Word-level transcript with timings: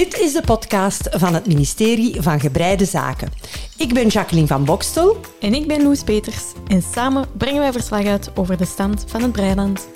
Dit 0.00 0.18
is 0.18 0.32
de 0.32 0.42
podcast 0.42 1.08
van 1.10 1.34
het 1.34 1.46
ministerie 1.46 2.22
van 2.22 2.40
Gebreide 2.40 2.84
Zaken. 2.84 3.32
Ik 3.76 3.94
ben 3.94 4.08
Jacqueline 4.08 4.46
van 4.46 4.64
Bokstel. 4.64 5.16
En 5.40 5.54
ik 5.54 5.66
ben 5.66 5.82
Loes 5.82 6.02
Peters. 6.02 6.44
En 6.66 6.82
samen 6.82 7.26
brengen 7.36 7.60
wij 7.60 7.72
verslag 7.72 8.04
uit 8.04 8.36
over 8.36 8.56
de 8.56 8.64
stand 8.64 9.04
van 9.06 9.22
het 9.22 9.32
Breiland. 9.32 9.88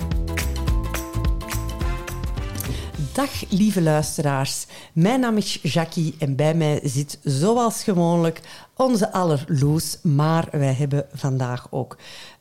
Dag 3.13 3.29
lieve 3.49 3.81
luisteraars. 3.81 4.65
Mijn 4.93 5.19
naam 5.19 5.37
is 5.37 5.59
Jackie 5.61 6.15
en 6.19 6.35
bij 6.35 6.53
mij 6.53 6.79
zit 6.83 7.19
zoals 7.23 7.83
gewoonlijk 7.83 8.41
onze 8.75 9.11
aller 9.11 9.45
Loes. 9.47 9.97
Maar 10.01 10.47
wij 10.51 10.73
hebben 10.73 11.05
vandaag 11.13 11.67
ook 11.69 11.97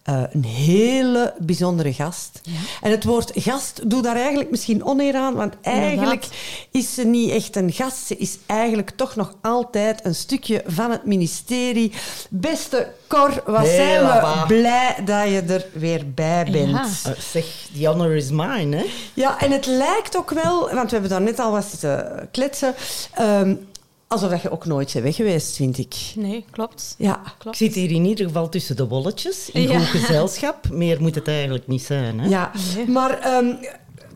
uh, 0.09 0.23
een 0.33 0.45
hele 0.45 1.35
bijzondere 1.39 1.93
gast. 1.93 2.41
Ja. 2.43 2.53
En 2.81 2.91
het 2.91 3.05
woord 3.05 3.31
gast 3.35 3.91
doet 3.91 4.05
daar 4.05 4.17
eigenlijk 4.17 4.51
misschien 4.51 4.85
oneer 4.85 5.15
aan, 5.15 5.35
want 5.35 5.55
eigenlijk 5.63 6.27
is 6.71 6.95
ze 6.95 7.05
niet 7.05 7.31
echt 7.31 7.57
een 7.57 7.73
gast. 7.73 8.07
Ze 8.07 8.17
is 8.17 8.39
eigenlijk 8.47 8.91
toch 8.91 9.17
nog 9.17 9.35
altijd 9.41 10.05
een 10.05 10.15
stukje 10.15 10.63
van 10.67 10.91
het 10.91 11.05
ministerie. 11.05 11.93
Beste 12.31 12.93
Cor, 13.09 13.43
wat 13.47 13.67
zijn 13.67 14.05
we 14.05 14.45
blij 14.47 14.97
dat 15.05 15.29
je 15.29 15.43
er 15.49 15.67
weer 15.73 16.13
bij 16.15 16.49
bent. 16.51 16.71
Ja. 16.71 17.11
Uh, 17.11 17.19
zeg, 17.19 17.45
the 17.79 17.87
honor 17.87 18.17
is 18.17 18.31
mine, 18.31 18.77
hè? 18.77 18.85
Ja, 19.15 19.41
en 19.41 19.51
het 19.51 19.67
lijkt 19.67 20.17
ook 20.17 20.31
wel, 20.31 20.61
want 20.61 20.91
we 20.91 20.93
hebben 20.93 21.11
daar 21.11 21.23
net 21.23 21.39
al 21.39 21.51
wat 21.51 21.65
zitten 21.65 22.29
kletsen... 22.31 22.75
Um, 23.21 23.73
Alsof 24.15 24.43
je 24.43 24.51
ook 24.51 24.65
nooit 24.65 24.93
bent 24.93 25.05
weg 25.05 25.17
geweest, 25.17 25.57
vind 25.57 25.79
ik. 25.79 25.95
Nee, 26.17 26.45
klopt. 26.51 26.95
Ja. 26.99 27.21
klopt. 27.39 27.61
Ik 27.61 27.67
zit 27.67 27.75
hier 27.75 27.91
in 27.91 28.05
ieder 28.05 28.27
geval 28.27 28.49
tussen 28.49 28.77
de 28.77 28.87
wolletjes, 28.87 29.51
in 29.51 29.69
goed 29.69 29.87
gezelschap. 29.87 30.69
Meer 30.71 31.01
moet 31.01 31.15
het 31.15 31.29
eigenlijk 31.29 31.67
niet 31.67 31.83
zijn. 31.83 32.21
Hè? 32.21 32.29
Ja, 32.29 32.51
maar... 32.87 33.37
Um, 33.37 33.59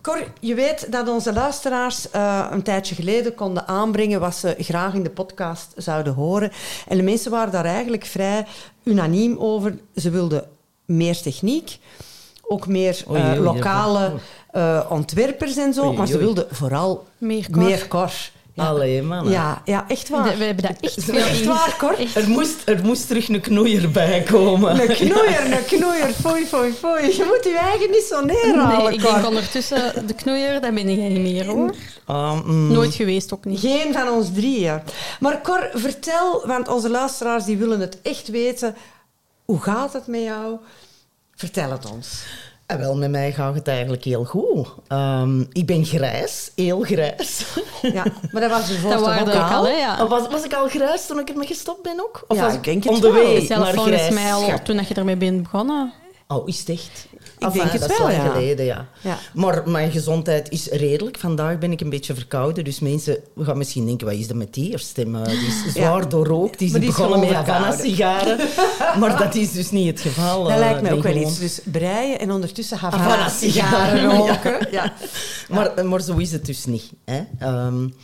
Cor, 0.02 0.24
je 0.40 0.54
weet 0.54 0.92
dat 0.92 1.08
onze 1.08 1.32
luisteraars 1.32 2.06
uh, 2.14 2.46
een 2.50 2.62
tijdje 2.62 2.94
geleden 2.94 3.34
konden 3.34 3.68
aanbrengen 3.68 4.20
wat 4.20 4.34
ze 4.34 4.54
graag 4.58 4.94
in 4.94 5.02
de 5.02 5.10
podcast 5.10 5.72
zouden 5.76 6.14
horen. 6.14 6.50
En 6.88 6.96
de 6.96 7.02
mensen 7.02 7.30
waren 7.30 7.52
daar 7.52 7.64
eigenlijk 7.64 8.04
vrij 8.04 8.46
unaniem 8.84 9.36
over. 9.38 9.78
Ze 9.96 10.10
wilden 10.10 10.48
meer 10.84 11.20
techniek, 11.20 11.78
ook 12.42 12.66
meer 12.66 13.04
uh, 13.10 13.32
lokale 13.38 14.12
uh, 14.52 14.86
ontwerpers 14.88 15.56
en 15.56 15.72
zo, 15.72 15.92
maar 15.92 16.06
ze 16.06 16.18
wilden 16.18 16.46
vooral 16.50 17.06
meer 17.18 17.50
Cor. 17.50 17.62
Meer 17.62 17.88
Allee, 18.58 19.02
man. 19.02 19.30
Ja, 19.30 19.62
ja, 19.64 19.84
echt 19.88 20.08
waar. 20.08 20.38
we 20.38 20.44
hebben 20.44 20.64
dat 20.64 20.76
echt 20.80 21.04
veel 21.04 21.14
Echt 21.14 21.44
waar, 21.44 21.74
Cor. 21.78 21.96
Er, 22.14 22.28
moest, 22.28 22.62
er 22.64 22.84
moest 22.84 23.06
terug 23.06 23.28
een 23.28 23.40
knoeier 23.40 23.90
bij 23.90 24.22
komen. 24.22 24.80
Een 24.80 24.96
knoeier, 25.08 25.52
een 25.52 25.64
knoeier. 25.64 26.12
Foei, 26.12 26.46
foei, 26.46 26.72
foei. 26.72 27.02
Je 27.02 27.24
moet 27.26 27.44
je 27.44 27.58
eigen 27.58 27.90
niet 27.90 28.06
zo 28.08 28.24
neerhalen, 28.24 28.84
Nee, 28.84 28.92
ik 28.92 29.02
denk 29.02 29.26
ondertussen, 29.26 30.06
de 30.06 30.14
knoeier, 30.14 30.60
dat 30.60 30.74
ben 30.74 30.96
jij 30.96 31.08
niet 31.08 31.20
meer, 31.20 31.46
hoor. 31.46 31.74
Um, 32.10 32.42
mm. 32.46 32.72
Nooit 32.72 32.94
geweest, 32.94 33.32
ook 33.32 33.44
niet. 33.44 33.60
Geen 33.60 33.92
van 33.92 34.08
ons 34.08 34.32
drieën. 34.32 34.80
Maar 35.20 35.42
Cor, 35.42 35.70
vertel, 35.72 36.46
want 36.46 36.68
onze 36.68 36.90
luisteraars 36.90 37.44
die 37.44 37.56
willen 37.56 37.80
het 37.80 37.98
echt 38.02 38.28
weten. 38.28 38.74
Hoe 39.44 39.60
gaat 39.60 39.92
het 39.92 40.06
met 40.06 40.22
jou? 40.22 40.56
Vertel 41.34 41.70
het 41.70 41.90
ons. 41.90 42.24
En 42.68 42.78
wel, 42.78 42.96
met 42.96 43.10
mij 43.10 43.32
gaat 43.32 43.54
het 43.54 43.68
eigenlijk 43.68 44.04
heel 44.04 44.24
goed. 44.24 44.68
Um, 44.88 45.46
ik 45.52 45.66
ben 45.66 45.84
grijs, 45.84 46.52
heel 46.54 46.80
grijs. 46.80 47.42
Ja, 47.82 48.04
maar 48.32 48.42
dat 48.42 48.50
was 48.50 48.70
ervoor 48.70 48.90
toch 48.90 49.20
ook 49.20 49.50
al? 49.50 49.64
Hè, 49.64 49.70
ja. 49.70 50.06
was, 50.06 50.28
was 50.28 50.44
ik 50.44 50.54
al 50.54 50.68
grijs 50.68 51.06
toen 51.06 51.18
ik 51.18 51.28
ermee 51.28 51.46
gestopt 51.46 51.82
ben 51.82 52.00
ook? 52.00 52.24
Of 52.28 52.36
ja, 52.36 52.44
was 52.44 52.54
ik 52.54 52.64
denk 52.64 52.84
het 52.84 52.92
on 52.92 53.00
the 53.00 53.12
way 53.12 53.46
Zelf 53.46 53.74
naar 53.74 53.84
grijs? 53.84 54.14
mij 54.14 54.32
al 54.32 54.62
toen 54.62 54.80
je 54.88 54.94
ermee 54.94 55.16
bent 55.16 55.42
begonnen. 55.42 55.92
Oh, 56.28 56.48
is 56.48 56.58
het 56.58 56.68
echt? 56.68 57.06
Ik 57.38 57.46
enfin, 57.46 57.60
denk 57.60 57.72
het 57.72 57.80
dat 57.80 57.98
wel, 57.98 58.08
is 58.08 58.16
lang 58.16 58.26
ja. 58.26 58.32
geleden, 58.32 58.64
ja. 58.64 58.86
ja. 59.00 59.18
Maar 59.34 59.62
mijn 59.68 59.90
gezondheid 59.90 60.50
is 60.50 60.66
redelijk. 60.66 61.18
Vandaag 61.18 61.58
ben 61.58 61.72
ik 61.72 61.80
een 61.80 61.90
beetje 61.90 62.14
verkouden, 62.14 62.64
dus 62.64 62.80
mensen 62.80 63.18
gaan 63.38 63.58
misschien 63.58 63.86
denken, 63.86 64.06
wat 64.06 64.16
is 64.16 64.28
er 64.28 64.36
met 64.36 64.54
die 64.54 64.78
stem? 64.78 65.24
Die 65.24 65.46
is 65.46 65.62
zwaar 65.74 66.00
ja. 66.00 66.06
doorrookt, 66.06 66.58
die 66.58 66.66
is, 66.66 66.72
die 66.72 66.82
is 66.82 66.86
begonnen 66.86 67.20
met 67.20 67.30
Havana-sigaren. 67.30 68.38
maar 69.00 69.18
dat 69.18 69.34
is 69.34 69.52
dus 69.52 69.70
niet 69.70 69.86
het 69.86 70.00
geval. 70.00 70.44
Dat 70.44 70.58
lijkt 70.58 70.82
mij 70.82 70.92
ook 70.92 71.02
wel 71.02 71.16
iets. 71.16 71.38
Dus 71.38 71.60
breien 71.64 72.18
en 72.18 72.32
ondertussen 72.32 72.78
Havana-sigaren 72.78 74.04
roken. 74.04 74.66
ja. 74.70 74.92
Maar, 75.48 75.86
maar 75.86 76.00
zo 76.00 76.16
is 76.16 76.32
het 76.32 76.46
dus 76.46 76.64
niet. 76.64 76.92
Hè. 77.04 77.20
Um, 77.66 77.94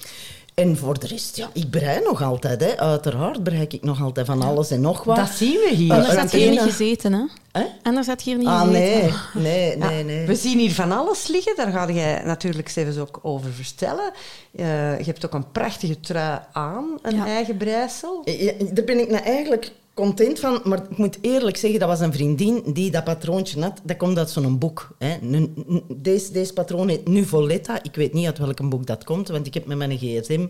en 0.54 0.76
voor 0.76 0.98
de 0.98 1.06
rest, 1.06 1.36
ja, 1.36 1.50
ik 1.52 1.70
brei 1.70 2.00
nog 2.04 2.22
altijd. 2.22 2.60
Hè. 2.60 2.78
Uiteraard 2.78 3.42
bereik 3.42 3.72
ik 3.72 3.82
nog 3.82 4.02
altijd 4.02 4.26
van 4.26 4.42
alles 4.42 4.70
en 4.70 4.80
nog 4.80 5.04
wat. 5.04 5.16
Dat 5.16 5.30
zien 5.30 5.52
we 5.52 5.74
hier. 5.74 5.92
Anders 5.92 6.14
had 6.14 6.32
je 6.32 6.50
niet 6.50 6.60
gezeten, 6.60 7.12
hè? 7.12 7.24
Eh? 7.54 7.62
Anders 7.82 8.06
had 8.06 8.22
je 8.22 8.30
hier 8.30 8.38
niet 8.38 8.48
ah. 8.48 8.68
Nee, 8.68 9.10
nee, 9.34 9.76
nee, 9.76 10.04
nee. 10.04 10.26
We 10.26 10.34
zien 10.34 10.58
hier 10.58 10.72
van 10.72 10.92
alles 10.92 11.26
liggen. 11.26 11.56
Daar 11.56 11.72
ga 11.72 11.90
jij 11.90 12.22
natuurlijk 12.24 12.68
zelfs 12.68 12.98
ook 12.98 13.18
over 13.22 13.52
vertellen. 13.52 14.12
Uh, 14.52 14.98
je 14.98 15.04
hebt 15.04 15.24
ook 15.24 15.34
een 15.34 15.50
prachtige 15.52 16.00
trui 16.00 16.40
aan, 16.52 16.98
een 17.02 17.16
ja. 17.16 17.26
eigen 17.26 17.56
breisel. 17.56 18.22
Ja, 18.24 18.52
daar 18.72 18.84
ben 18.84 18.98
ik 18.98 19.10
nou 19.10 19.24
eigenlijk 19.24 19.72
content 19.94 20.38
van, 20.38 20.60
maar 20.64 20.82
ik 20.90 20.98
moet 20.98 21.18
eerlijk 21.20 21.56
zeggen, 21.56 21.80
dat 21.80 21.88
was 21.88 22.00
een 22.00 22.12
vriendin 22.12 22.62
die 22.72 22.90
dat 22.90 23.04
patroontje 23.04 23.60
had. 23.60 23.80
Dat 23.82 23.96
komt 23.96 24.18
uit 24.18 24.30
zo'n 24.30 24.58
boek. 24.58 24.96
Hè. 24.98 25.16
Deze, 25.96 26.32
deze 26.32 26.52
patroon 26.52 26.88
heet 26.88 27.08
Nuvoletta. 27.08 27.82
Ik 27.82 27.94
weet 27.94 28.12
niet 28.12 28.26
uit 28.26 28.38
welk 28.38 28.68
boek 28.68 28.86
dat 28.86 29.04
komt, 29.04 29.28
want 29.28 29.46
ik 29.46 29.54
heb 29.54 29.66
met 29.66 29.78
mijn 29.78 29.98
gsm 29.98 30.46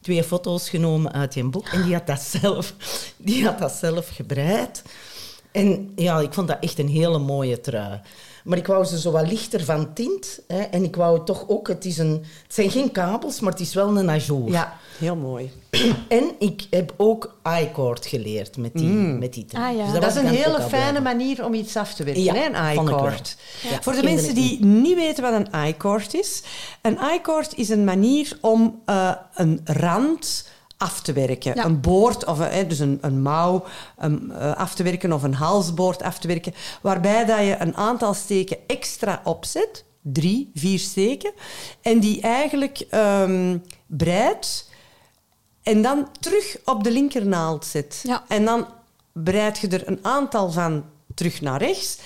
twee 0.00 0.24
foto's 0.24 0.68
genomen 0.68 1.12
uit 1.12 1.32
die 1.32 1.44
boek. 1.44 1.68
En 1.68 1.82
die 1.82 1.94
had 1.94 2.06
dat 2.06 2.20
zelf, 2.40 2.74
die 3.16 3.44
had 3.44 3.58
dat 3.58 3.72
zelf 3.72 4.08
gebreid. 4.08 4.82
En 5.54 5.92
ja, 5.96 6.20
ik 6.20 6.32
vond 6.32 6.48
dat 6.48 6.56
echt 6.60 6.78
een 6.78 6.88
hele 6.88 7.18
mooie 7.18 7.60
trui. 7.60 8.00
Maar 8.44 8.58
ik 8.58 8.66
wou 8.66 8.84
ze 8.84 9.00
zo 9.00 9.10
wat 9.10 9.28
lichter 9.28 9.64
van 9.64 9.92
tint. 9.92 10.40
Hè, 10.48 10.60
en 10.60 10.84
ik 10.84 10.96
wou 10.96 11.24
toch 11.24 11.48
ook... 11.48 11.68
Het, 11.68 11.84
is 11.84 11.98
een, 11.98 12.24
het 12.42 12.54
zijn 12.54 12.70
geen 12.70 12.90
kabels, 12.90 13.40
maar 13.40 13.52
het 13.52 13.60
is 13.60 13.74
wel 13.74 13.98
een 13.98 14.10
ajour. 14.10 14.50
Ja, 14.50 14.76
heel 14.98 15.16
mooi. 15.16 15.50
En 16.08 16.30
ik 16.38 16.66
heb 16.70 16.94
ook 16.96 17.36
I-cord 17.60 18.06
geleerd 18.06 18.56
met 18.56 18.72
die, 18.74 18.88
mm. 18.88 19.18
met 19.18 19.32
die 19.34 19.46
ah, 19.52 19.76
ja. 19.76 19.84
dus 19.84 19.92
dat, 19.92 20.02
dat 20.02 20.10
is 20.10 20.16
een 20.16 20.26
hele 20.26 20.60
fijne 20.60 21.00
manier 21.00 21.44
om 21.44 21.54
iets 21.54 21.76
af 21.76 21.94
te 21.94 22.04
werken, 22.04 22.22
ja, 22.22 22.34
hè, 22.34 22.46
een 22.46 22.72
I-cord. 22.72 23.36
Ja. 23.62 23.82
Voor 23.82 23.92
de 23.92 24.02
mensen 24.02 24.34
die 24.34 24.64
niet 24.64 24.94
weten 24.94 25.22
wat 25.22 25.32
een 25.32 25.66
I-cord 25.68 26.14
is. 26.14 26.42
Een 26.82 26.98
I-cord 27.14 27.56
is 27.56 27.68
een 27.68 27.84
manier 27.84 28.38
om 28.40 28.82
uh, 28.86 29.12
een 29.34 29.60
rand 29.64 30.48
af 30.76 31.00
te 31.00 31.12
werken. 31.12 31.54
Ja. 31.54 31.64
Een 31.64 31.80
boord, 31.80 32.24
of 32.24 32.38
een, 32.38 32.68
dus 32.68 32.78
een, 32.78 32.98
een 33.00 33.22
mouw 33.22 33.64
uh, 34.02 34.56
af 34.56 34.74
te 34.74 34.82
werken 34.82 35.12
of 35.12 35.22
een 35.22 35.34
halsboord 35.34 36.02
af 36.02 36.18
te 36.18 36.26
werken, 36.26 36.54
waarbij 36.82 37.24
dat 37.24 37.38
je 37.38 37.56
een 37.58 37.76
aantal 37.76 38.14
steken 38.14 38.56
extra 38.66 39.20
opzet, 39.24 39.84
drie, 40.02 40.50
vier 40.54 40.78
steken, 40.78 41.32
en 41.82 42.00
die 42.00 42.20
eigenlijk 42.20 42.86
um, 42.90 43.62
breidt 43.86 44.72
en 45.62 45.82
dan 45.82 46.08
terug 46.20 46.56
op 46.64 46.84
de 46.84 46.90
linkernaald 46.90 47.64
zet. 47.64 48.00
Ja. 48.02 48.24
En 48.28 48.44
dan 48.44 48.66
breid 49.12 49.58
je 49.58 49.68
er 49.68 49.88
een 49.88 49.98
aantal 50.02 50.50
van 50.50 50.84
terug 51.14 51.40
naar 51.40 51.62
rechts. 51.62 51.98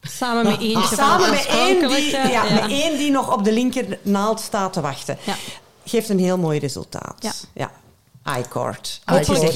Samen 0.00 0.46
met 0.46 0.60
één. 0.60 0.76
Ah, 0.76 0.92
samen 0.92 1.30
met 1.30 1.46
één, 1.46 1.88
die, 1.88 2.10
ja, 2.10 2.28
ja. 2.28 2.54
met 2.54 2.70
één 2.70 2.98
die 2.98 3.10
nog 3.10 3.32
op 3.32 3.44
de 3.44 3.52
linkernaald 3.52 4.40
staat 4.40 4.72
te 4.72 4.80
wachten. 4.80 5.18
Geeft 5.84 6.08
een 6.08 6.18
heel 6.18 6.38
mooi 6.38 6.58
resultaat. 6.58 7.46
Ja. 7.52 7.70
I-cord. 8.38 9.00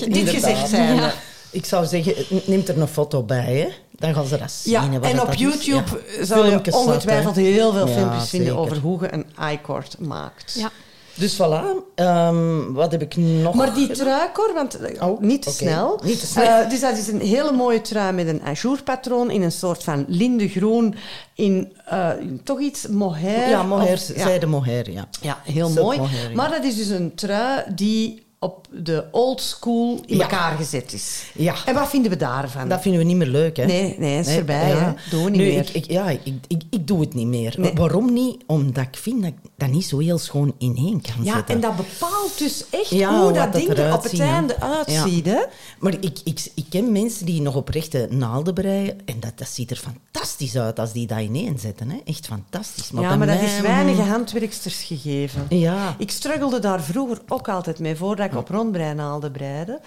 Dit 0.09 0.29
gezegd 0.29 0.69
zijn. 0.69 0.95
Ja. 0.97 1.13
Ik 1.51 1.65
zou 1.67 1.87
zeggen, 1.87 2.15
neem 2.47 2.63
er 2.67 2.81
een 2.81 2.89
foto 2.89 3.23
bij, 3.23 3.55
hè. 3.57 3.69
Dan 3.99 4.15
gaan 4.15 4.27
ze 4.27 4.39
dat 4.39 4.51
zien. 4.51 4.73
Ja, 4.73 4.91
wat 4.99 5.11
en 5.11 5.21
op. 5.21 5.35
YouTube 5.35 6.01
Ja. 6.19 6.25
zal 6.25 6.45
je 6.45 6.49
Filmpjes 6.51 6.75
ongetwijfeld 6.75 7.37
heel 7.37 7.73
veel 7.73 7.87
Ja, 7.89 7.95
filmpjes 7.95 8.29
vinden 8.29 8.57
over 8.57 8.77
hoe 8.79 9.01
je 9.03 9.13
een 9.13 9.27
I-cord 9.53 9.97
maakt. 9.99 10.55
Ja. 10.59 10.71
Dus 11.15 11.35
voilà. 11.35 11.65
Ehm, 11.95 12.73
wat 12.73 12.93
heb 12.93 13.03
ik 13.03 13.17
nog? 13.17 13.55
Maar 13.55 13.75
die 13.75 13.91
trui, 13.91 14.29
Cor, 14.33 14.51
want 14.55 14.75
eh, 14.75 15.03
Oh, 15.09 15.21
niet 15.21 15.43
te 15.43 15.51
snel. 15.51 16.01
Niet 16.05 16.21
te 16.21 16.27
snel. 16.27 16.45
Eh, 16.63 16.71
dus 16.71 16.81
dat 16.81 16.97
is 16.99 17.09
een 17.09 17.21
hele 17.21 17.53
mooie 17.53 17.81
trui 17.81 18.13
met 18.13 18.27
een 18.27 18.43
ajourpatroon 18.43 19.31
in 19.31 19.43
een 19.43 19.53
soort 19.53 19.85
van 19.85 20.05
lindegroen 20.09 20.95
in 21.35 21.73
eh, 21.85 22.09
toch 22.45 22.61
iets 22.61 22.87
mohair. 22.87 23.49
Ja, 23.49 23.63
mohair, 23.63 23.93
of- 23.93 24.09
ja. 24.17 24.23
zijde 24.23 24.47
mohair, 24.47 24.91
ja. 24.91 25.09
Ja, 25.21 25.39
heel 25.45 25.71
mooi. 25.71 25.99
mohair, 25.99 26.29
ja. 26.29 26.35
Maar 26.35 26.51
dat 26.51 26.65
is 26.65 26.77
dus 26.77 26.89
een 26.89 27.15
trui 27.15 27.63
die 27.75 28.27
op 28.41 28.67
de 28.71 29.05
old 29.11 29.41
school 29.41 30.01
in 30.07 30.17
Ja. 30.17 30.23
elkaar 30.23 30.57
gezet 30.57 30.93
is. 30.93 31.31
Ja. 31.35 31.55
En 31.67 31.75
wat 31.75 31.89
vinden 31.89 32.11
we 32.11 32.17
daarvan? 32.17 32.69
Dat 32.69 32.81
vinden 32.81 33.01
we 33.01 33.07
niet 33.07 33.17
meer 33.17 33.27
leuk, 33.27 33.57
hè? 33.57 33.65
Nee, 33.65 33.95
nee, 33.99 34.19
is 34.19 34.27
erbij, 34.27 34.69
ja. 34.69 34.95
we 35.11 35.17
niet 35.17 35.31
Nu, 35.31 35.37
meer. 35.47 35.59
Ik, 35.61 35.69
ik, 35.69 35.91
ja, 35.91 36.09
ik, 36.11 36.21
ik, 36.47 36.63
ik 36.71 36.87
doe 36.87 37.01
het 37.01 37.15
niet 37.15 37.27
meer. 37.27 37.55
Nee. 37.59 37.73
Waarom 37.75 38.13
niet? 38.13 38.43
Omdat 38.47 38.85
ik 38.85 38.97
vind 38.97 39.23
dat 39.23 39.31
ik 39.31 39.51
dat 39.57 39.69
niet 39.69 39.85
zo 39.85 39.99
heel 39.99 40.19
schoon 40.19 40.55
ineen 40.59 41.01
kan 41.01 41.25
ja, 41.25 41.35
zetten. 41.35 41.55
en 41.55 41.61
dat 41.61 41.77
bepaalt 41.77 42.39
dus 42.39 42.65
echt 42.71 42.91
Ja, 42.91 43.23
hoe 43.23 43.33
dat 43.33 43.53
ding 43.53 43.69
er 43.69 43.93
op 43.95 44.03
het 44.03 44.21
einde 44.21 44.61
uitziet. 44.61 45.27
Hè? 45.27 45.45
Maar 45.79 45.95
ik, 46.01 46.19
ik, 46.25 46.51
ik 46.55 46.65
ken 46.71 46.93
mensen 46.93 47.27
die 47.27 47.41
nog 47.43 47.55
oprechte 47.55 48.07
naalden 48.11 48.55
breien 48.55 49.01
en 49.05 49.21
dat, 49.21 49.33
dat 49.39 49.49
ziet 49.49 49.71
er 49.71 49.77
fantastisch 49.77 50.57
uit 50.57 50.79
als 50.79 50.93
die 50.93 51.07
dat 51.07 51.19
ineen 51.21 51.59
zetten. 51.59 51.91
Hè? 51.91 51.97
Echt 52.05 52.27
fantastisch. 52.27 52.91
Maar 52.91 53.03
ja, 53.03 53.17
maar 53.17 53.27
dat 53.27 53.41
is 53.41 53.61
weinige 53.61 54.03
handwerksters 54.03 54.83
gegeven. 54.83 55.47
Ja. 55.49 55.95
Ik 55.99 56.11
struggelde 56.11 56.59
daar 56.59 56.83
vroeger 56.83 57.19
ook 57.29 57.49
altijd 57.49 57.79
mee, 57.79 57.97
voordat 57.97 58.28
ik 58.31 58.37
op 58.37 58.49
rondbreinaalden 58.49 59.33
breide. 59.33 59.81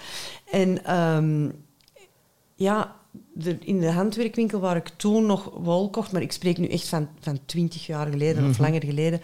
En 0.50 0.84
ehm, 0.84 1.48
ja, 2.54 2.94
de, 3.32 3.56
in 3.60 3.80
de 3.80 3.90
handwerkwinkel 3.90 4.60
waar 4.60 4.76
ik 4.76 4.88
toen 4.96 5.26
nog 5.26 5.50
wol 5.54 5.90
kocht, 5.90 6.12
maar 6.12 6.22
ik 6.22 6.32
spreek 6.32 6.58
nu 6.58 6.66
echt 6.68 6.88
van, 6.88 7.08
van 7.20 7.38
20 7.46 7.86
jaar 7.86 8.06
geleden 8.06 8.48
of 8.48 8.58
langer 8.58 8.84
geleden, 8.84 9.20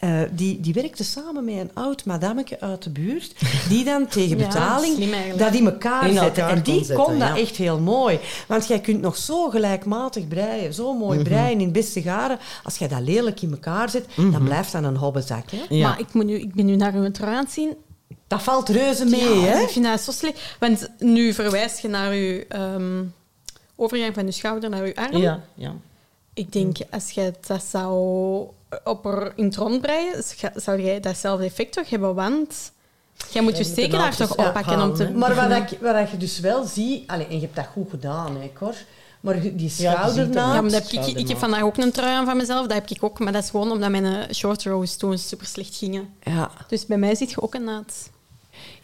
eh, 0.00 0.20
die, 0.32 0.60
die 0.60 0.72
werkte 0.74 1.04
samen 1.04 1.44
met 1.44 1.54
een 1.54 1.70
oud 1.74 2.04
madameke 2.04 2.60
uit 2.60 2.82
de 2.82 2.90
buurt, 2.90 3.34
die 3.68 3.84
dan 3.84 4.06
tegen 4.16 4.36
betaling 4.36 5.10
dat 5.36 5.54
in 5.54 5.66
elkaar 5.66 6.08
In 6.08 6.14
zette. 6.14 6.40
elkaar 6.40 6.56
En 6.56 6.62
die 6.62 6.74
kon 6.74 6.84
zetten, 6.84 7.04
kon 7.04 7.18
dat 7.18 7.28
ja. 7.28 7.36
echt 7.38 7.56
heel 7.56 7.78
mooi. 7.80 8.18
Want 8.48 8.66
jij 8.66 8.80
kunt 8.80 9.00
nog 9.00 9.16
zo 9.16 9.48
gelijkmatig 9.50 10.28
breien, 10.28 10.74
zo 10.74 10.94
mooi 10.94 11.18
Mhm. 11.18 11.28
breien 11.28 11.52
in 11.58 11.64
het 11.64 11.72
beste 11.72 12.02
garen. 12.02 12.38
Als 12.62 12.76
jij 12.78 12.88
dat 12.88 13.00
lelijk 13.00 13.42
in 13.42 13.50
elkaar 13.50 13.90
zet, 13.90 14.06
Mhm. 14.16 14.30
dan 14.30 14.44
blijft 14.44 14.72
dat 14.72 14.84
een 14.84 14.96
hobbezak. 14.96 15.50
Hè? 15.50 15.62
Ja. 15.68 15.88
Maar 15.88 16.00
ik, 16.00 16.12
moet 16.12 16.24
nu, 16.26 16.34
ik 16.38 16.54
ben 16.54 16.66
nu 16.66 16.76
naar 16.76 16.94
uw 16.94 17.10
trui 17.10 17.34
aan 17.36 17.44
het 17.44 17.52
zien. 17.52 17.74
Dat 18.34 18.42
valt 18.42 18.68
reuze 18.68 19.04
mee, 19.04 19.40
Ja, 19.40 19.46
hè? 19.46 19.60
Ik 19.60 19.68
vind 19.68 19.84
dat 19.84 20.00
zo 20.00 20.10
slecht. 20.10 20.56
Want 20.58 20.90
nu 20.98 21.32
verwijs 21.32 21.80
je 21.80 21.88
naar 21.88 22.14
je 22.14 22.46
ehm, 22.48 23.04
overgang 23.76 24.14
van 24.14 24.26
je 24.26 24.32
schouder 24.32 24.70
naar 24.70 24.86
je 24.86 24.96
arm. 24.96 25.16
ja, 25.16 25.40
ja. 25.54 25.74
Ik 26.34 26.52
denk, 26.52 26.76
als 26.90 27.10
jij 27.10 27.34
dat 27.46 27.64
zou 27.70 28.46
op 28.84 29.06
er 29.06 29.32
in 29.36 29.44
het 29.44 29.56
rond 29.56 29.80
breien, 29.80 30.22
zou 30.54 30.82
jij 30.82 31.00
datzelfde 31.00 31.44
effect 31.44 31.72
toch 31.72 31.90
hebben? 31.90 32.14
Want 32.14 32.72
jij 33.30 33.42
moet 33.42 33.56
je 33.56 33.64
je 33.64 33.70
stekenaar 33.70 34.16
toch 34.16 34.36
oppakken 34.36 34.80
om 34.80 34.94
te... 34.94 35.10
Maar 35.10 35.34
wat, 35.34 35.50
ik, 35.50 35.78
wat 35.80 36.10
je 36.10 36.16
dus 36.16 36.40
wel 36.40 36.64
ziet... 36.64 37.10
Allee, 37.10 37.26
en 37.26 37.34
je 37.34 37.40
hebt 37.40 37.56
dat 37.56 37.66
goed 37.72 37.90
gedaan, 37.90 38.40
hè, 38.40 38.50
Cor. 38.58 38.74
Maar 39.20 39.40
die 39.40 39.62
je 39.62 39.68
schoudernaad... 39.68 40.54
Ja, 40.54 40.60
maar 40.60 40.70
dat 40.70 40.90
heb 40.90 41.06
ik, 41.06 41.16
ik 41.16 41.28
heb 41.28 41.38
vandaag 41.38 41.62
ook 41.62 41.76
een 41.76 41.92
trui 41.92 42.14
aan 42.14 42.24
van 42.24 42.36
mezelf. 42.36 42.66
Dat 42.66 42.76
heb 42.76 42.90
ik 42.90 43.02
ook, 43.02 43.18
maar 43.18 43.32
dat 43.32 43.42
is 43.42 43.50
gewoon 43.50 43.70
omdat 43.70 43.90
mijn 43.90 44.34
short 44.34 44.64
rows 44.64 44.96
toen 44.96 45.18
super 45.18 45.46
slecht 45.46 45.76
gingen. 45.76 46.08
ja. 46.22 46.50
Dus 46.68 46.86
bij 46.86 46.98
mij 46.98 47.14
zit 47.14 47.30
je 47.30 47.42
ook 47.42 47.54
een 47.54 47.64
naad. 47.64 48.12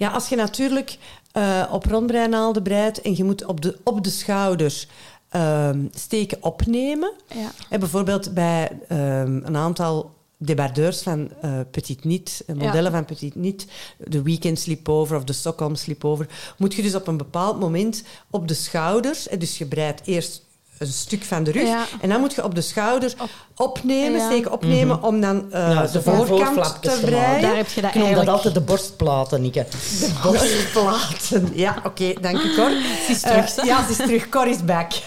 Ja, 0.00 0.08
als 0.08 0.28
je 0.28 0.36
natuurlijk 0.36 0.98
eh, 1.32 1.68
op 1.70 1.84
rondbreinaalden 1.84 2.62
breidt 2.62 3.00
en 3.00 3.16
je 3.16 3.24
moet 3.24 3.44
op 3.44 3.60
de, 3.60 3.78
op 3.84 4.04
de 4.04 4.10
schouders 4.10 4.86
ehm, 5.28 5.86
steken 5.94 6.42
opnemen. 6.42 7.12
Ja. 7.34 7.50
Hè, 7.68 7.78
bijvoorbeeld 7.78 8.34
bij 8.34 8.78
ehm, 8.88 9.40
een 9.44 9.56
aantal 9.56 10.10
debardeurs 10.36 11.02
van 11.02 11.30
eh 11.40 11.60
Petit 11.70 12.04
Niet, 12.04 12.42
eh, 12.46 12.56
modellen 12.56 12.92
van 12.92 13.04
Petit 13.04 13.34
Niet, 13.34 13.66
de 13.96 14.22
weekend 14.22 14.58
sleepover 14.58 15.16
of 15.16 15.24
de 15.24 15.32
Stockholm 15.32 15.74
sleepover, 15.74 16.54
moet 16.58 16.74
je 16.74 16.82
dus 16.82 16.94
op 16.94 17.06
een 17.06 17.16
bepaald 17.16 17.60
moment 17.60 18.02
op 18.30 18.48
de 18.48 18.54
schouders, 18.54 19.26
hè, 19.30 19.36
dus 19.36 19.58
je 19.58 19.66
breidt 19.66 20.06
eerst 20.06 20.44
een 20.80 20.86
stuk 20.92 21.24
van 21.24 21.44
de 21.44 21.50
rug 21.50 21.66
Ja. 21.66 21.86
en 22.00 22.08
dan 22.08 22.20
moet 22.20 22.34
je 22.34 22.44
op 22.44 22.54
de 22.54 22.60
schouders 22.60 23.14
opnemen, 23.56 24.20
Ja. 24.20 24.26
steken 24.26 24.52
opnemen 24.52 25.02
om 25.02 25.20
dan 25.20 25.52
eh, 25.52 25.70
Ja, 25.70 25.86
de 25.86 26.02
voorkant 26.02 26.82
te 26.82 26.98
breien. 27.00 27.42
Daar 27.42 27.56
heb 27.56 27.68
je 27.70 27.80
dat 27.80 27.94
Ik 27.94 28.00
noem 28.00 28.14
dat 28.14 28.28
altijd 28.28 28.54
de 28.54 28.60
borstplaten, 28.60 29.42
Nikke. 29.42 29.66
De 30.00 30.10
borstplaten. 30.22 31.50
Ja, 31.54 31.76
oké, 31.84 32.12
dank 32.20 32.42
je, 32.42 32.54
Cor. 32.56 32.70
Ze 33.06 33.12
is 33.12 33.20
terug, 33.20 33.56
hè? 33.56 33.62
ja, 33.62 33.84
ze 33.84 33.90
is 33.90 33.96
terug. 33.96 34.28
Cor 34.28 34.46
is 34.46 34.64
back. 34.64 34.92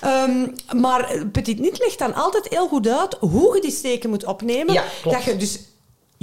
Ehm, 0.00 0.46
maar 0.80 1.12
Petit 1.32 1.58
Niet 1.58 1.78
legt 1.78 1.98
dan 1.98 2.14
altijd 2.14 2.48
heel 2.48 2.68
goed 2.68 2.88
uit 2.88 3.16
hoe 3.20 3.54
je 3.54 3.60
die 3.60 3.70
steken 3.70 4.10
moet 4.10 4.24
opnemen. 4.24 4.72
Ja, 4.74 4.84
klopt. 5.02 5.16
Dat 5.16 5.26
je 5.26 5.36
dus 5.36 5.58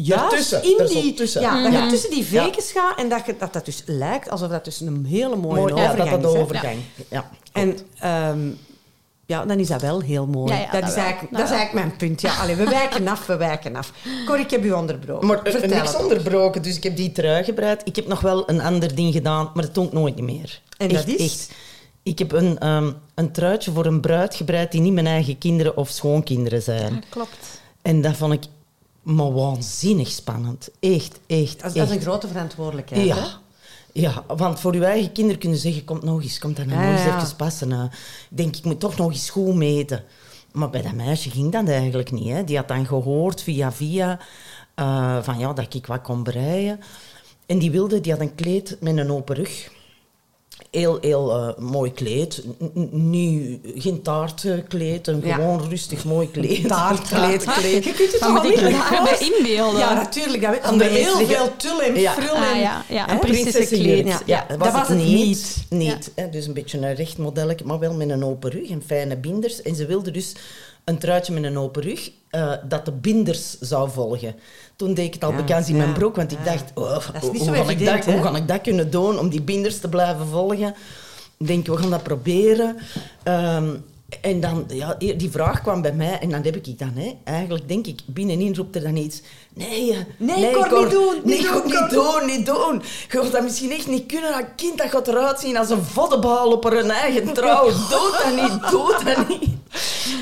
juist 0.04 0.22
Daartussen, 0.22 0.64
in 0.64 0.80
er 0.80 0.88
zo 0.88 1.02
die... 1.02 1.14
tussen. 1.14 1.42
Ja, 1.42 1.64
dat 1.64 1.72
je 1.72 1.78
Ja. 1.78 1.90
tussen 1.90 2.10
die 2.10 2.26
vekens 2.26 2.72
gaat 2.72 3.00
en 3.00 3.10
dat, 3.10 3.26
je, 3.26 3.36
dat 3.38 3.54
dat 3.54 3.66
dus 3.66 3.84
lijkt 3.86 4.30
alsof 4.30 4.50
dat 4.50 4.66
dus 4.66 4.80
een 4.82 5.06
hele 5.06 5.36
mooie 5.36 5.60
Mooi, 5.60 5.74
ja, 5.76 5.82
dat 5.82 5.90
overgang 5.92 6.10
dat 6.10 6.22
de 6.22 6.28
is. 6.28 6.34
hè. 6.34 6.40
overgang. 6.42 6.78
Ja. 7.10 7.30
En 7.52 7.78
ehm, 8.00 8.50
ja, 9.26 9.46
dan 9.46 9.60
is 9.60 9.68
dat 9.68 9.82
wel 9.82 10.02
heel 10.02 10.26
mooi. 10.28 10.52
Ja, 10.54 10.60
ja, 10.60 10.72
dat, 10.72 10.80
dat 10.82 10.90
is 10.90 10.96
wel. 10.96 11.04
eigenlijk, 11.04 11.32
Dat 11.34 11.42
dat 11.42 11.50
is 11.52 11.56
eigenlijk 11.58 11.86
mijn 11.88 11.98
punt. 11.98 12.22
Ja, 12.22 12.36
allee, 12.36 12.56
we 12.56 12.70
wijken 12.80 13.08
af, 13.08 13.26
we 13.26 13.38
wijken 13.38 13.76
af. 13.76 13.92
Cor, 14.26 14.40
ik 14.40 14.52
heb 14.52 14.64
u 14.64 14.72
onderbroken. 14.72 15.28
Maar 15.28 15.44
eh, 15.44 15.52
Vertel 15.52 15.70
niks 15.78 15.92
het. 15.92 16.02
onderbroken, 16.02 16.62
dus 16.62 16.76
ik 16.76 16.84
heb 16.84 16.96
die 16.96 17.12
trui 17.12 17.44
gebreid. 17.44 17.82
Ik 17.86 17.96
heb 17.96 18.08
nog 18.08 18.20
wel 18.22 18.50
een 18.50 18.62
ander 18.62 18.96
ding 18.96 19.14
gedaan, 19.14 19.52
maar 19.54 19.64
dat 19.66 19.74
doe 19.76 19.86
ik 19.86 19.92
nooit 19.94 20.20
meer. 20.22 20.62
En 20.78 20.88
dat 20.88 20.98
echt, 20.98 21.08
is? 21.08 21.22
Echt. 21.32 21.52
Ik 22.04 22.20
heb 22.20 22.32
een, 22.32 22.60
ehm, 22.60 22.92
een 23.16 23.32
truitje 23.32 23.72
voor 23.72 23.86
een 23.86 24.02
bruid 24.02 24.36
gebreid 24.36 24.72
die 24.72 24.82
niet 24.82 24.94
mijn 24.94 25.08
eigen 25.08 25.38
kinderen 25.38 25.78
of 25.78 25.90
schoonkinderen 25.90 26.62
zijn. 26.62 26.94
Ja, 26.94 27.00
klopt. 27.10 27.62
En 27.82 28.02
dat 28.02 28.16
vond 28.16 28.34
ik 28.34 28.44
maar 29.16 29.34
waanzinnig 29.34 30.12
spannend. 30.12 30.70
Echt, 30.80 31.20
echt, 31.28 31.60
Dat 31.62 31.70
is, 31.70 31.78
dat 31.78 31.90
is 31.90 31.96
een 31.96 32.02
grote 32.02 32.28
verantwoordelijkheid. 32.28 33.02
hè? 33.10 33.16
Ja. 33.16 33.40
Ja, 33.94 34.24
want 34.36 34.60
voor 34.60 34.74
uw 34.74 34.82
eigen 34.82 35.12
kinderen 35.12 35.40
kunnen 35.40 35.58
zeggen, 35.60 35.84
komt 35.84 36.04
nog 36.04 36.22
eens, 36.22 36.40
nou 36.40 36.54
Ja, 36.56 36.66
nog 36.66 36.82
eens 36.92 37.04
ja. 37.04 37.16
even 37.22 37.36
passen. 37.36 37.72
Ik 37.72 38.38
denk, 38.38 38.56
ik 38.56 38.64
moet 38.64 38.80
toch 38.80 38.98
nog 38.98 39.12
eens 39.12 39.30
goed 39.30 39.56
meten. 39.56 40.04
Maar 40.52 40.70
bij 40.70 40.82
dat 40.82 40.94
meisje 40.94 41.30
ging 41.30 41.52
dat 41.52 41.68
eigenlijk 41.68 42.12
niet. 42.12 42.30
Hè. 42.30 42.44
Die 42.44 42.58
had 42.58 42.68
dan 42.68 42.86
gehoord 42.86 43.42
via 43.42 43.72
via 43.72 44.20
eh, 44.76 45.18
van 45.22 45.40
ja, 45.40 45.54
dat 45.54 45.74
ik 45.74 45.86
wat 45.86 46.02
kon 46.02 46.24
breien. 46.24 46.80
En 47.46 47.60
die 47.60 47.72
wilde, 47.72 48.02
die 48.02 48.12
had 48.12 48.22
een 48.22 48.36
kleed 48.36 48.78
met 48.80 48.98
een 48.98 49.12
open 49.12 49.36
rug. 49.36 49.72
Heel, 50.72 50.98
heel 51.02 51.32
eh, 51.32 51.58
mooi 51.64 51.92
kleed. 51.94 52.44
N- 52.64 52.80
n- 52.80 52.90
niet, 53.10 53.60
geen 53.76 54.02
taartkleed, 54.02 55.08
een 55.08 55.22
Ja. 55.24 55.36
gewoon 55.36 55.70
rustig 55.70 56.06
mooi 56.06 56.32
kleed. 56.32 56.68
Taartkleed. 56.68 57.44
Taartkleed. 57.46 57.84
Je 57.84 57.94
kunt 57.94 58.12
het 58.12 58.22
Maar 58.22 58.42
toch 58.42 58.60
voor- 59.20 59.28
inbeelden? 59.38 59.80
Ja, 59.80 59.94
natuurlijk. 59.94 60.42
Dat, 60.64 60.80
de 60.80 60.84
heel 60.86 61.26
veel 61.26 61.56
tul 61.58 61.82
en 61.82 62.00
Ja. 62.00 62.12
frul. 62.14 62.36
Ah, 62.36 62.52
en- 62.52 62.60
ja, 62.60 62.84
ja, 62.90 63.06
hè? 63.06 63.14
een 63.14 63.20
prinsessenkleed. 63.20 64.08
Ja, 64.08 64.22
Ja, 64.26 64.46
dat 64.50 64.60
dat 64.60 64.72
was, 64.72 64.88
het 64.88 64.98
niet. 64.98 65.66
niet 65.70 66.12
hè. 66.16 66.30
Dus 66.30 66.48
een 66.48 66.54
beetje 66.54 66.78
een 66.78 66.96
recht 66.96 67.18
modelletje, 67.18 67.66
maar 67.66 67.80
wel 67.80 67.94
met 67.94 68.10
een 68.10 68.24
open 68.26 68.52
rug 68.52 68.70
en 68.70 68.84
fijne 68.86 69.16
binders. 69.18 69.62
En 69.62 69.76
ze 69.76 69.86
wilde 69.86 70.12
dus 70.12 70.34
een 70.88 70.98
truitje 70.98 71.34
met 71.34 71.44
een 71.44 71.58
open 71.58 71.82
rug, 71.82 72.12
eh, 72.30 72.54
dat 72.64 72.86
de 72.86 72.92
binders 72.92 73.60
zou 73.60 73.90
volgen. 73.90 74.36
Toen 74.76 74.94
deed 74.94 75.06
ik 75.06 75.14
het 75.14 75.24
al 75.24 75.32
Ja, 75.32 75.38
bekend 75.38 75.68
in 75.68 75.76
ja, 75.76 75.82
mijn 75.82 75.94
broek, 75.94 76.16
want 76.16 76.32
ik 76.32 76.46
dacht, 76.46 76.72
oh, 76.74 76.90
Dat 77.14 77.24
is 77.24 77.32
niet 77.32 77.48
hoe, 77.48 77.56
zo 77.56 77.64
ga 77.64 77.72
ik 77.72 77.86
dat, 77.86 78.06
hoe 78.06 78.38
ik 78.38 78.48
dat 78.48 78.62
kunnen 78.62 78.92
doen 78.92 79.20
om 79.20 79.30
die 79.30 79.42
binders 79.42 79.80
te 79.80 79.90
blijven 79.90 80.28
volgen? 80.28 80.76
Ik 81.38 81.48
denk, 81.48 81.68
we 81.68 81.78
gaan 81.78 81.90
dat 81.90 82.04
proberen. 82.04 82.78
Ehm, 83.24 83.76
en 84.22 84.40
dan, 84.40 84.66
ja, 84.68 84.94
die 84.98 85.30
vraag 85.32 85.62
kwam 85.62 85.82
bij 85.82 85.94
mij 85.94 86.20
en 86.20 86.30
dan 86.30 86.44
heb 86.44 86.56
ik 86.56 86.80
dan, 86.80 86.92
hè, 86.96 87.14
eigenlijk 87.24 87.68
denk 87.68 87.88
ik, 87.88 88.00
binnenin 88.06 88.56
roept 88.56 88.76
er 88.76 88.82
dan 88.82 88.96
iets. 88.96 89.22
Nee, 89.54 89.92
eh, 89.92 89.98
Nee, 90.18 90.52
Cor, 90.52 90.82
niet 90.82 90.92
doen, 90.92 91.16
niet 91.16 91.24
Nee, 91.24 91.42
doen, 91.42 91.66
niet 91.66 91.74
Cor." 91.74 91.90
doen, 91.90 92.26
niet 92.26 92.46
doen. 92.46 92.82
Je 93.10 93.22
gaat 93.22 93.32
dat 93.32 93.44
misschien 93.44 93.72
echt 93.72 93.88
niet 93.88 94.06
kunnen. 94.06 94.32
Dat 94.32 94.46
kind 94.56 94.78
dat 94.78 94.90
gaat 94.90 95.08
eruit 95.08 95.40
zien 95.40 95.58
als 95.58 95.70
een 95.70 95.84
voddenbal 95.84 96.52
op 96.52 96.64
haar 96.64 96.86
eigen 96.86 97.34
trouw. 97.34 97.66
Doe 97.66 98.16
dat 98.24 98.36
niet, 98.36 98.70
doe 98.72 99.00
dat 99.04 99.28
niet. 99.28 99.50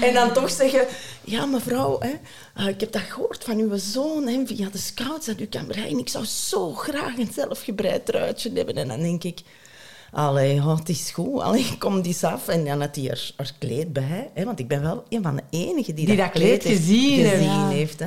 En 0.02 0.14
dan 0.14 0.34
toch 0.34 0.50
zeggen... 0.50 0.88
Ja, 1.24 1.46
mevrouw, 1.46 2.00
hè, 2.00 2.14
eh, 2.56 2.68
ik 2.68 2.80
heb 2.80 2.92
dat 2.92 3.02
gehoord 3.02 3.44
van 3.44 3.58
uw 3.58 3.78
zoon 3.78 4.28
hè, 4.28 4.44
via 4.46 4.70
de 4.70 4.78
scouts 4.78 5.26
dat 5.26 5.40
u 5.40 5.46
kan 5.46 5.66
breien. 5.66 6.00
Ik 6.00 6.10
zou 6.10 6.26
zo 6.26 6.74
graag 6.74 7.18
een 7.18 7.32
zelfgebreid 7.34 8.06
truitje 8.06 8.52
hebben. 8.54 8.76
En 8.76 8.88
dan 8.88 9.00
denk 9.00 9.24
ik... 9.24 9.40
Allee, 10.16 10.54
ja, 10.56 10.76
het 10.76 10.90
is 10.90 11.12
goed. 11.12 11.42
Allee, 11.42 11.78
kom 11.78 12.02
die 12.02 12.18
af. 12.22 12.48
En 12.48 12.66
dan 12.66 12.82
had 12.82 12.96
hij 12.96 13.10
er, 13.10 13.34
er 13.38 13.52
kleed 13.60 13.94
bij. 13.94 14.30
Hè, 14.34 14.46
want 14.46 14.60
ik 14.60 14.68
ben 14.68 14.82
wel 14.82 15.04
een 15.10 15.24
van 15.24 15.36
de 15.36 15.42
enigen 15.50 15.96
die, 15.96 16.06
Die 16.06 16.16
dat 16.16 16.32
kleed 16.32 16.64
heeft- 16.64 16.78
gezien 16.78 17.26
heeft. 17.26 17.44
Ja. 17.44 17.68
heeft. 17.70 18.00
Hè. 18.00 18.06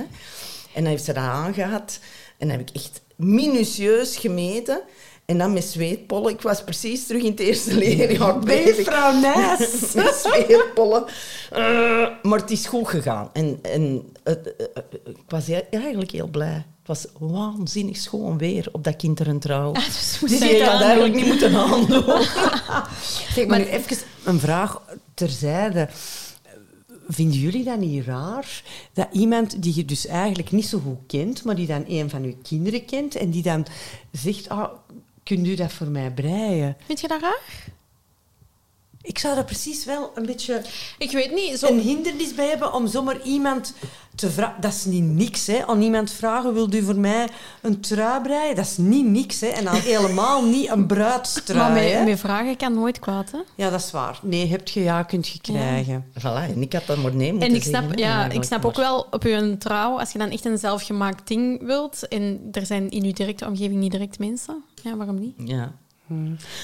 En 0.75 0.83
dan 0.83 0.85
heeft 0.85 1.05
ze 1.05 1.13
dat 1.13 1.23
aangehad. 1.23 1.99
En 2.39 2.49
dan 2.49 2.59
heb 2.59 2.69
ik 2.69 2.75
echt 2.77 3.01
minutieus 3.17 4.17
gemeten. 4.17 4.81
En 5.27 5.39
dan 5.39 5.53
met 5.53 5.65
zweetpollen. 5.65 6.33
Ik 6.33 6.41
was 6.43 6.65
precies 6.65 7.07
terug 7.07 7.23
in 7.23 7.31
het 7.31 7.41
eerste 7.41 7.75
leerjaar 7.75 8.39
bezig. 8.39 8.77
Mevrouw 8.77 9.13
Nijs. 9.21 9.93
Met 9.95 10.15
zweetpollen. 10.25 11.05
Eh, 11.51 12.09
maar 12.23 12.39
het 12.39 12.51
is 12.51 12.67
goed 12.67 12.89
gegaan. 12.89 13.31
En, 13.33 13.59
en 13.63 14.13
het- 14.25 14.57
eh, 14.57 14.67
eh, 14.75 14.83
ik 15.05 15.17
was 15.29 15.49
eigenlijk 15.71 16.11
heel 16.11 16.29
blij. 16.29 16.65
Het 16.89 17.03
was 17.03 17.31
waanzinnig 17.31 17.97
schoon 17.97 18.39
weer 18.39 18.69
op 18.73 18.85
dat 18.85 18.97
kind 18.97 19.21
er 19.21 19.29
een 19.29 19.39
trouw. 19.39 19.73
dus 19.87 20.19
Dus 20.21 20.41
ik 20.41 20.63
had 20.63 20.81
eigenlijk 20.81 21.15
niet 21.15 21.27
moeten 21.27 21.55
aandoen. 21.55 22.05
Zeg 23.35 23.47
maar 23.47 23.59
nu 23.59 23.65
even 23.65 23.97
een 24.25 24.41
vraag 24.41 24.83
terzijde. 25.15 25.89
Vinden 27.09 27.39
jullie 27.39 27.65
dat 27.65 27.79
niet 27.79 28.05
raar 28.05 28.63
dat 28.93 29.09
iemand 29.13 29.63
die 29.63 29.75
je 29.77 29.85
dus 29.85 30.07
eigenlijk 30.07 30.51
niet 30.51 30.67
zo 30.67 30.79
goed 30.79 30.99
kent, 31.07 31.45
maar 31.45 31.57
die 31.57 31.67
dan 31.67 31.85
een 31.89 32.11
van 32.11 32.23
uw 32.23 32.35
kinderen 32.43 32.85
kent 32.85 33.15
en 33.15 33.31
die 33.31 33.43
dan 33.43 33.67
zegt, 34.13 34.49
ah, 34.49 34.73
kunt 35.23 35.47
u 35.47 35.55
dat 35.55 35.73
voor 35.73 35.89
mij 35.89 36.11
breien? 36.11 36.77
Vind 36.87 37.01
je 37.01 37.09
dat 37.09 37.21
raar? 37.21 37.65
Ik 39.09 39.19
zou 39.19 39.35
daar 39.35 39.45
precies 39.45 39.85
wel 39.85 40.11
een 40.15 40.27
beetje 40.27 40.63
Ik 40.99 41.11
weet 41.11 41.35
niet. 41.35 41.59
Zo... 41.59 41.67
een 41.67 41.81
hindernis 41.81 42.35
bij 42.35 42.49
hebben 42.49 42.73
om 42.73 42.87
zomaar 42.87 43.23
iemand 43.23 43.75
te 44.15 44.31
vragen. 44.31 44.61
Dat 44.61 44.73
is 44.73 44.85
niet 44.85 45.03
niks, 45.03 45.47
hè. 45.47 45.67
Aan 45.67 45.83
iemand 45.83 46.13
vragen, 46.13 46.55
wilt 46.55 46.75
u 46.75 46.83
voor 46.83 46.99
mij 46.99 47.29
een 47.61 47.81
trui 47.81 48.23
breien? 48.23 48.57
Dat 48.57 48.65
is 48.65 48.77
niet 48.77 49.07
niks, 49.07 49.41
hè. 49.41 49.47
En 49.47 49.67
al 49.67 49.81
helemaal 49.95 50.45
niet 50.45 50.71
een 50.71 50.87
bruidstrui, 50.87 51.59
Maar 51.59 52.05
met, 52.05 52.19
vragen 52.19 52.57
kan 52.57 52.75
nooit 52.75 52.99
kwaad, 52.99 53.31
hè? 53.31 53.39
Ja, 53.55 53.71
dat 53.71 53.81
is 53.81 53.91
waar. 53.91 54.19
Nee, 54.23 54.49
hebt 54.49 54.71
je 54.71 54.83
ja, 54.83 55.03
kunt 55.03 55.29
je 55.29 55.41
krijgen. 55.41 56.05
Voilà, 56.19 56.53
en 56.55 56.63
ik 56.63 56.73
had 56.73 56.87
dat 56.87 56.97
maar 56.97 57.15
nee 57.15 57.31
moeten 57.31 57.49
En 57.51 57.55
ik 57.55 57.63
snap, 57.63 57.83
zeggen, 57.83 57.99
ja, 57.99 58.31
ik 58.31 58.43
snap 58.43 58.65
ook 58.65 58.77
wel 58.77 59.07
op 59.11 59.23
je 59.23 59.57
trouw, 59.59 59.99
als 59.99 60.13
je 60.13 60.19
dan 60.19 60.31
echt 60.31 60.45
een 60.45 60.59
zelfgemaakt 60.59 61.29
ding 61.29 61.63
wilt 61.63 62.09
en 62.09 62.49
er 62.53 62.67
zijn 62.67 62.91
in 62.91 63.05
je 63.05 63.13
directe 63.13 63.47
omgeving 63.47 63.81
niet 63.81 63.93
direct 63.93 64.19
mensen, 64.19 64.65
ja, 64.83 64.97
waarom 64.97 65.19
niet? 65.19 65.35
Ja. 65.37 65.73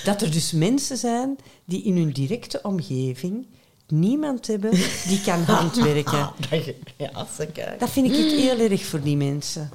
Dat 0.04 0.22
er 0.22 0.30
dus 0.30 0.52
mensen 0.52 0.96
zijn 0.96 1.36
die 1.64 1.82
in 1.82 1.96
hun 1.96 2.12
directe 2.12 2.60
omgeving 2.62 3.46
niemand 3.88 4.46
hebben 4.46 4.70
die 5.08 5.20
kan 5.24 5.42
handwerken. 5.56 6.18
Ah, 6.18 6.30
dat 6.48 7.48
ja. 7.54 7.74
Dat 7.78 7.90
vind 7.90 8.06
ik 8.06 8.12
heel 8.14 8.58
erg 8.58 8.84
voor 8.84 9.00
die 9.00 9.16
mensen. 9.16 9.70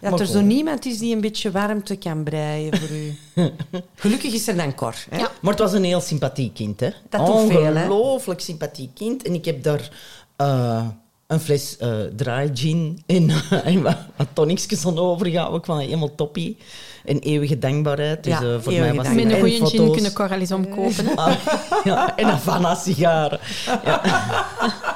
Dat 0.00 0.10
Maar 0.10 0.20
er 0.20 0.26
zo 0.26 0.40
niemand 0.40 0.86
is 0.86 0.98
die 0.98 1.14
een 1.14 1.20
beetje 1.20 1.50
warmte 1.50 1.96
kan 1.96 2.22
breien 2.24 2.78
voor 2.78 2.96
u. 2.96 3.16
Gelukkig 3.94 4.32
is 4.32 4.48
er 4.48 4.56
dan 4.56 4.74
Cor. 4.74 4.94
Hè? 5.10 5.18
Ja. 5.18 5.30
Maar 5.40 5.52
het 5.52 5.62
was 5.62 5.72
een 5.72 5.84
heel 5.84 6.00
sympathiek 6.00 6.54
kind, 6.54 6.80
hè? 6.80 6.90
Dat 7.08 7.26
doet 7.26 7.52
veel, 7.52 7.74
hè? 7.74 7.82
Ongelooflijk 7.82 8.40
sympathiek 8.40 8.94
kind. 8.94 9.22
En 9.22 9.34
ik 9.34 9.44
heb 9.44 9.62
daar 9.62 9.90
eh, 10.36 10.86
een 11.26 11.40
fles 11.40 11.76
eh 11.76 12.00
dry 12.16 12.50
gin 12.54 13.02
en, 13.06 13.30
en 13.64 13.82
wat, 13.82 13.98
wat 14.16 14.28
tonicsjes 14.32 14.86
aan 14.86 14.98
overgehouden. 14.98 15.58
Ik 15.58 15.64
vond 15.64 15.78
het 15.78 15.86
helemaal 15.86 16.14
toppie. 16.14 16.56
En 17.04 17.18
eeuwige 17.18 17.58
dankbaarheid. 17.58 18.24
Dus 18.24 18.32
Ja, 18.32 18.38
eh, 18.38 18.44
voor 18.60 18.72
eeuwige 18.72 18.80
mij 18.80 18.94
was 18.94 19.06
het 19.06 19.14
Met 19.16 19.24
een 19.24 19.30
en 19.30 19.40
goede 19.40 19.66
gin 19.66 19.92
kunnen 19.92 20.12
Coralis 20.12 20.52
omkopen. 20.52 21.06
hè. 21.06 21.14
Ah, 21.14 21.32
ja, 21.84 22.16
en 22.16 22.26
Havana 22.28 22.74
sigaren. 22.74 23.38
Ja. 23.84 24.00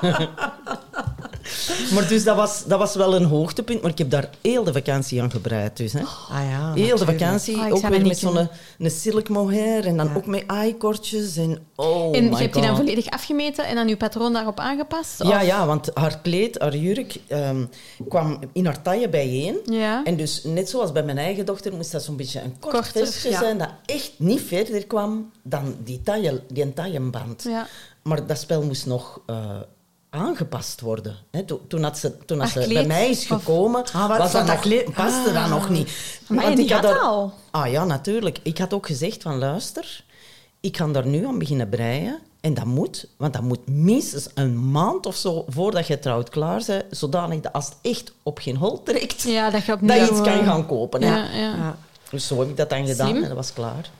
maar 1.94 2.08
dus 2.08 2.24
dat 2.24 2.36
was, 2.36 2.64
dat 2.64 2.78
was 2.78 2.94
wel 2.94 3.14
een 3.16 3.24
hoogtepunt. 3.24 3.82
Maar 3.82 3.90
ik 3.90 3.98
heb 3.98 4.10
daar 4.10 4.30
heel 4.42 4.64
de 4.64 4.72
vakantie 4.72 5.22
aan 5.22 5.30
gebreid. 5.30 5.76
Dus, 5.76 5.92
hè. 5.92 6.00
Ah 6.00 6.06
ja, 6.30 6.72
Heel 6.72 6.84
de 6.84 6.90
natuurlijk. 6.90 7.18
vakantie, 7.20 7.56
Ah, 7.56 7.72
ook 7.72 7.86
weer 7.88 8.06
met 8.06 8.18
zo'n 8.18 8.48
een 8.78 8.90
silk 8.90 9.28
mohair 9.28 9.86
en 9.86 9.96
dan 9.96 10.06
Ja. 10.06 10.14
ook 10.16 10.26
met 10.26 10.46
eyekortjes 10.46 11.36
en 11.36 11.58
oh 11.76 12.16
en 12.16 12.24
my 12.24 12.30
je 12.30 12.36
hebt 12.36 12.52
die 12.54 12.62
dan 12.62 12.76
volledig 12.76 13.06
afgemeten 13.10 13.66
en 13.66 13.74
dan 13.74 13.88
je 13.88 13.96
patroon 13.96 14.32
daarop 14.32 14.58
aangepast? 14.60 15.22
Ja, 15.22 15.36
Of- 15.40 15.46
ja, 15.46 15.66
want 15.66 15.90
haar 15.94 16.18
kleed, 16.22 16.58
haar 16.58 16.76
jurk, 16.76 17.16
ehm, 17.26 17.64
kwam 18.08 18.38
in 18.52 18.64
haar 18.66 18.82
taille 18.82 19.08
bijeen. 19.08 19.58
Ja. 19.64 20.04
En 20.04 20.16
dus, 20.16 20.42
net 20.44 20.68
zoals 20.68 20.92
bij 20.92 21.02
mijn 21.02 21.18
eigen 21.18 21.46
dochter, 21.46 21.72
moest 21.74 21.92
dat 21.92 22.02
zo'n 22.02 22.16
beetje 22.16 22.40
een 22.40 22.54
kort 22.60 22.74
Korter, 22.74 23.06
vestje 23.06 23.30
ja. 23.30 23.38
zijn 23.38 23.58
dat 23.58 23.70
echt 23.86 24.12
niet 24.16 24.40
verder 24.40 24.86
kwam 24.86 25.30
dan 25.42 25.76
die, 25.84 26.00
taille, 26.02 26.42
die 26.52 26.72
tailleband. 26.72 27.42
Ja. 27.42 27.66
Maar 28.02 28.26
dat 28.26 28.38
spel 28.38 28.62
moest 28.62 28.86
nog 28.86 29.20
eh, 29.26 29.36
aangepast 30.18 30.80
worden. 30.80 31.16
Hè, 31.30 31.42
toen, 31.44 31.58
toen, 31.68 31.82
had 31.82 31.98
ze, 31.98 32.18
toen 32.26 32.40
had 32.40 32.50
Haar 32.50 32.62
ze 32.62 32.72
bij 32.72 32.86
mij 32.86 33.08
is 33.10 33.30
Of- 33.30 33.38
gekomen, 33.38 33.84
Ah, 33.92 34.08
wat 34.08 34.18
was 34.18 34.32
dat 34.32 34.46
dat 34.46 34.54
nog, 34.54 34.60
kleed? 34.60 34.92
paste 34.94 35.32
dat 35.32 35.42
Ah. 35.42 35.50
nog 35.50 35.68
niet. 35.70 35.90
Maar 36.28 36.44
Want 36.44 36.58
ik 36.58 36.70
had 36.70 36.98
al. 37.00 37.32
Ah 37.50 37.70
ja, 37.70 37.84
natuurlijk. 37.84 38.38
Ik 38.42 38.58
had 38.58 38.74
ook 38.74 38.86
gezegd 38.86 39.22
van 39.22 39.38
luister, 39.38 40.04
ik 40.60 40.76
ga 40.76 40.86
daar 40.86 41.06
nu 41.06 41.26
aan 41.26 41.38
beginnen 41.38 41.68
breien. 41.68 42.18
En 42.40 42.54
dat 42.54 42.64
moet, 42.64 43.06
want 43.16 43.32
dat 43.32 43.42
moet 43.42 43.68
minstens 43.68 44.28
een 44.34 44.70
maand 44.70 45.06
of 45.06 45.16
zo 45.16 45.44
voordat 45.48 45.86
je 45.86 45.98
trouwt 45.98 46.28
klaar 46.28 46.62
bent, 46.66 46.84
zodanig 46.90 47.40
dat 47.40 47.52
als 47.52 47.64
het 47.64 47.76
echt 47.82 48.12
op 48.22 48.38
geen 48.38 48.56
hol 48.56 48.82
trekt, 48.82 49.22
ja, 49.22 49.50
dat 49.50 49.64
je 49.64 49.76
dat 49.80 49.96
iets 50.10 50.20
kan 50.20 50.38
eh, 50.38 50.46
gaan 50.46 50.66
kopen. 50.66 51.00
Ja, 51.00 51.16
ja. 51.16 51.38
Ja. 51.56 51.76
Dus 52.10 52.26
zo 52.26 52.38
heb 52.40 52.48
ik 52.48 52.56
dat 52.56 52.70
dan 52.70 52.86
gedaan 52.86 53.08
Slim. 53.08 53.22
en 53.22 53.28
dat 53.28 53.36
was 53.36 53.52
klaar. 53.52 53.90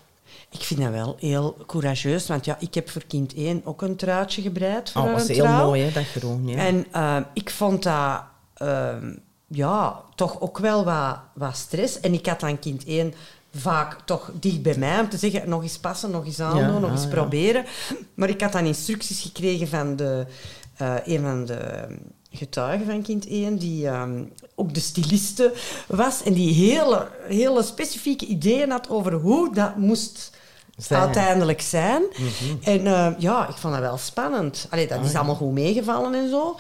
Ik 0.51 0.63
vind 0.63 0.81
dat 0.81 0.91
wel 0.91 1.17
heel 1.19 1.57
courageus, 1.67 2.27
want 2.27 2.45
ja, 2.45 2.57
ik 2.61 2.75
heb 2.75 2.91
voor 2.91 3.05
kind 3.07 3.35
1 3.35 3.61
ook 3.65 3.83
een 3.83 3.97
truitje 3.97 4.43
gebreid 4.43 4.91
voor 4.91 5.03
Oh, 5.03 5.09
dat 5.09 5.19
was 5.19 5.29
heel 5.29 5.45
trouw. 5.45 5.67
mooi, 5.67 5.83
hè, 5.83 5.93
dat 5.93 6.05
groen. 6.05 6.49
Ja. 6.49 6.57
En 6.57 6.87
eh, 6.93 7.17
ik 7.33 7.51
vond 7.51 7.83
dat 7.83 8.23
ehm, 8.55 9.13
ja, 9.47 10.01
toch 10.15 10.41
ook 10.41 10.59
wel 10.59 10.85
wat, 10.85 11.19
wat 11.35 11.57
stress. 11.57 12.01
En 12.01 12.13
ik 12.13 12.27
had 12.27 12.41
dan 12.41 12.59
kind 12.59 12.85
1 12.85 13.15
vaak 13.55 13.97
toch 14.05 14.31
dicht 14.41 14.63
bij 14.63 14.77
mij 14.79 15.01
om 15.01 15.09
te 15.09 15.17
zeggen, 15.17 15.49
nog 15.49 15.63
eens 15.63 15.79
passen, 15.79 16.11
nog 16.11 16.25
eens 16.27 16.41
aandoen, 16.41 16.61
Ja, 16.61 16.79
nog 16.79 16.85
ah, 16.85 16.91
eens 16.91 17.03
ja. 17.03 17.09
proberen. 17.09 17.65
Maar 18.15 18.29
ik 18.29 18.41
had 18.41 18.53
dan 18.53 18.65
instructies 18.65 19.21
gekregen 19.21 19.69
van 19.69 19.97
de, 19.97 20.27
eh, 20.77 20.95
een 21.05 21.21
van 21.21 21.45
de 21.45 21.87
getuigen 22.31 22.87
van 22.87 23.03
kind 23.03 23.27
1, 23.27 23.59
die 23.59 23.87
ehm, 23.87 24.25
ook 24.55 24.75
de 24.75 24.81
styliste 24.81 25.53
was 25.87 26.23
en 26.23 26.33
die 26.33 26.55
hele, 26.55 27.09
hele 27.27 27.63
specifieke 27.63 28.27
ideeën 28.27 28.71
had 28.71 28.89
over 28.89 29.13
hoe 29.13 29.55
dat 29.55 29.77
moest 29.77 30.37
Zijn. 30.79 31.01
uiteindelijk 31.01 31.61
zijn. 31.61 32.03
En 32.63 32.87
eh, 32.87 33.09
ja, 33.19 33.49
ik 33.49 33.57
vond 33.57 33.75
dat 33.75 33.83
wel 33.83 33.97
spannend. 33.99 34.67
Allee, 34.71 34.87
dat 34.87 35.05
is 35.05 35.15
allemaal 35.15 35.35
goed 35.35 35.53
meegevallen 35.53 36.15
en 36.15 36.29
zo. 36.29 36.57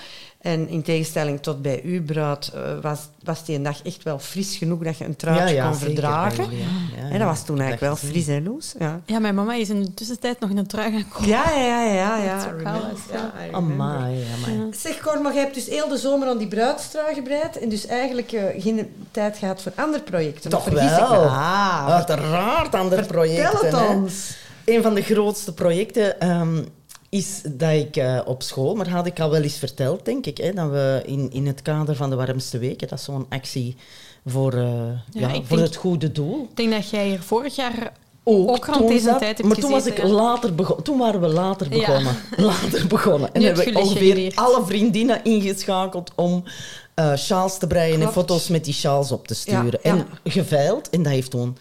En 0.49 0.69
in 0.69 0.83
tegenstelling 0.83 1.43
tot 1.43 1.63
bij 1.63 1.81
uw 1.85 2.03
bruid 2.05 2.51
eh, 2.55 2.61
was, 2.83 2.99
was 3.25 3.45
die 3.45 3.57
een 3.57 3.63
dag 3.63 3.83
echt 3.83 4.03
wel 4.03 4.19
fris 4.19 4.57
genoeg 4.57 4.83
dat 4.83 4.99
je 4.99 5.05
een 5.05 5.17
truitje 5.17 5.63
kon 5.63 5.75
zeker, 5.75 5.87
verdragen. 5.87 6.45
ja. 6.51 6.67
Ja, 6.97 7.11
En 7.11 7.19
dat 7.19 7.29
was 7.29 7.45
toen 7.45 7.61
eigenlijk 7.61 7.81
wel 8.01 8.11
fris 8.11 8.27
en 8.27 8.45
loes. 8.45 8.75
Ja. 8.79 9.01
Ja, 9.07 9.19
mijn 9.19 9.35
mama 9.35 9.55
is 9.55 9.69
in 9.69 9.83
de 9.83 9.95
tussentijd 9.95 10.41
nog 10.41 10.51
in 10.51 10.57
een 10.57 10.67
trui 10.67 10.93
gaan 10.93 11.09
kopen. 11.09 11.29
Ja, 11.29 11.45
ja, 11.55 11.83
ja, 11.83 11.95
ja. 11.95 12.17
ja. 12.17 12.37
Dat 12.37 12.47
is 12.47 12.53
ook 12.53 12.61
I 12.61 12.65
wel 12.65 12.73
remember. 12.73 12.91
eens, 12.91 13.01
Ja. 13.13 13.33
Amai, 13.53 14.25
amai. 14.35 14.69
Zeg 14.77 15.01
Cor, 15.01 15.21
maar 15.21 15.33
jij 15.33 15.43
hebt 15.43 15.55
dus 15.55 15.67
heel 15.67 15.89
de 15.89 15.97
zomer 15.97 16.29
aan 16.29 16.39
die 16.39 16.49
bruidstrui 16.49 17.15
gebreid 17.15 17.59
en 17.59 17.69
dus 17.69 17.87
eigenlijk 17.87 18.33
eh, 18.33 18.63
geen 18.63 18.93
tijd 19.11 19.37
gehad 19.39 19.63
voor 19.63 19.73
andere 19.77 20.03
projecten. 20.03 20.51
Toch 20.51 20.69
wel. 20.69 21.25
Ah, 21.25 21.87
Uiteraard 21.89 22.75
andere 22.75 23.05
projecten. 23.07 23.59
Vertel 23.59 23.79
het 23.81 23.89
hè. 23.89 23.95
ons. 23.95 24.37
Een 24.65 24.83
van 24.83 24.95
de 24.95 25.03
grootste 25.03 25.55
projecten 25.55 26.21
ehm, 26.21 26.63
is 27.09 27.43
dat 27.45 27.73
ik 27.73 27.97
eh, 27.97 28.21
op 28.25 28.43
school, 28.43 28.75
maar 28.75 28.89
had 28.89 29.07
ik 29.07 29.21
al 29.21 29.31
wel 29.31 29.43
eens 29.43 29.59
verteld, 29.59 30.05
denk 30.05 30.27
ik, 30.27 30.39
hè, 30.39 30.53
dat 30.53 30.71
we 30.71 31.03
in, 31.07 31.31
in 31.33 31.47
het 31.47 31.63
kader 31.63 31.97
van 31.97 32.11
de 32.11 32.17
warmste 32.17 32.59
weken, 32.59 32.89
dat 32.89 32.99
is 32.99 33.05
zo'n 33.05 33.27
actie 33.29 33.77
voor, 34.27 34.53
eh, 34.53 34.61
ja, 35.11 35.29
voor 35.31 35.57
denk- 35.57 35.61
het 35.69 35.77
goede 35.77 36.13
doel. 36.13 36.47
Ik 36.51 36.57
denk 36.57 36.71
dat 36.73 36.91
jij 36.91 37.09
hier 37.09 37.23
vorig 37.23 37.57
jaar 37.57 37.93
Ook, 38.31 38.49
Ook 38.51 38.65
rond 38.67 38.89
deze 38.89 39.17
tijd 39.19 39.37
heb 39.39 39.47
Maar 39.47 39.57
toen 39.57 39.71
was 39.71 39.87
ik 39.87 40.03
later. 40.03 40.55
Toen 40.83 40.99
waren 40.99 41.21
we 41.21 41.27
later 41.27 41.77
Ja. 41.77 41.87
begonnen. 41.87 42.17
Later 42.47 42.87
begonnen. 42.87 43.35
En 43.35 43.43
hebben 43.43 43.65
heb 43.65 43.75
we 43.75 43.81
ongeveer 43.81 44.15
geleerd. 44.15 44.37
alle 44.37 44.65
vriendinnen 44.67 45.25
ingeschakeld 45.25 46.13
om 46.15 46.45
eh 46.95 47.17
sjaals 47.17 47.59
te 47.59 47.67
breien 47.67 48.01
en 48.01 48.13
foto's 48.13 48.49
met 48.49 48.65
die 48.65 48.75
sjaals 48.75 49.13
op 49.13 49.27
te 49.29 49.35
sturen. 49.35 49.83
En 49.83 50.07
geveild. 50.25 50.91
En 50.91 51.03
dat 51.03 51.13
heeft 51.13 51.31
toen 51.31 51.57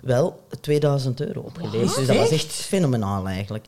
wel 0.00 0.40
2000 0.60 1.20
euro 1.20 1.40
opgeleverd. 1.40 1.96
dus 1.96 2.06
dat 2.06 2.16
was 2.16 2.30
echt 2.30 2.52
fenomenaal 2.52 3.26
eigenlijk. 3.26 3.64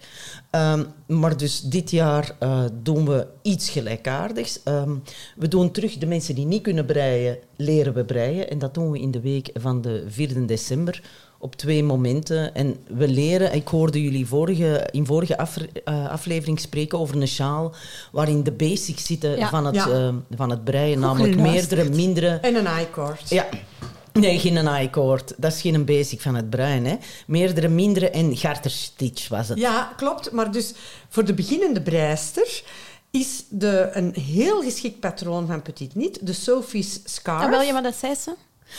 Ehm, 0.50 0.84
maar 1.06 1.36
dus 1.36 1.60
dit 1.60 1.90
jaar 1.90 2.34
eh, 2.38 2.64
doen 2.82 3.06
we 3.06 3.26
iets 3.42 3.70
gelijkaardigs. 3.70 4.60
Ehm, 4.64 4.90
we 5.36 5.48
doen 5.48 5.70
terug 5.70 5.98
de 5.98 6.06
mensen 6.06 6.34
die 6.34 6.46
niet 6.46 6.62
kunnen 6.62 6.86
breien, 6.86 7.38
leren 7.56 7.94
we 7.94 8.04
breien. 8.04 8.50
En 8.50 8.58
dat 8.58 8.74
doen 8.74 8.90
we 8.90 8.98
in 9.00 9.10
de 9.10 9.20
week 9.20 9.50
van 9.54 9.80
de 9.82 10.04
4 10.08 10.46
december 10.46 11.02
op 11.38 11.56
twee 11.56 11.84
momenten. 11.84 12.54
En 12.54 12.76
we 12.88 13.08
leren, 13.08 13.54
ik 13.54 13.68
hoorde 13.68 14.02
jullie 14.02 14.26
vorige, 14.26 14.88
in 14.90 15.06
vorige 15.06 15.34
eh, 15.84 16.08
aflevering 16.08 16.60
spreken 16.60 16.98
over 16.98 17.16
een 17.20 17.28
sjaal 17.28 17.72
waarin 18.12 18.42
de 18.42 18.52
basics 18.52 19.06
zitten 19.06 19.36
Ja. 19.38 19.48
van, 19.48 19.66
het, 19.66 19.74
Ja. 19.74 19.88
ehm, 19.88 20.14
van 20.36 20.50
het 20.50 20.64
breien. 20.64 20.92
Goed 20.96 21.02
namelijk 21.02 21.36
meerdere, 21.36 21.88
mindere... 21.88 22.28
En 22.28 22.54
een 22.54 22.80
i-cord. 22.80 23.28
Ja. 23.28 23.46
Nee, 24.12 24.38
geen 24.38 24.68
i-cord. 24.82 25.32
Dat 25.36 25.52
is 25.52 25.60
geen 25.60 25.84
basic 25.84 26.20
van 26.20 26.34
het 26.34 26.50
brein. 26.50 26.86
Hè. 26.86 26.96
Meerdere, 27.26 27.68
mindere 27.68 28.10
en 28.10 28.36
garterstitch 28.36 29.28
was 29.28 29.48
het. 29.48 29.58
Ja, 29.58 29.92
klopt. 29.96 30.30
Maar 30.32 30.50
dus 30.52 30.72
voor 31.08 31.24
de 31.24 31.34
beginnende 31.34 31.80
breister 31.82 32.62
is 33.10 33.44
de, 33.48 33.88
een 33.92 34.14
heel 34.20 34.62
geschikt 34.62 35.00
patroon 35.00 35.46
van 35.46 35.62
Petit 35.62 35.94
Niet, 35.94 36.18
de 36.26 36.32
Sophie's 36.32 37.00
Scarf. 37.04 37.44
Ah, 37.44 37.50
wel, 37.50 37.62
ja, 37.62 37.72
maar 37.72 37.82
dat 37.82 37.94
zei 37.94 38.14
ze. 38.14 38.34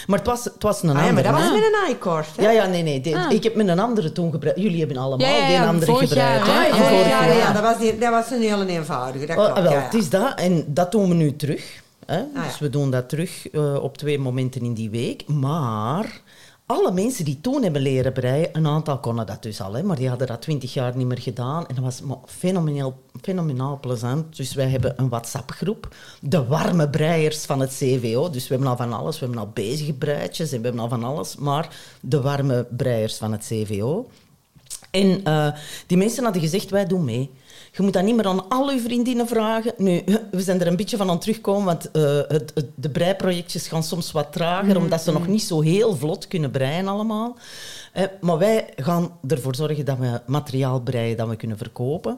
Maar 0.07 0.17
het 0.17 0.27
was, 0.27 0.43
het 0.43 0.63
was 0.63 0.83
een 0.83 0.89
Ah, 0.89 0.95
ja, 0.95 1.01
andere. 1.09 1.31
maar 1.31 1.41
dat 1.41 1.50
was 1.51 1.59
met 1.59 1.73
een 1.85 1.91
i-cord. 1.91 2.27
Ja, 2.38 2.51
ja, 2.51 2.65
nee, 2.65 2.83
nee. 2.83 3.01
De- 3.01 3.15
Ah. 3.17 3.31
Ik 3.31 3.43
heb 3.43 3.55
met 3.55 3.67
een 3.67 3.79
andere 3.79 4.11
toen 4.11 4.31
gebruikt. 4.31 4.59
Jullie 4.59 4.79
hebben 4.79 4.97
allemaal 4.97 5.27
Ja, 5.27 5.35
ja, 5.38 5.45
die 5.45 5.55
ja, 5.55 5.67
andere 5.67 5.95
gebruikt. 5.97 6.45
jaar, 6.45 6.65
hè. 6.65 6.75
hè? 6.75 6.83
Ah, 6.83 6.89
Ja, 6.91 6.91
ja, 6.91 7.25
ja, 7.25 7.33
ja. 7.33 7.51
Dat, 7.53 7.61
was 7.61 7.77
die- 7.77 7.97
dat 7.97 8.09
was 8.09 8.29
een 8.31 8.41
heel 8.41 8.65
eenvoudige. 8.65 9.25
Dat 9.25 9.38
Oh, 9.38 9.43
klopt, 9.45 9.59
wel, 9.61 9.71
ja, 9.71 9.77
ja. 9.77 9.83
het 9.85 9.93
is 9.93 10.09
dat. 10.09 10.39
En 10.39 10.63
dat 10.67 10.91
doen 10.91 11.07
we 11.09 11.13
nu 11.13 11.35
terug. 11.35 11.80
Hè. 12.12 12.18
ja. 12.34 12.44
Dus 12.44 12.60
we 12.60 12.70
doen 12.70 12.91
dat 12.91 13.10
terug 13.10 13.50
eh, 13.50 13.84
op 13.84 13.98
twee 13.98 14.20
momenten 14.20 14.62
in 14.62 14.74
die 14.74 14.89
week. 14.89 15.27
Maar 15.27 16.22
alle 16.65 16.91
mensen 16.91 17.25
die 17.25 17.41
toen 17.41 17.63
hebben 17.63 17.82
leren 17.82 18.13
breien, 18.13 18.50
een 18.51 18.68
aantal 18.68 19.00
konden 19.00 19.25
dat 19.25 19.44
dus 19.44 19.62
al, 19.62 19.74
hè, 19.74 19.84
maar 19.84 19.96
die 19.96 20.10
hadden 20.10 20.27
dat 20.27 20.41
twintig 20.41 20.74
jaar 20.74 20.98
niet 20.98 21.08
meer 21.08 21.22
gedaan. 21.22 21.68
En 21.68 21.75
dat 21.75 21.84
was 21.84 22.01
fenomenaal, 22.25 23.00
fenomenaal 23.22 23.80
plezant. 23.80 24.36
Dus 24.36 24.53
wij 24.53 24.70
hebben 24.70 24.94
een 24.98 25.10
WhatsApp-groep, 25.10 25.96
de 26.22 26.46
warme 26.46 26.89
breiers 26.89 27.46
van 27.46 27.60
het 27.60 27.70
CVO. 27.70 28.30
Dus 28.30 28.48
we 28.48 28.53
hebben 28.53 28.72
al 28.72 28.77
van 28.77 28.94
alles. 28.94 29.20
We 29.20 29.25
hebben 29.25 29.44
al 29.44 29.51
bezige 29.53 29.94
breidjes 29.94 30.51
en 30.51 30.58
we 30.58 30.63
hebben 30.63 30.82
al 30.82 30.89
van 30.89 31.03
alles. 31.03 31.36
Maar 31.36 31.75
de 32.01 32.22
warme 32.22 32.68
breiers 32.77 33.18
van 33.18 33.32
het 33.32 33.46
CVO. 33.46 34.10
En 34.91 35.24
eh, 35.24 35.48
die 35.88 35.98
mensen 35.98 36.24
hadden 36.24 36.41
gezegd, 36.41 36.70
wij 36.70 36.86
doen 36.86 37.06
mee. 37.06 37.30
Je 37.73 37.83
moet 37.83 37.93
dat 37.93 38.03
niet 38.03 38.15
meer 38.15 38.27
aan 38.27 38.49
al 38.49 38.69
uw 38.69 38.79
vriendinnen 38.79 39.27
vragen. 39.27 39.73
Nu, 39.77 40.01
we 40.31 40.41
zijn 40.41 40.61
er 40.61 40.67
een 40.67 40.75
beetje 40.75 40.97
van 40.97 41.09
aan 41.09 41.19
terugkomen, 41.19 41.65
want 41.65 41.91
eh, 41.91 42.01
het, 42.27 42.51
het- 42.53 42.69
de 42.75 42.89
breiprojectjes 42.89 43.67
gaan 43.67 43.83
soms 43.83 44.11
wat 44.11 44.31
trager, 44.33 44.77
omdat 44.77 45.01
ze 45.01 45.11
nog 45.11 45.27
niet 45.27 45.43
zo 45.43 45.61
heel 45.61 45.95
vlot 45.95 46.27
kunnen 46.27 46.51
breien 46.51 46.87
allemaal. 46.87 47.37
Eh, 47.93 48.03
maar 48.21 48.37
wij 48.37 48.69
gaan 48.75 49.11
ervoor 49.27 49.55
zorgen 49.55 49.85
dat 49.85 49.97
we 49.97 50.21
materiaal 50.25 50.79
breien 50.81 51.17
dat 51.17 51.27
we 51.29 51.35
kunnen 51.35 51.57
verkopen. 51.57 52.17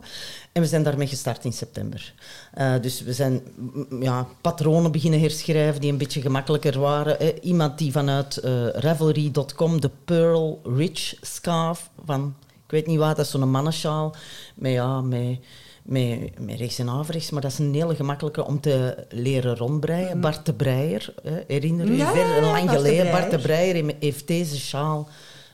En 0.51 0.61
we 0.61 0.67
zijn 0.67 0.83
daarmee 0.83 1.07
gestart 1.07 1.45
in 1.45 1.53
september. 1.53 2.13
Eh, 2.53 2.73
dus 2.81 3.01
we 3.01 3.13
zijn 3.13 3.41
mm, 3.55 4.03
ja, 4.03 4.27
patronen 4.41 4.91
beginnen 4.91 5.19
herschrijven 5.19 5.81
die 5.81 5.91
een 5.91 5.97
beetje 5.97 6.21
gemakkelijker 6.21 6.79
waren. 6.79 7.19
Eh, 7.19 7.27
iemand 7.41 7.77
die 7.77 7.91
vanuit 7.91 8.37
eh, 8.37 8.67
Ravelry.com 8.67 9.81
de 9.81 9.89
Pearl 10.05 10.59
Rich 10.75 11.15
scarf 11.21 11.89
van, 12.05 12.35
weet 12.73 12.87
niet 12.87 12.97
wat, 12.97 13.15
dat 13.15 13.25
is 13.25 13.31
zo'n 13.31 13.51
mannensjaal. 13.51 14.15
Maar 14.55 14.71
ja, 14.71 15.01
met, 15.01 15.39
met, 15.83 16.39
met 16.39 16.57
rechts 16.57 16.79
en 16.79 16.89
averechts. 16.89 17.29
Maar 17.29 17.41
dat 17.41 17.51
is 17.51 17.59
een 17.59 17.73
hele 17.73 17.95
gemakkelijke 17.95 18.45
om 18.45 18.59
te 18.59 19.05
leren 19.09 19.57
rondbreien. 19.57 20.21
Bart 20.21 20.45
de 20.45 20.53
Breier, 20.53 21.13
eh, 21.23 21.33
herinner 21.47 21.91
je? 21.91 21.97
Ja, 21.97 22.41
lang 22.41 22.69
geleden. 22.69 23.11
Bart 23.11 23.31
de 23.31 23.39
Breier 23.39 23.95
heeft 23.99 24.27
deze 24.27 24.59
sjaal 24.59 25.07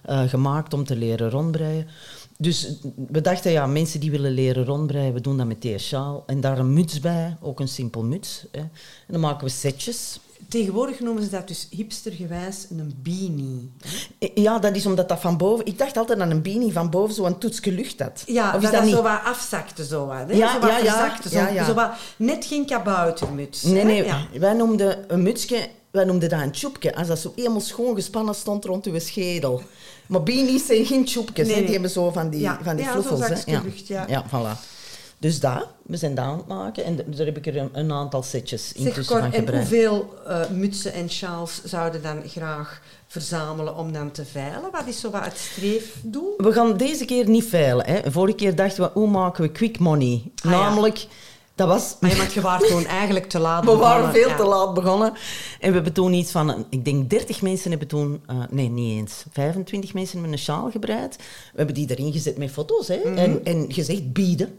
eh, 0.04 0.22
gemaakt 0.22 0.74
om 0.74 0.84
te 0.84 0.96
leren 0.96 1.30
rondbreien. 1.30 1.88
dus 2.38 2.74
we 3.08 3.22
dachten, 3.22 3.52
ja, 3.52 3.68
mensen 3.68 4.00
die 4.00 4.12
willen 4.12 4.32
leren 4.32 4.66
rondbreien, 4.66 5.14
we 5.14 5.22
doen 5.22 5.38
dat 5.38 5.48
met 5.48 5.62
die 5.62 5.78
sjaal. 5.78 6.24
En 6.26 6.42
daar 6.42 6.60
een 6.60 6.74
muts 6.74 7.00
bij, 7.00 7.38
ook 7.42 7.60
een 7.60 7.68
simpel 7.68 8.04
muts. 8.04 8.46
Hè. 8.52 8.60
En 8.60 8.70
dan 9.08 9.20
maken 9.20 9.46
we 9.46 9.52
setjes. 9.52 10.20
Tegenwoordig 10.48 11.00
noemen 11.00 11.24
ze 11.24 11.30
dat 11.30 11.48
dus 11.48 11.68
hipstergewijs 11.70 12.66
een 12.70 12.94
beanie. 13.04 13.72
Ja, 14.36 14.60
dat 14.60 14.76
is 14.76 14.86
omdat 14.86 15.10
dat 15.10 15.20
van 15.20 15.38
boven... 15.38 15.66
Ik 15.66 15.78
dacht 15.78 15.98
altijd 15.98 16.20
aan 16.20 16.32
een 16.32 16.42
beanie 16.42 16.74
van 16.74 16.90
boven 16.90 17.16
zo'n 17.16 17.38
toetsje 17.38 17.72
lucht 17.72 18.00
had. 18.00 18.24
Ja, 18.26 18.50
of 18.50 18.56
is 18.56 18.62
dat, 18.62 18.72
dat 18.72 18.84
niet? 18.84 18.94
zo 18.94 19.02
wat 19.02 19.20
afzakte, 19.24 19.86
zo 19.86 20.06
wat. 20.06 20.18
Hè? 20.28 20.34
Ja, 20.34 20.54
zo 20.54 20.60
wat 20.60 20.70
ja, 20.70 20.78
ja. 20.78 21.18
zo, 21.30 21.30
Ja, 21.38 21.48
ja. 21.48 21.66
zo 21.66 21.74
wat, 21.74 21.92
net 22.18 22.46
geen 22.46 22.66
kaboutermuts. 22.66 23.64
Nee, 23.64 23.78
hè? 23.78 23.84
nee. 23.84 24.06
Ja. 24.06 24.26
Wij 24.40 24.54
noemden 24.54 24.98
een 25.08 25.24
mutsje, 25.24 25.68
wij 25.92 26.04
noemden 26.06 26.30
dat 26.30 26.42
een 26.42 26.52
tjoepje. 26.52 26.96
Als 26.96 27.08
dat 27.08 27.20
zo 27.20 27.32
helemaal 27.36 27.62
schoon 27.62 27.96
gespannen 27.96 28.36
stond 28.36 28.66
rond 28.66 28.86
uw 28.86 29.00
schedel. 29.00 29.62
Maar 30.08 30.24
beanies 30.24 30.66
zijn 30.66 30.86
geen 30.86 31.06
tjoepjes, 31.06 31.48
Nee. 31.48 31.62
Die 31.64 31.72
hebben 31.72 31.90
zo 31.90 32.12
van 32.12 32.30
die, 32.30 32.40
Ja. 32.40 32.60
van 32.64 32.76
die 32.76 32.86
Ja, 32.86 33.02
hè. 33.02 33.18
zakje 33.18 33.62
lucht, 33.64 33.88
ja. 33.88 34.06
ja, 34.08 34.26
voilà. 34.28 34.79
Dus 35.20 35.40
dat, 35.40 35.68
we 35.84 35.98
zijn 35.98 36.16
dat 36.16 36.26
aan 36.26 36.38
het 36.38 36.48
maken. 36.48 36.84
En 36.84 36.96
daar 36.96 37.26
heb 37.26 37.38
ik 37.38 37.46
er 37.48 37.58
een, 37.58 37.70
een 37.74 37.92
aantal 37.92 38.24
setjes 38.24 38.68
Zeg, 38.68 38.78
intussen 38.86 39.06
Cor, 39.16 39.24
van 39.24 39.34
en 39.34 39.40
gebruikt. 39.40 39.70
hoeveel 39.70 40.14
eh, 40.28 40.50
mutsen 40.50 40.94
en 40.94 41.10
sjaals 41.10 41.62
zouden 41.64 42.02
dan 42.04 42.22
graag 42.26 42.82
verzamelen 43.08 43.76
om 43.78 43.94
dan 43.94 44.12
te 44.12 44.26
veilen? 44.26 44.72
Wat 44.72 44.84
is 44.88 45.00
zo 45.00 45.10
wat 45.10 45.26
het 45.26 45.38
streefdoel? 45.38 46.34
We 46.38 46.52
gaan 46.52 46.78
deze 46.78 47.06
keer 47.06 47.30
niet 47.30 47.44
veilen. 47.46 47.86
Hè. 47.86 48.12
Vorige 48.12 48.36
keer 48.38 48.56
dachten 48.56 48.84
we, 48.84 48.90
hoe 48.94 49.08
maken 49.10 49.44
we 49.44 49.52
quick 49.52 49.80
money? 49.80 50.22
Ah, 50.44 50.52
ja. 50.52 50.60
Namelijk, 50.60 51.08
dat 51.56 51.68
was... 51.68 51.96
Maar 52.00 52.10
je 52.16 52.28
je 52.34 52.42
waard 52.42 52.64
gewoon 52.64 52.86
eigenlijk 52.86 53.26
te 53.30 53.40
laat 53.40 53.64
We 53.66 53.76
waren 53.76 53.82
begonnen. 54.06 54.22
veel 54.22 54.30
Ja. 54.30 54.36
te 54.36 54.46
laat 54.46 54.74
begonnen. 54.74 55.14
En 55.60 55.68
we 55.70 55.74
hebben 55.76 55.94
toen 55.94 56.14
iets 56.14 56.32
van, 56.32 56.66
ik 56.70 56.86
denk 56.86 57.10
30 57.10 57.42
mensen 57.42 57.70
hebben 57.70 57.88
toen, 57.88 58.22
eh, 58.28 58.36
nee 58.50 58.70
niet 58.70 59.00
eens, 59.00 59.24
25 59.32 59.94
mensen 59.94 60.14
hebben 60.14 60.34
een 60.34 60.44
sjaal 60.44 60.70
gebreid. 60.72 61.16
We 61.18 61.58
hebben 61.58 61.76
die 61.76 61.90
erin 61.90 62.12
gezet 62.12 62.38
met 62.38 62.52
foto's 62.52 62.88
hè, 62.88 62.98
Mhm. 63.06 63.18
en, 63.18 63.42
en 63.44 63.66
gezegd 63.74 64.14
bieden. 64.14 64.56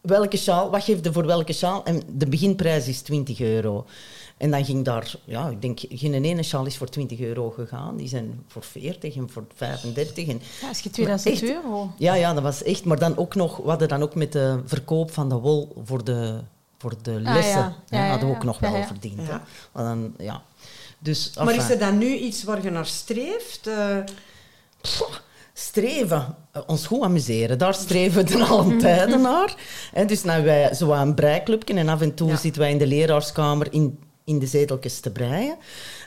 Welke 0.00 0.36
sjaal, 0.36 0.70
wat 0.70 0.84
geef 0.84 1.04
je 1.04 1.12
voor 1.12 1.26
welke 1.26 1.52
sjaal? 1.52 1.84
En 1.84 2.02
de 2.12 2.26
beginprijs 2.26 2.88
is 2.88 3.00
20 3.00 3.40
euro. 3.40 3.86
En 4.36 4.50
dan 4.50 4.64
ging 4.64 4.84
daar, 4.84 5.14
ja, 5.24 5.48
ik 5.48 5.62
denk, 5.62 5.78
geen 5.88 6.24
ene 6.24 6.42
sjaal 6.42 6.66
is 6.66 6.76
voor 6.76 6.88
20 6.88 7.20
euro 7.20 7.50
gegaan. 7.50 7.96
Die 7.96 8.08
zijn 8.08 8.42
voor 8.46 8.62
40 8.62 9.16
en 9.16 9.30
voor 9.30 9.44
35. 9.54 10.28
En, 10.28 10.40
Ja, 10.60 10.68
als 10.68 10.80
je 10.80 10.90
2000 10.90 11.34
echt- 11.34 11.42
euro. 11.52 11.90
ja, 11.98 12.14
ja, 12.14 12.34
dat 12.34 12.42
was 12.42 12.62
echt. 12.62 12.84
Maar 12.84 12.98
dan 12.98 13.16
ook 13.16 13.34
nog, 13.34 13.56
we 13.56 13.68
hadden 13.68 13.88
dan 13.88 14.02
ook 14.02 14.14
met 14.14 14.32
de 14.32 14.60
verkoop 14.64 15.10
van 15.12 15.28
de 15.28 15.34
wol 15.34 15.76
voor 15.84 16.04
de, 16.04 16.40
voor 16.78 16.94
de 17.02 17.14
Ah, 17.24 17.34
lessen. 17.34 17.58
ja. 17.58 17.76
hè, 17.88 17.96
Ja, 17.98 18.04
ja, 18.04 18.10
hadden 18.10 18.28
we 18.28 18.34
ook 18.34 18.40
ja. 18.40 18.46
nog 18.46 18.60
Ja, 18.60 18.70
wel 18.70 18.80
ja. 18.80 18.86
verdiend. 18.86 19.18
Hè. 19.20 19.36
Maar 19.72 19.84
dan, 19.84 20.14
ja. 20.18 20.42
Dus, 20.98 21.32
Maar 21.44 21.54
is 21.54 21.70
er 21.70 21.78
dan 21.78 21.98
nu 21.98 22.14
iets 22.16 22.44
waar 22.44 22.62
je 22.62 22.70
naar 22.70 22.86
streeft? 22.86 23.66
Eh, 23.66 23.96
Goh, 24.82 25.14
streven, 25.58 26.34
eh, 26.52 26.62
ons 26.66 26.86
goed 26.86 27.02
amuseren, 27.02 27.58
daar 27.58 27.74
streven 27.74 28.26
we 28.26 28.44
al 28.44 28.60
een 28.60 28.78
tijden 28.78 29.20
naar. 29.20 29.54
En 29.92 30.06
dus 30.06 30.22
nou 30.24 30.44
wij 30.44 30.74
zo 30.74 30.92
aan 30.92 31.08
een 31.08 31.14
breiklubje 31.14 31.74
en 31.74 31.88
af 31.88 32.00
en 32.00 32.14
toe 32.14 32.28
Ja. 32.28 32.36
zitten 32.36 32.62
wij 32.62 32.70
in 32.70 32.78
de 32.78 32.86
leraarskamer 32.86 33.72
in, 33.72 33.98
in 34.24 34.38
de 34.38 34.46
zeteltjes 34.46 35.00
te 35.00 35.10
breien. 35.10 35.56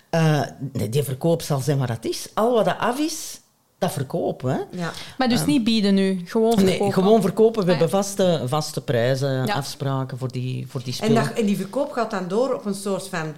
Eh, 0.09 0.41
die 0.89 1.03
verkoop 1.03 1.41
zal 1.41 1.59
zijn 1.59 1.77
wat 1.77 1.89
het 1.89 2.05
is. 2.05 2.27
Al 2.33 2.53
wat 2.53 2.65
dat 2.65 2.77
af 2.79 2.99
is, 2.99 3.39
dat 3.77 3.91
verkopen. 3.91 4.51
Hè. 4.51 4.81
ja. 4.81 4.91
Maar 5.17 5.29
dus 5.29 5.45
niet 5.45 5.63
bieden 5.63 5.93
nu, 5.93 6.21
gewoon 6.25 6.51
verkopen. 6.57 6.79
Nee, 6.83 6.91
gewoon 6.93 7.21
verkopen. 7.21 7.65
We 7.65 7.71
Ah, 7.71 7.77
ja. 7.79 7.83
hebben 7.85 7.89
vaste, 8.03 8.41
vaste 8.45 8.81
prijzen, 8.81 9.45
Ja. 9.45 9.53
afspraken 9.53 10.17
voor 10.17 10.31
die, 10.31 10.67
voor 10.67 10.79
die 10.83 10.89
En, 10.89 10.97
spullen. 10.97 11.23
dat, 11.23 11.33
en 11.33 11.45
die 11.45 11.57
verkoop 11.57 11.91
gaat 11.91 12.11
dan 12.11 12.27
door 12.27 12.53
op 12.53 12.65
een 12.65 12.73
soort 12.75 13.07
van 13.07 13.33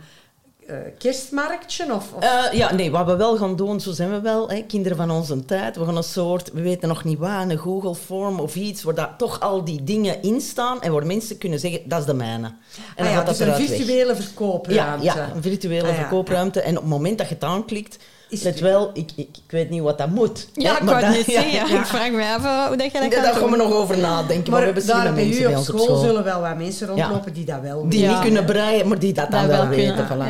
eh, 0.67 0.75
kerstmarktje? 0.97 1.85
Of, 1.93 2.13
of- 2.13 2.23
Eh, 2.23 2.53
ja, 2.57 2.73
nee, 2.73 2.91
wat 2.91 3.05
we 3.05 3.15
wel 3.15 3.37
gaan 3.37 3.55
doen, 3.55 3.79
zo 3.79 3.91
zijn 3.91 4.11
we 4.11 4.21
wel, 4.21 4.49
hè, 4.49 4.61
kinderen 4.67 4.97
van 4.97 5.11
onze 5.11 5.45
tijd. 5.45 5.75
We 5.75 5.85
gaan 5.85 5.97
een 5.97 6.03
soort, 6.03 6.51
we 6.53 6.61
weten 6.61 6.87
nog 6.87 7.03
niet 7.03 7.19
wat, 7.19 7.49
een 7.49 7.57
Google 7.57 7.95
Form 7.95 8.39
of 8.39 8.55
iets, 8.55 8.83
waar 8.83 8.95
dat 8.95 9.09
toch 9.17 9.39
al 9.39 9.63
die 9.63 9.83
dingen 9.83 10.21
in 10.21 10.41
staan 10.41 10.81
en 10.81 10.91
waar 10.91 11.05
mensen 11.05 11.37
kunnen 11.37 11.59
zeggen, 11.59 11.81
dat 11.85 11.99
is 11.99 12.05
de 12.05 12.13
mijne. 12.13 12.53
En 12.95 13.05
Ah 13.05 13.11
ja, 13.11 13.17
gaat 13.17 13.27
dus 13.27 13.39
een 13.39 13.47
weg. 13.47 13.55
virtuele 13.57 14.13
Ja, 14.15 14.21
verkoopruimte. 14.21 15.03
ja, 15.05 15.29
een 15.35 15.41
virtuele 15.41 15.83
Ah 15.87 15.89
ja, 15.89 15.95
verkoopruimte. 15.99 16.61
En 16.61 16.75
op 16.75 16.81
het 16.81 16.91
moment 16.91 17.17
dat 17.17 17.27
je 17.27 17.33
het 17.33 17.43
aanklikt, 17.43 17.97
Is 18.33 18.41
let 18.41 18.59
wel, 18.59 18.89
ik, 18.93 19.11
ik, 19.15 19.27
ik 19.45 19.51
weet 19.51 19.69
niet 19.69 19.81
wat 19.81 19.97
dat 19.97 20.09
moet. 20.09 20.47
Ja, 20.53 20.71
hè, 20.71 20.77
ik 20.77 20.83
maar 20.83 21.01
net 21.09 21.25
zeggen. 21.25 21.51
ja. 21.51 21.79
Ik 21.79 21.85
vraag 21.85 22.11
me 22.11 22.23
af 22.35 22.43
eh, 22.45 22.65
hoe 22.67 22.77
dat 22.77 22.91
je 22.91 22.99
dat 22.99 23.11
Ja, 23.11 23.15
gaat 23.21 23.23
daar 23.23 23.41
gaan 23.41 23.51
we 23.51 23.57
nog 23.57 23.71
over 23.73 23.97
nadenken. 23.97 24.35
Maar, 24.35 24.43
we 24.43 24.51
Maar 24.51 24.61
hebben 24.65 24.85
daar 24.87 25.13
bij 25.13 25.27
u 25.29 25.45
op 25.55 25.63
school, 25.63 25.95
zullen 25.97 26.23
wel 26.23 26.41
wat 26.41 26.57
mensen 26.57 26.87
rondlopen 26.87 27.33
die 27.33 27.45
dat 27.45 27.61
wel 27.61 27.89
Die 27.89 28.07
niet 28.07 28.19
kunnen 28.19 28.45
breien, 28.45 28.87
maar 28.87 28.99
die 28.99 29.13
dat 29.13 29.31
dan 29.31 29.41
Dat 29.47 29.49
wel, 29.49 29.67
wel 29.67 29.75
weten. 29.77 30.05
voilà. 30.07 30.17
ja. 30.17 30.25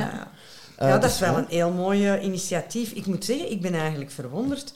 Ja, 0.77 0.85
Eh, 0.85 0.91
dat 0.91 1.01
dus 1.01 1.11
is 1.11 1.19
wel 1.19 1.37
een 1.37 1.45
heel 1.49 1.69
mooi 1.71 2.19
initiatief. 2.21 2.91
Ik 2.91 3.05
moet 3.05 3.25
zeggen, 3.25 3.51
ik 3.51 3.61
ben 3.61 3.73
eigenlijk 3.73 4.11
verwonderd 4.11 4.73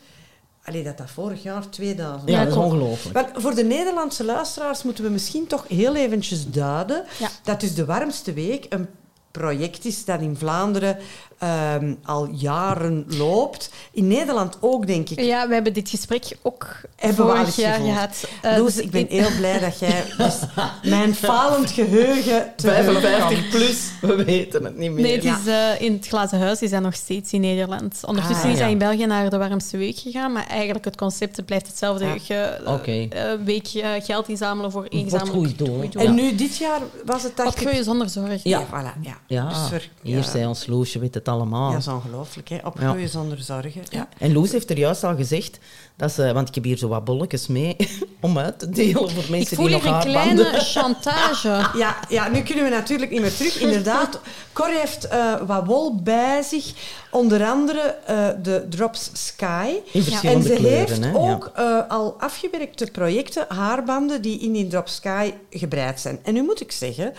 allee, 0.64 0.84
dat 0.84 0.98
dat 0.98 1.10
vorig 1.14 1.44
jaar 1.44 1.70
2000 1.70 2.30
Ja, 2.30 2.38
Ja, 2.38 2.44
dat 2.44 2.54
is 2.54 2.60
ongelooflijk. 2.60 3.14
Want 3.16 3.28
voor 3.44 3.56
de 3.56 3.64
Nederlandse 3.64 4.24
luisteraars 4.24 4.84
moeten 4.84 5.04
we 5.04 5.10
misschien 5.10 5.48
toch 5.48 5.66
heel 5.68 5.96
eventjes 5.96 6.48
duiden 6.50 7.04
Ja. 7.20 7.28
dat 7.44 7.60
dus 7.60 7.74
de 7.76 7.86
warmste 7.86 8.34
week 8.34 8.66
een 8.70 8.88
project 9.32 9.86
is 9.86 10.06
dat 10.06 10.22
in 10.22 10.36
Vlaanderen 10.38 10.98
ehm, 11.40 11.94
al 12.04 12.28
jaren 12.32 13.06
loopt. 13.08 13.70
In 13.92 14.08
Nederland 14.08 14.58
ook, 14.60 14.88
denk 14.88 15.10
ik. 15.10 15.20
Ja, 15.22 15.48
we 15.48 15.54
hebben 15.54 15.74
dit 15.74 15.90
gesprek 15.90 16.38
ook 16.42 16.68
Hebben 16.96 17.26
we 17.26 17.32
al 17.32 17.38
eens 17.38 17.56
vorig 17.56 17.70
jaar 17.70 17.80
gehad. 17.80 18.28
Eh, 18.42 18.58
Loes, 18.58 18.74
dus 18.76 18.84
ik 18.84 18.92
ben 18.92 19.06
heel 19.10 19.30
blij 19.38 19.60
dat 19.60 19.80
jij 19.80 20.04
dus 20.18 20.36
mijn 20.84 21.16
falend 21.16 21.72
geheugen 21.72 22.54
te 22.56 22.70
hulp 22.70 22.98
kwam. 23.00 23.02
55 23.02 23.50
plus, 23.50 23.92
we 24.02 24.24
weten 24.24 24.64
het 24.64 24.78
niet 24.78 24.92
meer. 24.92 25.04
Nee, 25.04 25.16
het 25.16 25.24
is, 25.24 25.48
eh, 25.48 25.82
in 25.82 25.94
het 25.94 26.08
Glazen 26.08 26.40
Huis 26.40 26.62
is 26.62 26.70
dat 26.70 26.82
nog 26.82 26.94
steeds 26.96 27.34
in 27.34 27.42
Nederland. 27.42 28.00
Ondertussen 28.06 28.46
Ah, 28.46 28.52
is 28.54 28.60
hij 28.60 28.72
in 28.72 28.78
België 28.78 29.06
naar 29.06 29.30
de 29.30 29.38
warmste 29.38 29.78
week 29.78 29.98
gegaan, 29.98 30.32
maar 30.32 30.48
eigenlijk 30.48 30.86
het 30.86 30.96
concept 30.98 31.46
blijft 31.46 31.68
hetzelfde. 31.68 32.06
Je, 32.24 32.34
eh, 32.34 33.32
eh, 33.32 33.40
week 33.44 33.68
eh, 33.68 33.90
geld 34.00 34.28
inzamelen 34.28 34.72
voor 34.72 34.86
één 34.90 35.04
gezamenlijk 35.04 35.58
doel. 35.58 35.80
goed 35.80 35.92
doel. 35.94 36.02
En 36.06 36.14
nu, 36.16 36.36
dit 36.36 36.58
jaar, 36.58 36.80
was 37.06 37.24
het 37.24 37.32
Wat 37.36 37.46
80... 37.46 37.64
gooi 37.64 37.76
je 37.76 37.84
zonder 37.84 38.10
zorg? 38.10 38.44
Ja. 38.44 38.60
Ja, 38.60 38.66
voilà, 38.66 39.02
ja. 39.02 39.18
Ja, 39.28 39.50
Dus 39.50 39.72
er- 39.72 39.90
hier 40.02 40.18
ja. 40.18 40.24
zei 40.24 40.46
ons 40.46 40.68
Loesje, 40.68 41.00
weet 41.00 41.14
het 41.14 41.27
allemaal. 41.28 41.68
Ja, 41.68 41.72
dat 41.72 41.82
is 41.82 41.88
ongelooflijk, 41.88 42.50
hè. 42.50 42.58
Op 42.64 42.80
Ja. 42.80 43.08
zonder 43.08 43.42
zorgen. 43.42 43.84
Ja. 43.90 44.08
En 44.18 44.34
Loes 44.34 44.52
heeft 44.52 44.70
er 44.70 44.78
juist 44.78 45.04
al 45.04 45.16
gezegd, 45.16 45.60
dat 45.96 46.12
ze, 46.12 46.34
want 46.34 46.48
ik 46.48 46.56
heb 46.56 46.64
hier 46.64 46.78
zo 46.78 46.88
wat 46.88 47.04
bolletjes 47.06 47.48
mee 47.48 47.76
om 48.20 48.38
uit 48.38 48.60
te 48.60 48.70
delen 48.70 49.10
voor 49.10 49.24
Ik 49.24 49.30
mensen 49.30 49.56
voel 49.56 49.66
die 49.66 49.76
hier 49.76 49.84
nog 49.86 49.94
een 50.06 50.12
haarbanden... 50.14 50.46
kleine 50.46 50.66
chantage. 50.66 51.66
Ja, 51.78 51.96
ja, 52.10 52.28
nu 52.30 52.42
kunnen 52.42 52.64
we 52.64 52.70
natuurlijk 52.70 53.12
niet 53.12 53.22
meer 53.22 53.36
terug. 53.36 53.60
Inderdaad, 53.60 54.20
Cor 54.54 54.68
heeft 54.68 55.08
eh, 55.08 55.34
wat 55.46 55.66
wol 55.66 55.96
bij 55.96 56.42
zich. 56.42 56.74
Onder 57.12 57.46
andere 57.46 57.80
eh, 57.80 58.28
de 58.42 58.66
Drops 58.70 59.10
Sky. 59.14 59.68
In 59.92 60.04
En 60.22 60.44
ze 60.44 60.54
kleuren, 60.54 60.64
heeft 60.64 61.04
hè. 61.04 61.16
ook 61.16 61.52
eh, 61.56 61.80
al 61.88 62.16
afgewerkte 62.20 62.86
projecten, 62.92 63.46
haarbanden, 63.48 64.22
die 64.22 64.40
in 64.40 64.52
die 64.52 64.68
Drop 64.68 64.88
Sky 64.88 65.34
gebreid 65.50 66.00
zijn. 66.00 66.20
En 66.24 66.34
nu 66.34 66.44
moet 66.44 66.62
ik 66.62 66.72
zeggen, 66.72 67.14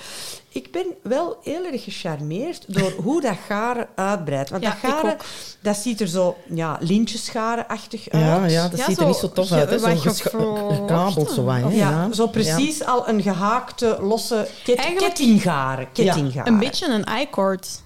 ik 0.59 0.73
ben 0.73 0.87
wel 1.03 1.37
heel 1.43 1.65
erg 1.65 1.85
gecharmeerd 1.85 2.65
door 2.67 2.93
hoe 3.05 3.21
dat 3.21 3.37
garen 3.47 3.87
uitbreidt. 3.95 4.51
Want 4.51 4.63
Ja, 4.63 4.77
dat 4.83 4.91
garen, 4.91 5.17
dat 5.61 5.77
ziet 5.77 6.01
er 6.01 6.07
zo 6.09 6.37
ja, 6.55 6.77
lintjesgaren-achtig 6.81 8.09
uit. 8.11 8.23
Ja, 8.23 8.47
ja, 8.47 8.69
dat 8.69 8.79
Ja, 8.79 8.85
ziet 8.85 8.97
zo 8.97 9.01
er 9.03 9.07
niet 9.09 9.17
zo 9.17 9.33
tof 9.33 9.53
uit. 9.53 9.71
hè. 9.71 9.79
Zo 9.79 9.87
gescha- 9.97 10.31
ge- 10.31 10.69
gekabeld 10.75 11.31
zo 11.31 11.49
hè. 11.49 11.59
Ja, 11.59 11.69
Ja. 11.71 12.13
zo 12.13 12.27
precies 12.27 12.85
al 12.85 13.09
een 13.09 13.23
gehaakte, 13.23 13.99
losse 14.01 14.49
ket 14.65 14.77
Eigenlijk- 14.77 15.15
kettinggaren. 15.15 15.93
kettinggaren. 15.93 16.53
Een 16.53 16.59
beetje 16.59 16.87
een 16.89 17.07
i-cord. 17.21 17.83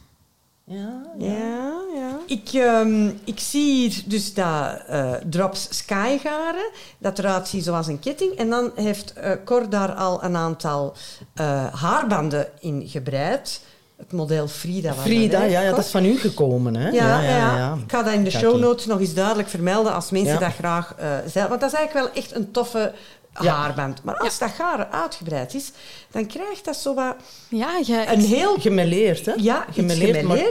Ja, 0.65 1.03
Ja, 1.19 1.81
ja. 1.95 2.19
Ik, 2.27 2.49
ehm, 2.53 3.09
ik 3.25 3.41
zie 3.41 3.75
hier 3.89 4.03
dus 4.07 4.35
dat 4.35 4.81
eh, 4.87 5.13
Drops 5.31 5.67
Skygaren, 5.71 6.71
dat 6.99 7.19
eruit 7.19 7.49
ziet 7.49 7.65
zoals 7.65 7.87
een 7.87 7.99
ketting. 8.01 8.33
En 8.37 8.51
dan 8.51 8.71
heeft 8.75 9.13
eh, 9.13 9.31
Cor 9.45 9.69
daar 9.71 9.93
al 9.93 10.25
een 10.25 10.37
aantal 10.37 10.95
eh, 11.35 11.75
haarbanden 11.75 12.47
in 12.61 12.83
gebreid. 12.89 13.61
Het 13.97 14.13
model 14.13 14.49
Frida. 14.49 14.95
Frida, 14.95 15.43
ja, 15.43 15.61
ja, 15.61 15.71
dat 15.71 15.79
is 15.85 15.91
van 15.91 16.05
u 16.05 16.19
gekomen, 16.19 16.75
hè. 16.77 16.89
Ja, 16.89 17.21
ja, 17.23 17.75
Ik 17.85 17.91
ga 17.93 18.03
dat 18.03 18.13
in 18.13 18.25
de 18.25 18.31
show 18.31 18.59
notes 18.61 18.87
nog 18.87 19.01
eens 19.01 19.15
duidelijk 19.15 19.49
vermelden 19.49 19.95
als 19.95 20.11
mensen 20.11 20.33
Ja. 20.33 20.39
dat 20.39 20.53
graag 20.55 20.95
uh, 21.01 21.07
zijn. 21.27 21.49
Want 21.49 21.61
dat 21.61 21.73
is 21.73 21.77
eigenlijk 21.79 22.07
wel 22.07 22.23
echt 22.23 22.35
een 22.35 22.51
toffe 22.51 22.93
Ja. 23.41 23.53
haarband. 23.55 24.05
Maar 24.05 24.17
als 24.17 24.39
dat 24.39 24.51
garen 24.51 24.91
uitgebreid 24.93 25.55
is, 25.55 25.71
dan 26.11 26.27
krijgt 26.27 26.65
dat 26.65 26.77
zo 26.77 26.95
wat 26.95 27.17
Ja, 27.49 27.79
je, 27.85 28.05
een 28.09 28.21
heel 28.21 28.57
Gemêleerd, 28.61 29.25
hè. 29.25 29.33
Ja, 29.37 29.67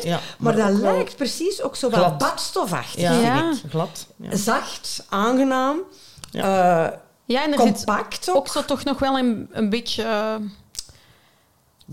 ja, 0.04 0.20
maar, 0.40 0.56
dat 0.56 0.70
lijkt 0.72 1.16
precies 1.16 1.62
ook 1.62 1.76
zo 1.76 1.90
wat 1.90 2.00
glad. 2.00 2.18
badstofachtig. 2.18 3.02
Ja, 3.02 3.20
Ja. 3.20 3.54
glad. 3.70 4.08
Ja. 4.16 4.36
Zacht, 4.36 5.06
aangenaam, 5.10 5.78
Ja. 6.32 6.42
eh, 6.90 6.98
ja, 7.26 7.44
en 7.44 7.54
er 7.54 7.60
zit 7.62 7.74
compact 7.76 8.30
ook. 8.30 8.36
ook 8.36 8.48
zo 8.48 8.66
toch 8.66 8.84
nog 8.84 9.00
wel 9.00 9.18
een, 9.18 9.50
een 9.52 9.70
beetje 9.70 10.04
eh, 10.04 10.36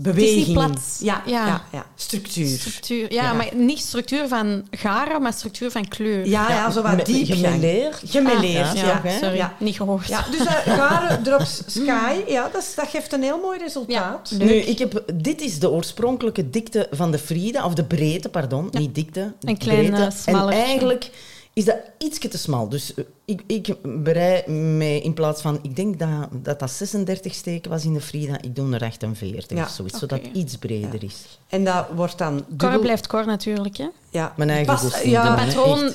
Beweging. 0.01 0.29
Het 0.29 0.39
is 0.39 0.45
niet 0.47 0.55
plat. 0.57 0.97
Ja, 0.99 1.21
ja. 1.25 1.45
Ja. 1.47 1.61
Ja, 1.71 1.85
structuur. 1.95 2.47
structuur. 2.47 3.13
Ja, 3.13 3.23
Ja. 3.23 3.33
maar 3.33 3.49
niet 3.55 3.79
structuur 3.79 4.27
van 4.27 4.67
garen, 4.71 5.21
maar 5.21 5.33
structuur 5.33 5.71
van 5.71 5.87
kleur. 5.87 6.27
Ja, 6.27 6.49
ja, 6.49 6.71
zo 6.71 6.81
wat 6.81 7.05
diepgang. 7.05 7.39
gemêleerd. 7.39 8.01
Gemêleerd, 8.05 8.67
Ah, 8.67 8.75
ja. 8.75 9.01
sorry, 9.21 9.35
Ja. 9.35 9.53
niet 9.59 9.75
gehoord. 9.75 10.07
Ja, 10.07 10.25
dus 10.31 10.39
uh, 10.39 10.51
garen 10.79 11.23
drops 11.23 11.61
sky, 11.65 12.13
ja, 12.27 12.49
dat, 12.53 12.61
is- 12.61 12.75
dat 12.75 12.87
geeft 12.87 13.13
een 13.13 13.23
heel 13.23 13.39
mooi 13.39 13.59
resultaat. 13.59 14.29
Ja. 14.29 14.45
Nu, 14.45 14.53
ik 14.53 14.79
heb, 14.79 15.03
dit 15.13 15.41
is 15.41 15.59
de 15.59 15.69
oorspronkelijke 15.69 16.49
dikte 16.49 16.87
van 16.91 17.11
de 17.11 17.19
Frida, 17.19 17.65
of 17.65 17.73
de 17.73 17.83
breedte, 17.83 18.29
pardon, 18.29 18.67
niet 18.71 18.95
dikte. 18.95 19.33
Een 19.41 19.57
klein, 19.57 19.91
breedte. 19.91 20.17
smallertje. 20.17 20.61
En 20.61 20.67
eigenlijk 20.67 21.09
is 21.53 21.65
dat 21.65 21.77
iets 21.97 22.19
te 22.19 22.37
smal. 22.37 22.69
Dus 22.69 22.93
eh, 22.93 23.03
ik, 23.25 23.41
ik 23.47 23.75
berei 24.03 24.51
mij 24.51 24.99
in 24.99 25.13
plaats 25.13 25.41
van... 25.41 25.59
Ik 25.61 25.75
denk 25.75 25.99
dat, 25.99 26.27
dat 26.31 26.59
dat 26.59 26.71
36 26.71 27.33
steken 27.33 27.71
was 27.71 27.85
in 27.85 27.93
de 27.93 28.01
Frida. 28.01 28.41
Ik 28.41 28.55
doe 28.55 28.73
er 28.73 28.83
48 28.83 29.57
Ja, 29.57 29.63
of 29.63 29.69
zoiets, 29.69 29.99
zodat 29.99 30.21
het 30.21 30.35
iets 30.35 30.57
breder 30.57 31.03
is. 31.03 31.39
En 31.49 31.63
dat 31.63 31.85
wordt 31.95 32.17
dan 32.17 32.35
Cor 32.37 32.57
dubbel... 32.57 32.79
blijft 32.79 33.07
Cor 33.07 33.25
natuurlijk, 33.25 33.77
hè. 33.77 33.87
Ja. 34.09 34.33
Mijn 34.37 34.49
eigen 34.49 34.73
Pas- 34.73 35.01
ja, 35.01 35.35
De 35.35 35.45
patroon. 35.45 35.93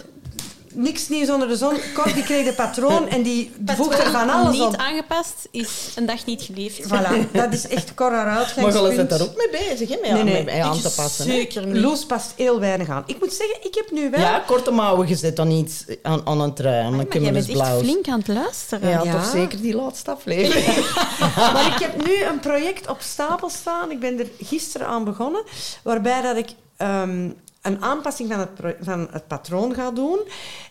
Niks 0.74 1.08
nieuws 1.08 1.30
onder 1.30 1.48
de 1.48 1.56
zon. 1.56 1.76
Cor 1.94 2.12
die 2.14 2.22
kreeg 2.22 2.44
de 2.46 2.52
patroon 2.52 3.08
en 3.08 3.22
die 3.22 3.52
voegt 3.76 3.98
er 3.98 4.10
van 4.10 4.30
alles 4.30 4.52
niet 4.52 4.62
op. 4.62 4.76
aangepast 4.76 5.48
is 5.50 5.68
een 5.94 6.06
dag 6.06 6.26
niet 6.26 6.42
geleefd. 6.42 6.82
Voilà, 6.86 7.30
dat 7.32 7.52
is 7.52 7.66
echt 7.68 7.94
Cor 7.94 8.10
haar 8.12 8.26
Maar 8.26 8.36
uitgangspunt. 8.36 8.88
je 8.88 8.94
zit 8.94 9.10
daar 9.10 9.20
ook 9.22 9.36
mee 9.36 9.50
bezig, 9.68 9.88
hè? 9.88 9.96
Met, 10.00 10.12
Nee, 10.12 10.22
nee, 10.24 10.44
met 10.44 10.54
aan 10.60 10.80
te 10.80 10.90
passen. 10.94 11.24
Zeker 11.24 11.66
niet. 11.66 11.76
Loes 11.82 12.06
past 12.06 12.32
heel 12.36 12.60
weinig 12.60 12.88
aan. 12.88 13.02
Ik 13.06 13.20
moet 13.20 13.32
zeggen, 13.32 13.56
ik 13.62 13.74
heb 13.74 13.90
nu 13.90 14.10
wel... 14.10 14.20
Ja, 14.20 14.42
korte 14.46 14.70
mouwen 14.70 15.06
gezet 15.06 15.36
dan 15.36 15.50
iets 15.50 15.84
aan, 16.02 16.20
aan 16.26 16.40
een 16.40 16.54
trui, 16.54 16.80
aan 16.84 16.86
een 16.86 16.96
Maar 16.96 17.18
jij 17.20 17.32
bent 17.32 17.48
echt 17.48 17.78
flink 17.78 18.08
aan 18.08 18.18
het 18.18 18.28
luisteren. 18.28 18.88
Ja, 18.88 19.02
Ja. 19.04 19.12
toch 19.12 19.30
zeker 19.30 19.60
die 19.60 19.74
laatste 19.74 20.10
aflevering. 20.10 20.86
Maar 21.52 21.66
ik 21.66 21.78
heb 21.80 22.06
nu 22.06 22.22
een 22.24 22.40
project 22.40 22.88
op 22.88 23.00
stapel 23.00 23.48
staan. 23.50 23.90
Ik 23.90 24.00
ben 24.00 24.18
er 24.18 24.26
gisteren 24.40 24.86
aan 24.86 25.04
begonnen. 25.04 25.42
Waarbij 25.82 26.22
dat 26.22 26.36
ik 26.36 26.48
ehm, 26.76 27.28
een 27.64 27.82
aanpassing 27.82 28.30
van 28.30 28.38
het, 28.40 28.76
van 28.80 29.08
het 29.10 29.26
patroon 29.26 29.74
ga 29.74 29.90
doen. 29.90 30.18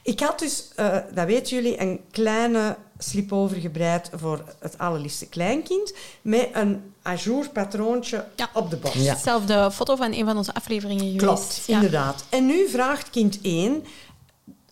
Ik 0.03 0.19
had 0.19 0.39
dus, 0.39 0.67
eh, 0.75 0.97
dat 1.13 1.25
weten 1.25 1.56
jullie, 1.56 1.82
een 1.82 1.99
kleine 2.12 2.75
slipover 2.97 3.58
gebreid 3.58 4.10
voor 4.15 4.43
het 4.60 4.77
allerliefste 4.77 5.25
kleinkind. 5.27 5.93
Met 6.21 6.49
een 6.53 6.93
ajour 7.01 7.49
patroontje 7.49 8.25
Ja. 8.36 8.49
op 8.53 8.69
de 8.69 8.77
borst. 8.77 8.95
Ja. 8.97 9.13
Hetzelfde 9.13 9.71
foto 9.71 9.95
van 9.95 10.13
een 10.13 10.25
van 10.25 10.38
onze 10.38 10.53
afleveringen 10.53 11.03
geweest. 11.06 11.23
Klopt, 11.23 11.63
Ja. 11.65 11.75
inderdaad. 11.75 12.25
En 12.29 12.45
nu 12.45 12.67
vraagt 12.69 13.10
kind 13.10 13.39
1 13.41 13.84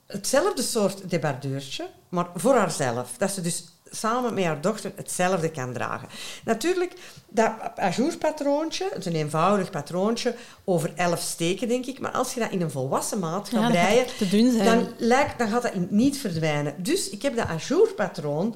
hetzelfde 0.07 0.61
soort 0.61 1.09
debardeurtje, 1.09 1.87
maar 2.09 2.27
voor 2.35 2.55
haarzelf. 2.55 3.11
Dat 3.17 3.31
ze 3.31 3.41
dus 3.41 3.65
samen 3.91 4.33
met 4.33 4.43
haar 4.43 4.61
dochter 4.61 4.91
hetzelfde 4.95 5.51
kan 5.51 5.73
dragen. 5.73 6.07
Natuurlijk, 6.43 6.93
dat 7.29 7.51
ajourpatroontje, 7.75 8.89
het 8.93 8.97
is 8.97 9.05
een 9.05 9.19
eenvoudig 9.19 9.69
patroontje, 9.69 10.35
over 10.63 10.91
elf 10.95 11.19
steken, 11.19 11.67
denk 11.67 11.85
ik. 11.85 11.99
Maar 11.99 12.11
als 12.11 12.33
je 12.33 12.39
dat 12.39 12.51
in 12.51 12.61
een 12.61 12.71
volwassen 12.71 13.19
maat 13.19 13.49
gaat 13.49 13.73
Ja, 13.73 13.93
dat 13.95 14.29
breien, 14.29 14.51
gaat 14.53 14.65
dan, 14.65 14.87
lijkt, 14.97 15.37
dan 15.37 15.47
gaat 15.47 15.61
dat 15.61 15.89
niet 15.89 16.17
verdwijnen. 16.17 16.73
Dus 16.77 17.09
ik 17.09 17.21
heb 17.21 17.35
dat 17.35 17.47
ajourpatroon 17.47 18.55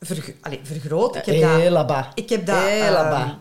verg 0.00 0.32
allee, 0.40 0.60
vergroot. 0.62 1.16
Ik 1.16 1.24
heb 1.24 1.40
dat, 1.40 1.60
Heel 1.60 1.70
laba. 1.70 2.12
ik 2.14 2.28
heb 2.28 2.46
dat 2.46 2.56
laba. 2.90 3.40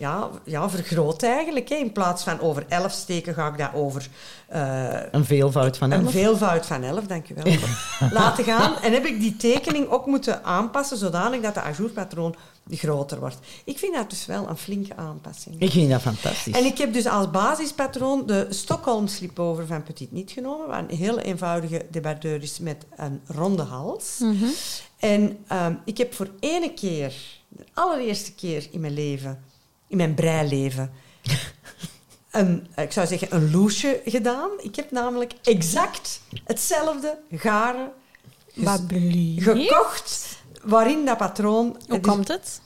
Ja, 0.00 0.30
ja, 0.44 0.70
vergroot 0.70 1.22
eigenlijk. 1.22 1.68
Hè. 1.68 1.74
In 1.74 1.92
plaats 1.92 2.22
van 2.22 2.40
over 2.40 2.64
elf 2.68 2.92
steken 2.92 3.34
ga 3.34 3.48
ik 3.48 3.58
dat 3.58 3.70
over 3.74 4.08
eh, 4.48 4.88
Een 5.10 5.24
veelvoud 5.24 5.76
van 5.76 5.90
een 5.90 6.02
elf. 6.02 6.10
veelvoud 6.10 6.66
van 6.66 6.82
elf, 6.82 7.06
dankjewel, 7.06 7.44
laten 8.10 8.44
gaan. 8.44 8.76
En 8.82 8.92
heb 8.92 9.04
ik 9.04 9.20
die 9.20 9.36
tekening 9.36 9.88
ook 9.88 10.06
moeten 10.06 10.44
aanpassen 10.44 10.96
zodanig 10.96 11.40
dat 11.40 11.54
de 11.54 11.60
ajourpatroon 11.60 12.34
groter 12.70 13.20
wordt. 13.20 13.38
Ik 13.64 13.78
vind 13.78 13.94
dat 13.94 14.10
dus 14.10 14.26
wel 14.26 14.48
een 14.48 14.56
flinke 14.56 14.96
aanpassing. 14.96 15.60
Ik 15.60 15.70
vind 15.70 15.90
dat 15.90 16.00
fantastisch. 16.00 16.54
En 16.54 16.64
ik 16.64 16.78
heb 16.78 16.92
dus 16.92 17.06
als 17.06 17.30
basispatroon 17.30 18.26
de 18.26 18.46
Stockholm 18.50 19.06
slipover 19.06 19.66
van 19.66 19.82
Petit 19.82 20.12
Niet 20.12 20.30
genomen, 20.30 20.66
wat 20.66 20.78
een 20.78 20.96
heel 20.96 21.18
eenvoudige 21.18 21.86
debardeur 21.90 22.42
is 22.42 22.58
met 22.58 22.84
een 22.96 23.20
ronde 23.26 23.62
hals. 23.62 24.18
Mhm. 24.18 24.44
En 24.98 25.38
ehm, 25.46 25.74
ik 25.84 25.98
heb 25.98 26.14
voor 26.14 26.30
ene 26.40 26.74
keer, 26.74 27.14
de 27.48 27.64
allereerste 27.74 28.32
keer 28.32 28.68
in 28.70 28.80
mijn 28.80 28.94
leven, 28.94 29.44
in 29.90 29.96
mijn 29.96 30.14
breileven, 30.14 30.92
een, 32.30 32.66
ik 32.76 32.92
zou 32.92 33.06
zeggen, 33.06 33.34
een 33.34 33.50
loesje 33.50 34.00
gedaan. 34.04 34.50
Ik 34.60 34.76
heb 34.76 34.90
namelijk 34.90 35.32
exact 35.42 36.20
hetzelfde 36.44 37.18
garen 37.30 37.92
gekocht 39.36 40.38
waarin 40.62 41.04
dat 41.04 41.16
patroon... 41.16 41.80
Hoe 41.88 42.00
komt 42.00 42.28
het? 42.28 42.60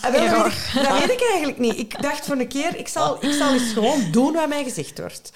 Ah, 0.00 0.10
wel, 0.10 0.28
dat, 0.28 0.44
weet 0.44 0.52
ik, 0.52 0.72
dat 0.74 0.98
weet 0.98 1.10
ik 1.10 1.22
eigenlijk 1.28 1.58
niet. 1.58 1.78
Ik 1.78 2.02
dacht 2.02 2.26
voor 2.26 2.36
een 2.36 2.48
keer, 2.48 2.76
ik 2.76 2.88
zal, 2.88 3.24
ik 3.24 3.32
zal 3.32 3.52
eens 3.52 3.72
gewoon 3.72 4.10
doen 4.10 4.32
wat 4.32 4.48
mij 4.48 4.64
gezegd 4.64 4.98
wordt. 4.98 5.32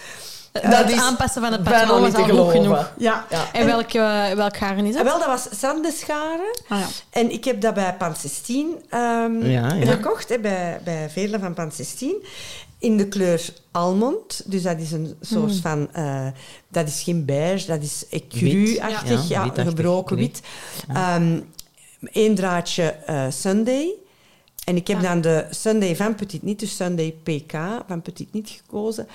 Het 0.53 0.93
aanpassen 0.93 1.43
van 1.43 1.53
het 1.53 1.63
patroon 1.63 2.01
was 2.01 2.15
al 2.15 2.25
goed 2.45 2.51
genoeg. 2.53 2.93
Ja. 2.99 3.27
Ja. 3.31 3.53
En 3.53 3.67
welk, 3.67 3.93
eh, 3.93 4.31
welk 4.31 4.57
garen 4.57 4.85
is 4.85 4.95
het? 4.95 5.05
Wel, 5.05 5.19
dat 5.19 5.27
was 5.27 5.49
Sandescharen. 5.59 6.59
Ah, 6.69 6.79
ja. 6.79 6.87
En 7.11 7.31
ik 7.33 7.45
heb 7.45 7.61
dat 7.61 7.75
bij 7.75 7.95
Pansestien 7.95 8.77
ehm 8.89 9.47
Ja, 9.47 9.73
ja. 9.75 9.87
gekocht, 9.93 10.29
hè, 10.29 10.39
bij, 10.39 10.81
bij 10.85 11.11
Veerle 11.11 11.39
van 11.39 11.55
Pansestien. 11.55 12.25
In 12.79 12.97
de 12.97 13.09
kleur 13.09 13.49
almond. 13.71 14.43
Dus 14.45 14.63
dat 14.63 14.79
is 14.79 14.93
een 14.93 15.17
soort 15.21 15.57
van... 15.57 15.89
eh, 15.93 16.27
dat 16.69 16.89
is 16.89 17.03
geen 17.03 17.25
beige, 17.25 17.67
dat 17.67 17.83
is 17.83 18.05
ecru-achtig. 18.11 19.29
Ja, 19.29 19.51
gebroken 19.55 20.17
Wit. 20.17 20.41
wit. 20.87 20.97
Ehm 20.97 21.39
Eén 22.13 22.35
draadje 22.35 22.83
eh, 22.83 23.25
Sunday. 23.31 23.93
En 24.65 24.77
ik 24.77 24.87
heb 24.87 24.97
Ah. 24.97 25.03
dan 25.03 25.21
de 25.21 25.47
Sunday 25.51 25.97
van 25.97 26.15
Petit 26.15 26.43
Niet, 26.43 26.59
dus 26.61 26.77
Sunday 26.77 27.15
PK 27.23 27.53
van 27.89 28.03
Petit 28.03 28.33
Niet 28.33 28.49
gekozen. 28.65 29.09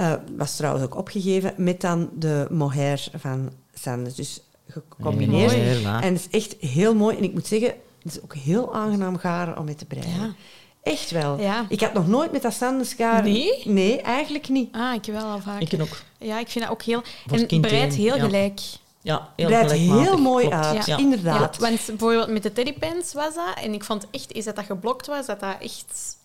Eh, 0.00 0.12
was 0.36 0.56
trouwens 0.56 0.84
ook 0.84 0.96
opgegeven 0.96 1.54
met 1.56 1.80
dan 1.80 2.10
de 2.12 2.46
mohair 2.50 3.08
van 3.14 3.52
Sanders. 3.74 4.14
Dus 4.14 4.40
gecombineerd. 4.68 5.52
Mooi. 5.52 5.84
En 5.84 6.12
het 6.14 6.28
is 6.30 6.42
echt 6.42 6.56
heel 6.60 6.94
mooi. 6.94 7.16
En 7.16 7.22
ik 7.22 7.32
moet 7.32 7.46
zeggen, 7.46 7.74
het 8.02 8.12
is 8.12 8.22
ook 8.22 8.34
heel 8.34 8.74
aangenaam 8.74 9.18
garen 9.18 9.58
om 9.58 9.64
mee 9.64 9.74
te 9.74 9.84
breien. 9.84 10.20
Ja. 10.20 10.34
Echt 10.82 11.10
wel. 11.10 11.40
Ja. 11.40 11.66
Ik 11.68 11.80
had 11.80 11.92
nog 11.92 12.08
nooit 12.08 12.32
met 12.32 12.42
dat 12.42 12.52
Sanders 12.52 12.92
garen... 12.92 13.32
Nee? 13.32 13.62
Nee, 13.64 14.00
eigenlijk 14.00 14.48
niet. 14.48 14.74
Ah, 14.74 14.94
ik 14.94 15.04
wel 15.04 15.24
al 15.24 15.40
vaak. 15.40 15.60
Ik 15.60 15.80
ook. 15.80 15.96
Ja, 16.18 16.38
ik 16.38 16.48
vind 16.48 16.64
dat 16.64 16.72
ook 16.72 16.82
heel... 16.82 17.02
En 17.30 17.60
breidt 17.60 17.94
heel 17.94 18.16
ja. 18.16 18.24
gelijk. 18.24 18.60
Ja, 19.02 19.28
heel 19.36 19.46
Breidt 19.46 19.72
heel 19.72 20.18
mooi 20.18 20.48
Klopt. 20.48 20.64
uit, 20.64 20.86
Ja. 20.86 20.98
inderdaad. 20.98 21.56
Ja, 21.56 21.60
want 21.60 21.86
bijvoorbeeld 21.86 22.28
met 22.28 22.42
de 22.42 22.52
teddypens 22.52 23.12
was 23.12 23.34
dat. 23.34 23.54
En 23.62 23.72
ik 23.72 23.84
vond 23.84 24.06
echt, 24.10 24.32
is 24.32 24.44
dat 24.44 24.56
dat 24.56 24.64
geblokt 24.64 25.06
was, 25.06 25.26
dat 25.26 25.40
dat 25.40 25.56
echt 25.60 26.18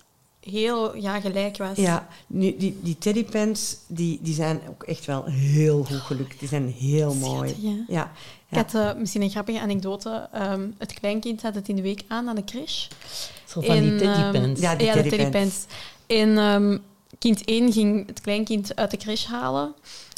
heel 0.51 0.95
ja, 0.95 1.19
gelijk 1.19 1.58
was. 1.58 1.77
Ja, 1.77 2.08
nu, 2.27 2.55
die, 2.58 2.79
die 2.81 2.97
teddypens 2.97 3.77
die, 3.88 4.19
die 4.21 4.34
zijn 4.34 4.62
ook 4.69 4.84
echt 4.84 5.05
wel 5.05 5.25
heel 5.25 5.84
goed 5.84 5.99
gelukt. 5.99 6.39
Die 6.39 6.47
zijn 6.47 6.67
heel 6.77 7.13
mooi. 7.13 7.55
Hè? 7.62 7.93
Ja. 7.93 8.12
Ik 8.49 8.58
had 8.58 8.73
eh, 8.73 8.93
misschien 8.99 9.21
een 9.21 9.29
grappige 9.29 9.60
anekdote. 9.60 10.27
Ehm, 10.31 10.67
het 10.77 10.93
kleinkind 10.93 11.41
had 11.41 11.55
het 11.55 11.69
in 11.69 11.75
de 11.75 11.81
week 11.81 12.03
aan 12.08 12.29
aan 12.29 12.36
de 12.36 12.43
crash. 12.43 12.88
Zo 13.45 13.62
van 13.62 13.79
die 13.79 14.01
ehm, 14.01 14.55
Ja, 14.55 14.75
die 14.75 14.88
ja, 14.88 15.01
de. 15.01 15.51
En 16.08 16.38
ehm, 16.38 16.77
kind 17.19 17.43
1 17.45 17.71
ging 17.73 18.08
het 18.08 18.21
kleinkind 18.21 18.75
uit 18.75 18.91
de 18.91 18.97
crash 18.97 19.25
halen. 19.25 19.73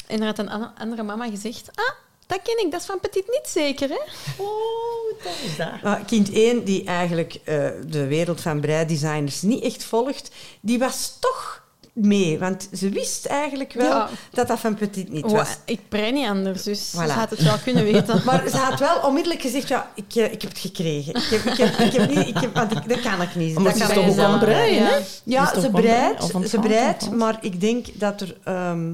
En 0.06 0.20
er 0.20 0.26
had 0.26 0.38
een 0.38 0.50
an- 0.50 0.74
andere 0.78 1.02
mama 1.02 1.28
gezegd... 1.28 1.70
Ah, 1.74 1.94
dat 2.28 2.40
ken 2.42 2.64
ik, 2.64 2.70
dat 2.70 2.80
is 2.80 2.86
van 2.86 3.00
Petit 3.00 3.26
niet 3.26 3.48
zeker, 3.48 3.88
hè? 3.88 4.00
Oh, 4.36 5.22
dat 5.24 5.32
is 5.44 5.56
dat. 5.56 5.82
Maar 5.82 6.04
kind 6.06 6.32
1, 6.32 6.64
die 6.64 6.84
eigenlijk 6.84 7.34
eh, 7.44 7.68
de 7.86 8.06
wereld 8.06 8.40
van 8.40 8.60
breidesigners 8.60 9.42
niet 9.42 9.62
echt 9.64 9.84
volgt, 9.84 10.30
die 10.60 10.78
was 10.78 11.16
toch 11.20 11.66
mee. 11.92 12.38
Want 12.38 12.68
ze 12.72 12.88
wist 12.88 13.26
eigenlijk 13.26 13.72
wel 13.72 13.86
Ja. 13.90 14.08
dat 14.30 14.48
dat 14.48 14.58
van 14.58 14.74
Petit 14.74 15.08
niet 15.12 15.24
Oh, 15.24 15.30
was. 15.30 15.48
ik 15.64 15.80
brei 15.88 16.12
niet 16.12 16.26
anders, 16.26 16.62
dus 16.62 16.92
Voilà. 16.96 17.04
ze 17.06 17.12
had 17.12 17.30
het 17.30 17.42
wel 17.42 17.58
kunnen 17.64 17.84
weten. 17.84 18.22
Maar 18.24 18.48
ze 18.48 18.56
had 18.56 18.78
wel 18.80 19.00
onmiddellijk 19.00 19.42
gezegd, 19.42 19.68
ja, 19.68 19.90
ik, 19.94 20.14
eh, 20.14 20.32
ik 20.32 20.42
heb 20.42 20.50
het 20.50 20.58
gekregen. 20.60 21.14
Ik 21.14 21.22
heb, 21.30 21.44
ik 21.44 21.56
heb, 21.58 21.78
ik 21.78 21.92
heb 21.92 22.08
niet, 22.14 22.26
ik 22.28 22.38
heb, 22.38 22.54
want 22.54 22.72
ik, 22.72 22.88
dat 22.88 23.00
kan 23.00 23.22
ik 23.22 23.34
niet. 23.34 23.54
Maar 23.54 23.64
dat 23.64 23.72
ze 23.72 23.78
kan 23.78 23.90
is 23.90 24.14
toch 24.14 24.24
ook 24.24 24.32
aan 24.32 24.38
breien, 24.38 24.86
hè? 24.86 24.98
Ja. 25.24 25.60
Ze 25.60 25.70
breidt, 25.70 26.24
ze 26.48 26.58
breidt, 26.58 27.10
maar 27.10 27.38
ik 27.40 27.60
denk 27.60 27.86
dat 27.94 28.20
er, 28.20 28.36
ehm, 28.44 28.92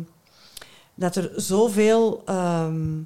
dat 0.95 1.17
er 1.17 1.31
zoveel 1.37 2.23
ehm, 2.25 2.99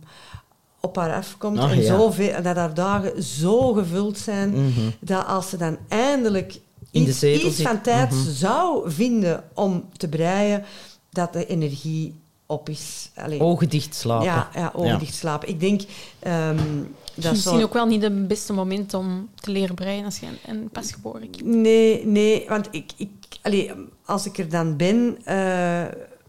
op 0.81 0.97
haar 0.97 1.15
afkomt 1.15 1.59
Ach, 1.59 1.71
en 1.71 1.83
ja. 1.83 1.97
zoveel, 1.97 2.43
dat 2.43 2.57
haar 2.57 2.75
dagen 2.75 3.23
zo 3.23 3.73
gevuld 3.73 4.19
zijn, 4.19 4.51
Mhm. 4.51 4.81
dat 5.01 5.27
als 5.27 5.49
ze 5.49 5.57
dan 5.57 5.77
eindelijk 5.89 6.61
In 6.91 7.03
iets, 7.03 7.63
van 7.63 7.81
tijd 7.81 8.11
Mhm. 8.11 8.31
zou 8.31 8.91
vinden 8.91 9.45
om 9.55 9.85
te 9.97 10.09
breien, 10.09 10.65
dat 11.11 11.33
de 11.33 11.47
energie 11.47 12.15
op 12.47 12.69
is. 12.69 13.11
Allee, 13.17 13.41
Ogen 13.41 13.69
dicht 13.69 13.95
slapen. 13.95 14.27
ja, 14.27 14.49
ja, 14.55 14.73
ogen 14.75 14.89
Ja. 14.91 14.97
dicht 14.99 15.15
slapen. 15.15 15.49
Ik 15.49 15.61
denk 15.61 15.81
ehm, 16.19 16.57
dat 17.15 17.25
is 17.25 17.31
Misschien 17.31 17.59
zo... 17.59 17.65
ook 17.65 17.73
wel 17.73 17.87
niet 17.87 18.03
het 18.03 18.29
beste 18.29 18.53
moment 18.53 18.95
om 18.95 19.29
te 19.35 19.51
leren 19.51 19.75
breien 19.75 20.05
als 20.05 20.19
je 20.19 20.27
een, 20.27 20.57
een 20.57 20.69
pasgeboren 20.69 21.31
kind 21.31 21.45
Nee, 21.45 22.07
nee, 22.07 22.45
want 22.49 22.69
ik, 22.71 22.93
ik, 22.97 23.09
allee, 23.43 23.71
als 24.05 24.27
ik 24.27 24.39
er 24.39 24.49
dan 24.49 24.77
ben 24.77 25.19
eh, 25.25 25.85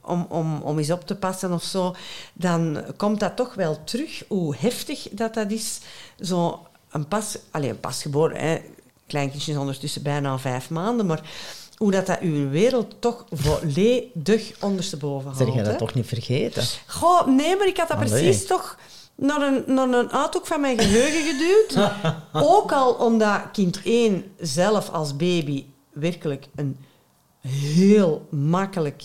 om, 0.09 0.25
om, 0.29 0.61
om 0.61 0.77
eens 0.77 0.91
op 0.91 1.07
te 1.07 1.15
passen 1.15 1.51
of 1.51 1.63
zo, 1.63 1.95
dan 2.33 2.83
komt 2.97 3.19
dat 3.19 3.35
toch 3.35 3.53
wel 3.53 3.83
terug, 3.83 4.23
hoe 4.27 4.55
heftig 4.57 5.07
dat 5.11 5.33
dat 5.33 5.51
is. 5.51 5.79
Zo 6.19 6.67
een 6.91 7.07
pas, 7.07 7.37
allee, 7.51 7.69
een 7.69 7.79
pasgeboren, 7.79 8.37
hè, 8.37 8.61
kleinkindje 9.07 9.51
is 9.51 9.57
ondertussen 9.57 10.03
bijna 10.03 10.39
vijf 10.39 10.69
maanden, 10.69 11.05
maar 11.05 11.21
hoe 11.77 11.91
dat, 11.91 12.05
dat 12.05 12.19
uw 12.19 12.49
wereld 12.49 12.95
toch 12.99 13.25
volledig 13.31 14.53
ondersteboven 14.61 15.25
haalt. 15.25 15.37
Zeg 15.37 15.53
jij 15.53 15.63
dat 15.63 15.71
hè. 15.71 15.77
toch 15.77 15.93
niet 15.93 16.07
vergeten? 16.07 16.63
Goh, 16.87 17.27
nee, 17.27 17.55
maar 17.57 17.67
ik 17.67 17.77
had 17.77 17.87
dat 17.87 17.97
Allee. 17.97 18.09
precies 18.09 18.45
toch 18.45 18.77
naar 19.15 19.41
een, 19.41 19.63
naar 19.67 19.89
een 19.89 20.11
uithoek 20.11 20.47
van 20.47 20.61
mijn 20.61 20.79
geheugen 20.79 21.23
geduwd. 21.23 21.91
Ook 22.51 22.71
al 22.71 22.93
omdat 22.93 23.41
kind 23.51 23.81
1 23.83 24.23
zelf 24.39 24.89
als 24.89 25.15
baby 25.15 25.65
werkelijk 25.93 26.47
een 26.55 26.77
heel 27.47 28.27
makkelijk 28.29 29.03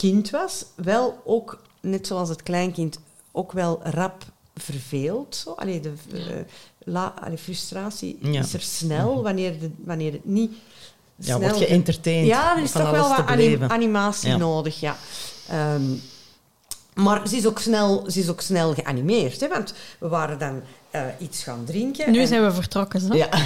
kind 0.00 0.30
was, 0.30 0.64
wel 0.74 1.20
ook, 1.24 1.62
net 1.80 2.06
zoals 2.06 2.28
het 2.28 2.42
kleinkind, 2.42 2.98
ook 3.32 3.52
wel 3.52 3.80
rap 3.82 4.24
verveeld. 4.56 5.36
Zo. 5.36 5.50
Allee, 5.50 5.80
de 5.80 5.92
eh, 6.12 6.20
la, 6.78 7.14
allee, 7.20 7.38
frustratie 7.38 8.18
Ja. 8.22 8.40
is 8.40 8.52
er 8.54 8.60
snel 8.60 9.22
wanneer, 9.22 9.58
de, 9.60 9.70
wanneer 9.84 10.12
het 10.12 10.24
niet 10.24 10.52
Ja, 11.16 11.24
snel... 11.36 11.40
word 11.40 11.58
je 11.58 11.66
entertained. 11.66 12.26
Ja, 12.26 12.56
er 12.56 12.62
is 12.62 12.70
van 12.70 12.80
toch 12.80 12.90
wel 12.90 13.08
wat 13.08 13.26
anim- 13.26 13.62
animatie 13.64 14.28
Ja. 14.28 14.36
nodig, 14.36 14.80
ja. 14.80 14.96
Ehm, 15.48 15.82
maar 16.94 17.28
ze 17.28 17.36
is 17.36 17.46
ook 17.46 17.58
snel, 17.58 18.10
ze 18.10 18.20
is 18.20 18.28
ook 18.28 18.40
snel 18.40 18.74
geanimeerd, 18.74 19.40
hè, 19.40 19.48
want 19.48 19.74
we 19.98 20.08
waren 20.08 20.38
dan 20.38 20.62
eh, 20.90 21.02
iets 21.18 21.42
gaan 21.42 21.64
drinken. 21.66 22.10
Nu 22.12 22.20
en- 22.20 22.26
zijn 22.26 22.44
we 22.44 22.52
vertrokken. 22.52 23.00
Zo. 23.00 23.14
Ja. 23.14 23.28
en, 23.30 23.40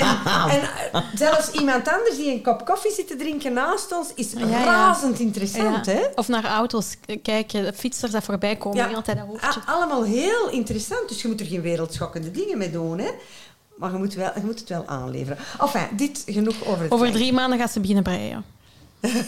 en, 0.00 0.50
en 0.60 0.60
eh, 0.92 1.00
zelfs 1.14 1.50
iemand 1.50 1.88
anders 1.88 2.16
die 2.16 2.32
een 2.32 2.42
kop 2.42 2.64
koffie 2.64 2.92
zit 2.92 3.06
te 3.06 3.16
drinken 3.16 3.52
naast 3.52 3.92
ons 3.92 4.08
is 4.14 4.32
Ja, 4.32 4.46
ja. 4.46 4.64
razend 4.64 5.18
interessant. 5.18 5.86
Ja. 5.86 5.92
Hè? 5.92 6.00
Of 6.14 6.28
naar 6.28 6.44
auto's 6.44 6.96
kijken, 7.22 7.74
fietsers 7.74 8.10
dat 8.12 8.24
voorbij 8.24 8.56
komen, 8.56 8.88
Ja. 8.88 8.94
altijd 8.96 9.16
dat 9.18 9.26
hoofdje. 9.26 9.60
Allemaal 9.66 10.04
heel 10.04 10.48
interessant. 10.50 11.08
Dus 11.08 11.22
je 11.22 11.28
moet 11.28 11.40
er 11.40 11.46
geen 11.46 11.62
wereldschokkende 11.62 12.30
dingen 12.30 12.58
mee 12.58 12.70
doen. 12.70 12.98
Hè? 12.98 13.10
Maar 13.76 13.92
je 13.92 13.98
moet, 13.98 14.14
wel, 14.14 14.30
je 14.34 14.40
moet 14.44 14.58
het 14.60 14.68
wel 14.68 14.86
aanleveren. 14.86 15.38
Enfin, 15.60 15.82
dit 15.96 16.22
genoeg 16.26 16.64
over 16.64 16.82
het 16.82 16.90
Over 16.92 17.12
drie 17.12 17.32
maanden 17.32 17.58
gaat 17.58 17.70
ze 17.72 17.80
beginnen 17.80 18.04
breien. 18.04 18.44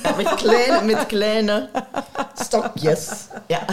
Ja, 0.03 0.16
met, 0.16 0.35
kleine, 0.35 0.83
met 0.85 1.07
kleine 1.07 1.70
stokjes. 2.35 3.09
Ja. 3.46 3.64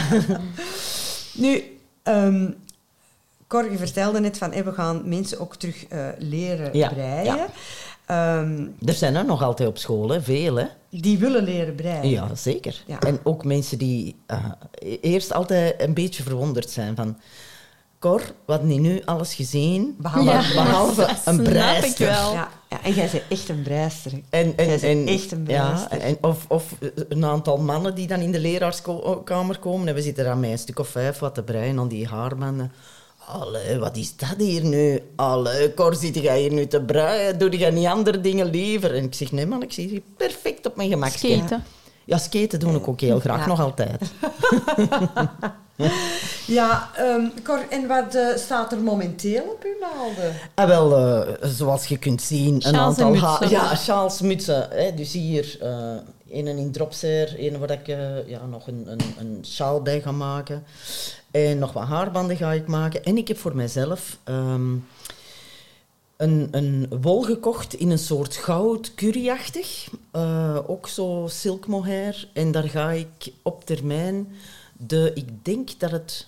Nu, 1.34 1.78
ehm 2.04 2.50
Cor, 3.48 3.72
je 3.72 3.78
vertelde 3.78 4.20
net 4.20 4.38
van, 4.38 4.50
we 4.50 4.72
gaan 4.74 5.02
mensen 5.06 5.40
ook 5.40 5.56
terug 5.56 5.86
eh, 5.88 6.08
leren 6.18 6.78
Ja, 6.78 6.90
breien. 6.90 7.26
ja. 7.36 7.48
Ehm, 8.06 8.68
Er 8.86 8.94
zijn 8.94 9.16
er 9.16 9.26
nog 9.26 9.44
altijd 9.44 9.70
op 9.70 9.78
school, 9.78 10.10
hè? 10.10 10.22
veel. 10.22 10.56
Hè? 10.56 10.66
die 10.90 11.18
willen 11.18 11.44
leren 11.44 11.76
breien. 11.76 12.10
Ja, 12.10 12.36
zeker. 12.36 12.84
Ja. 12.86 13.00
En 13.00 13.20
ook 13.24 13.46
mensen 13.46 13.78
die 13.78 14.16
eh, 14.26 14.46
eerst 15.02 15.34
altijd 15.34 15.82
een 15.82 15.94
beetje 15.94 16.24
verwonderd 16.24 16.70
zijn 16.70 16.96
van... 16.96 17.18
Cor, 18.00 18.22
wat 18.46 18.64
niet 18.64 18.80
nu 18.80 19.02
alles 19.06 19.34
gezien, 19.34 19.96
Behalve, 20.00 20.30
Ja. 20.30 20.42
behalve 20.64 21.02
Dat 21.02 21.10
een 21.10 21.18
snap 21.18 21.36
ik 21.40 21.44
breister. 21.44 22.06
wel. 22.08 22.34
Ja, 22.34 22.50
ja, 22.70 22.84
en 22.84 22.94
jij 22.94 23.10
bent 23.12 23.24
echt 23.30 23.50
een 23.50 23.62
breister. 23.62 24.12
En, 24.12 24.22
en, 24.30 24.54
Jij 24.56 24.80
bent 24.80 24.82
en, 24.84 25.08
echt 25.08 25.32
een 25.32 25.46
ja, 25.48 25.66
breister. 25.72 26.00
en, 26.00 26.18
of, 26.22 26.46
of 26.48 26.76
een 27.10 27.26
aantal 27.26 27.58
mannen 27.58 27.96
die 27.96 28.08
dan 28.08 28.20
in 28.20 28.32
de 28.32 28.40
leraarskamer 28.40 29.60
komen 29.60 29.88
en 29.88 29.94
we 29.96 30.02
zitten 30.02 30.24
daar 30.24 30.38
met 30.38 30.50
een 30.52 30.58
stuk 30.58 30.80
of 30.80 30.88
vijf 30.88 31.20
wat 31.20 31.36
te 31.36 31.44
breien 31.44 31.80
aan 31.80 31.88
die 31.88 32.08
haarbanden. 32.08 32.72
Allee, 33.28 33.78
wat 33.80 33.96
is 33.98 34.16
dat 34.16 34.34
hier 34.38 34.64
nu? 34.66 35.02
Allee, 35.16 35.74
Cor, 35.74 35.96
zit 35.96 36.16
jij 36.16 36.40
hier 36.40 36.52
nu 36.54 36.68
te 36.68 36.82
breien? 36.82 37.40
Doe 37.40 37.58
jij 37.58 37.70
niet 37.72 37.86
andere 37.88 38.22
dingen 38.22 38.50
liever? 38.50 38.96
En 38.96 39.04
ik 39.04 39.14
zeg, 39.16 39.32
nee 39.32 39.46
man, 39.46 39.64
ik 39.64 39.72
zit 39.74 39.90
hier 39.90 40.02
perfect 40.18 40.66
op 40.66 40.76
mijn 40.76 40.90
gemak. 40.90 41.10
Skaten. 41.12 41.64
Ja, 42.06 42.18
skaten 42.18 42.60
doe 42.60 42.76
ik 42.76 42.88
ook 42.88 43.00
heel 43.02 43.20
graag, 43.20 43.40
Ja. 43.40 43.48
nog 43.48 43.60
altijd. 43.62 44.02
Ja, 46.48 46.90
ehm, 46.96 47.22
Cor, 47.44 47.60
en 47.70 47.88
wat 47.88 48.16
eh, 48.16 48.36
staat 48.36 48.72
er 48.72 48.78
momenteel 48.80 49.44
op 49.44 49.64
uw 49.64 49.80
naalden? 49.80 50.34
Ah, 50.56 50.68
wel, 50.68 50.96
eh, 50.98 51.34
zoals 51.50 51.86
je 51.86 51.98
kunt 51.98 52.22
zien, 52.22 52.68
een 52.68 52.76
aantal 52.78 53.18
ha- 53.18 53.30
mutsen. 53.40 53.50
Ja, 53.50 53.76
sjaals, 53.76 54.22
mutsen. 54.22 54.68
Hè. 54.72 54.94
Dus 54.94 55.14
hier, 55.14 55.58
eh 55.62 55.96
een 56.32 56.48
in 56.48 56.72
dropser, 56.72 57.36
een 57.40 57.60
waar 57.60 57.72
ik 57.72 57.88
ja, 58.28 58.46
nog 58.50 58.68
een, 58.68 58.84
een, 58.88 59.00
een 59.20 59.46
sjaal 59.46 59.82
bij 59.82 60.02
ga 60.02 60.12
maken. 60.12 60.64
En 61.46 61.58
nog 61.58 61.74
wat 61.74 61.88
haarbanden 61.88 62.38
ga 62.38 62.52
ik 62.52 62.68
maken. 62.68 63.04
En 63.04 63.18
ik 63.18 63.28
heb 63.28 63.38
voor 63.38 63.56
mijzelf 63.56 64.18
ehm, 64.24 64.76
een, 66.18 66.48
een 66.52 66.88
wol 67.02 67.22
gekocht 67.22 67.74
in 67.74 67.90
een 67.90 68.00
soort 68.00 68.36
goud 68.36 68.94
curryachtig. 68.94 69.90
Eh, 70.12 70.60
ook 70.68 70.88
zo 70.88 71.26
silk 71.30 71.68
mohair. 71.68 72.30
En 72.34 72.52
daar 72.52 72.70
ga 72.70 72.92
ik 72.92 73.32
op 73.42 73.66
termijn 73.66 74.28
de, 74.78 75.12
ik 75.14 75.46
denk 75.46 75.80
dat 75.80 75.92
het, 75.92 76.28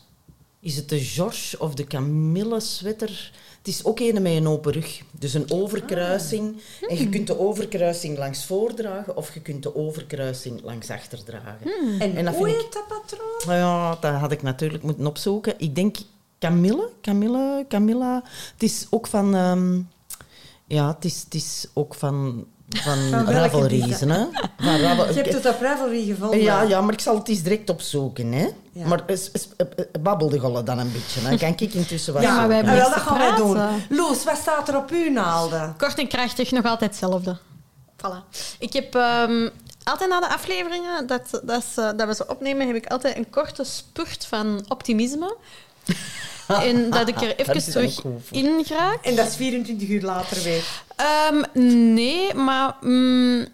is 0.59 0.75
het 0.75 0.89
de 0.89 0.99
George 0.99 1.59
of 1.59 1.73
de 1.73 1.83
Camille 1.83 2.59
sweater. 2.59 3.31
Het 3.59 3.67
is 3.67 3.85
ook 3.85 3.99
een 3.99 4.21
met 4.21 4.31
een 4.31 4.47
open 4.47 4.71
rug. 4.71 5.01
Dus 5.11 5.33
een 5.33 5.51
overkruising. 5.51 6.61
En 6.89 6.97
je 6.97 7.09
kunt 7.09 7.27
de 7.27 7.39
overkruising 7.39 8.17
langs 8.17 8.45
voordragen 8.45 9.15
of 9.15 9.33
je 9.33 9.41
kunt 9.41 9.63
de 9.63 9.75
overkruising 9.75 10.61
langs 10.63 10.89
achter 10.89 11.23
dragen. 11.23 11.71
En, 11.99 12.15
En 12.15 12.25
dat 12.25 12.35
hoe 12.35 12.45
vind 12.45 12.61
heet 12.61 12.73
dat 12.73 12.87
patroon? 12.87 13.41
Nou 13.45 13.57
ja, 13.57 13.97
dat 14.01 14.13
had 14.19 14.31
ik 14.31 14.41
natuurlijk 14.41 14.83
moeten 14.83 15.07
opzoeken. 15.07 15.53
Ik 15.57 15.75
denk 15.75 15.97
Camille, 16.39 16.89
Camille, 17.01 17.65
Camilla. 17.67 18.23
Het 18.53 18.63
is 18.63 18.87
ook 18.89 19.07
van... 19.07 19.35
ehm, 19.35 19.81
ja, 20.67 20.93
het 20.93 21.05
is, 21.05 21.21
het 21.23 21.33
is 21.33 21.67
ook 21.73 21.95
van, 21.95 22.45
van, 22.69 22.97
Van 23.09 23.25
Ravelry. 23.29 23.81
Van 24.57 24.77
Ravel- 24.77 25.07
Je 25.07 25.13
hebt 25.13 25.33
het 25.33 25.45
op 25.45 25.61
Ravelry 25.61 26.05
gevonden. 26.05 26.41
ja, 26.41 26.61
ja, 26.61 26.81
maar 26.81 26.93
ik 26.93 26.99
zal 26.99 27.15
het 27.17 27.27
eens 27.27 27.41
direct 27.43 27.69
opzoeken, 27.69 28.31
hè. 28.31 28.47
Ja. 28.71 28.87
Maar 28.87 29.03
eh, 29.05 29.15
eh, 29.57 29.65
babbel 30.01 30.29
de 30.29 30.39
gollen 30.39 30.65
dan 30.65 30.79
een 30.79 30.91
beetje. 30.91 31.21
Dan 31.21 31.37
kan 31.37 31.49
ik 31.57 31.73
intussen 31.73 32.13
wat 32.13 32.21
Ja, 32.21 32.35
maar 32.35 32.47
wij 32.47 32.65
wel, 32.65 32.89
dat 32.89 32.99
gaan 32.99 33.17
wij 33.17 33.35
doen. 33.35 33.57
Loes, 33.89 34.23
wat 34.23 34.37
staat 34.37 34.67
er 34.67 34.77
op 34.77 34.89
uw 34.91 35.11
naalden? 35.11 35.73
Kort 35.77 35.97
en 35.99 36.07
krachtig, 36.07 36.51
nog 36.51 36.65
altijd 36.65 36.89
hetzelfde. 36.89 37.37
Voilà. 37.97 38.29
Ik 38.59 38.73
heb 38.73 38.95
ehm, 38.95 39.49
altijd 39.83 40.09
na 40.09 40.19
de 40.19 40.29
afleveringen 40.33 41.07
dat, 41.07 41.41
dat, 41.43 41.63
dat 41.97 42.07
we 42.07 42.15
ze 42.15 42.27
opnemen, 42.27 42.67
heb 42.67 42.75
ik 42.75 42.85
altijd 42.91 43.17
een 43.17 43.29
korte 43.29 43.63
spurt 43.63 44.25
van 44.25 44.65
optimisme. 44.67 45.35
en 46.69 46.89
dat 46.89 47.07
ik 47.07 47.21
er 47.21 47.35
even 47.35 47.71
terug 47.71 48.03
in 48.31 48.65
raak. 48.67 49.05
En 49.05 49.15
dat 49.15 49.27
is 49.27 49.35
24 49.35 49.89
uur 49.89 50.01
later 50.01 50.43
weer. 50.43 50.63
Ehm, 50.95 51.43
nee, 51.93 52.33
maar... 52.33 52.75
mm, 52.81 53.47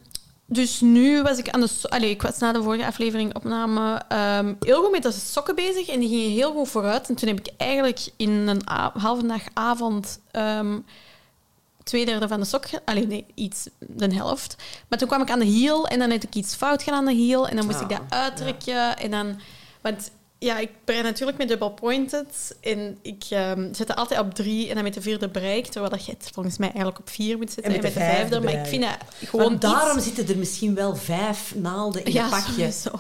dus 0.48 0.82
nu 0.82 1.22
was 1.22 1.38
ik 1.38 1.50
aan 1.50 1.60
de... 1.60 1.68
so- 1.68 1.88
Allee, 1.88 2.10
ik 2.10 2.22
was 2.22 2.38
na 2.38 2.52
de 2.52 2.64
vorige 2.64 2.86
aflevering 2.86 3.36
opname 3.36 4.02
ehm, 4.08 4.54
heel 4.60 4.82
goed 4.82 4.92
met 4.92 5.04
de 5.04 5.12
sokken 5.12 5.56
bezig 5.56 5.88
en 5.88 6.00
die 6.00 6.10
gingen 6.10 6.32
heel 6.32 6.52
goed 6.54 6.70
vooruit. 6.70 7.10
En 7.10 7.16
toen 7.16 7.28
heb 7.28 7.40
ik 7.40 7.54
eigenlijk 7.58 8.00
in 8.18 8.30
een 8.30 8.62
halve 8.94 9.26
dag 9.28 9.42
avond 9.54 10.20
ehm, 10.32 10.80
twee 11.84 12.06
derde 12.06 12.28
van 12.28 12.40
de 12.40 12.46
sok... 12.46 12.66
Allee, 12.86 13.08
nee, 13.08 13.26
iets, 13.34 13.68
de 13.80 14.16
helft. 14.16 14.56
Maar 14.88 15.00
toen 15.00 15.08
kwam 15.08 15.22
ik 15.22 15.30
aan 15.30 15.40
de 15.40 15.46
hiel 15.46 15.88
en 15.88 16.00
dan 16.00 16.10
heb 16.10 16.24
ik 16.24 16.36
iets 16.36 16.56
fout 16.56 16.84
gedaan 16.84 17.00
aan 17.00 17.06
de 17.06 17.14
hiel. 17.22 17.48
En 17.48 17.56
dan 17.56 17.66
moest 17.66 17.82
ik 17.82 17.92
Ah, 17.92 17.98
dat 17.98 18.20
uittrekken. 18.20 18.98
En 18.98 19.12
dan... 19.12 19.40
Want 19.82 20.12
ja, 20.40 20.58
ik 20.60 20.70
brei 20.84 21.02
natuurlijk 21.02 21.38
met 21.38 21.48
double 21.48 21.72
pointed. 21.72 22.56
En 22.62 22.98
ik 23.02 23.24
ehm, 23.30 23.74
zet 23.74 23.88
het 23.88 23.98
altijd 23.98 24.20
op 24.20 24.34
drie 24.34 24.70
en 24.70 24.76
dan 24.76 24.84
met 24.84 24.94
de 24.94 25.02
vierde 25.02 25.30
brei 25.30 25.58
ik. 25.58 25.66
Terwijl 25.66 25.92
dat 25.92 26.06
je 26.06 26.12
het 26.12 26.30
volgens 26.34 26.58
mij 26.58 26.68
eigenlijk 26.68 27.00
op 27.00 27.10
vier 27.10 27.38
moet 27.38 27.52
zetten. 27.52 27.74
En 27.74 27.78
En 27.78 27.84
met 27.84 27.94
met, 27.94 28.04
de 28.04 28.10
de 28.10 28.16
vijfde. 28.16 28.40
Maar 28.40 28.54
ik 28.54 28.66
vind 28.66 28.82
dat 28.84 28.98
gewoon 29.30 29.46
Want 29.46 29.62
daarom 29.62 29.98
iets- 29.98 30.06
zitten 30.06 30.28
er 30.28 30.38
misschien 30.38 30.76
wel 30.76 30.96
vijf 30.96 31.56
naalden 31.56 32.06
in 32.06 32.12
ja, 32.14 32.24
je 32.24 32.30
pakje. 32.30 32.72
Zo. 32.72 32.92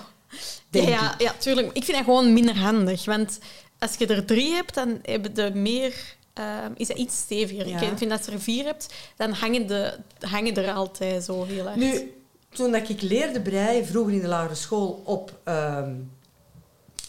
Ja, 0.69 0.82
ja, 0.89 1.15
ja, 1.17 1.34
tuurlijk. 1.38 1.67
Ik 1.74 1.84
vind 1.84 1.98
dat 1.98 2.06
gewoon 2.06 2.34
minder 2.34 2.58
handig. 2.58 3.06
Want 3.06 3.39
als 3.80 3.95
je 3.98 4.06
er 4.08 4.26
drie 4.26 4.54
hebt, 4.54 4.74
dan 4.74 5.00
hebben 5.04 5.34
de 5.34 5.52
meer... 5.54 5.93
ehm, 6.34 6.71
is 6.76 6.88
dat 6.88 6.98
iets 6.98 7.17
steviger. 7.17 7.67
Ja. 7.67 7.82
Ik 7.82 7.98
vind 7.98 8.10
dat 8.10 8.17
als 8.17 8.26
je 8.28 8.32
er 8.34 8.41
vier 8.41 8.63
hebt, 8.65 8.93
dan 9.15 9.32
hangen, 9.32 9.67
de, 9.67 9.93
hangen 10.19 10.56
er 10.56 10.71
altijd 10.74 11.24
zo 11.24 11.43
heel 11.43 11.65
erg. 11.67 11.76
Nu, 11.76 12.13
toen 12.50 12.71
dat 12.71 12.89
ik 12.89 13.02
leerde 13.02 13.41
breien, 13.41 13.86
vroeger 13.86 14.13
in 14.13 14.21
de 14.21 14.28
lagere 14.28 14.56
school, 14.56 15.02
op... 15.06 15.39
ehm, 15.43 15.91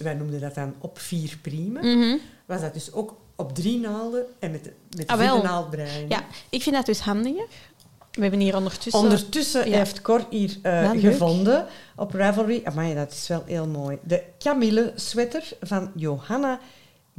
wij 0.05 0.15
noemden 0.15 0.41
dat 0.41 0.55
dan 0.55 0.75
op 0.79 0.99
vier 0.99 1.39
priemen. 1.43 1.99
Mhm. 1.99 2.17
Was 2.47 2.61
dat 2.61 2.75
dus 2.75 2.93
ook 2.93 3.17
op 3.37 3.55
drie 3.55 3.79
naalden 3.81 4.25
en 4.39 4.51
met 4.51 4.65
de, 4.65 4.73
met 4.97 5.09
de 5.09 5.13
Ah, 5.13 5.43
naald 5.43 5.71
breien. 5.71 6.09
Ja, 6.09 6.25
ik 6.49 6.63
vind 6.63 6.75
dat 6.75 6.87
dus 6.87 7.01
handiger. 7.01 7.47
We 8.13 8.23
hebben 8.23 8.41
hier 8.41 8.57
ondertussen... 8.57 9.03
Ondertussen 9.03 9.69
Ja. 9.71 9.77
heeft 9.77 10.03
Cor 10.03 10.27
hier 10.31 10.57
eh, 10.63 10.91
gevonden 10.91 11.67
op 11.97 12.13
Ravelry. 12.13 12.61
Amai, 12.65 12.95
dat 12.95 13.13
is 13.13 13.29
wel 13.29 13.43
heel 13.47 13.67
mooi. 13.67 13.99
De 14.03 14.23
Camille 14.39 14.93
sweater 14.95 15.49
van 15.61 15.91
Johanna 15.95 16.61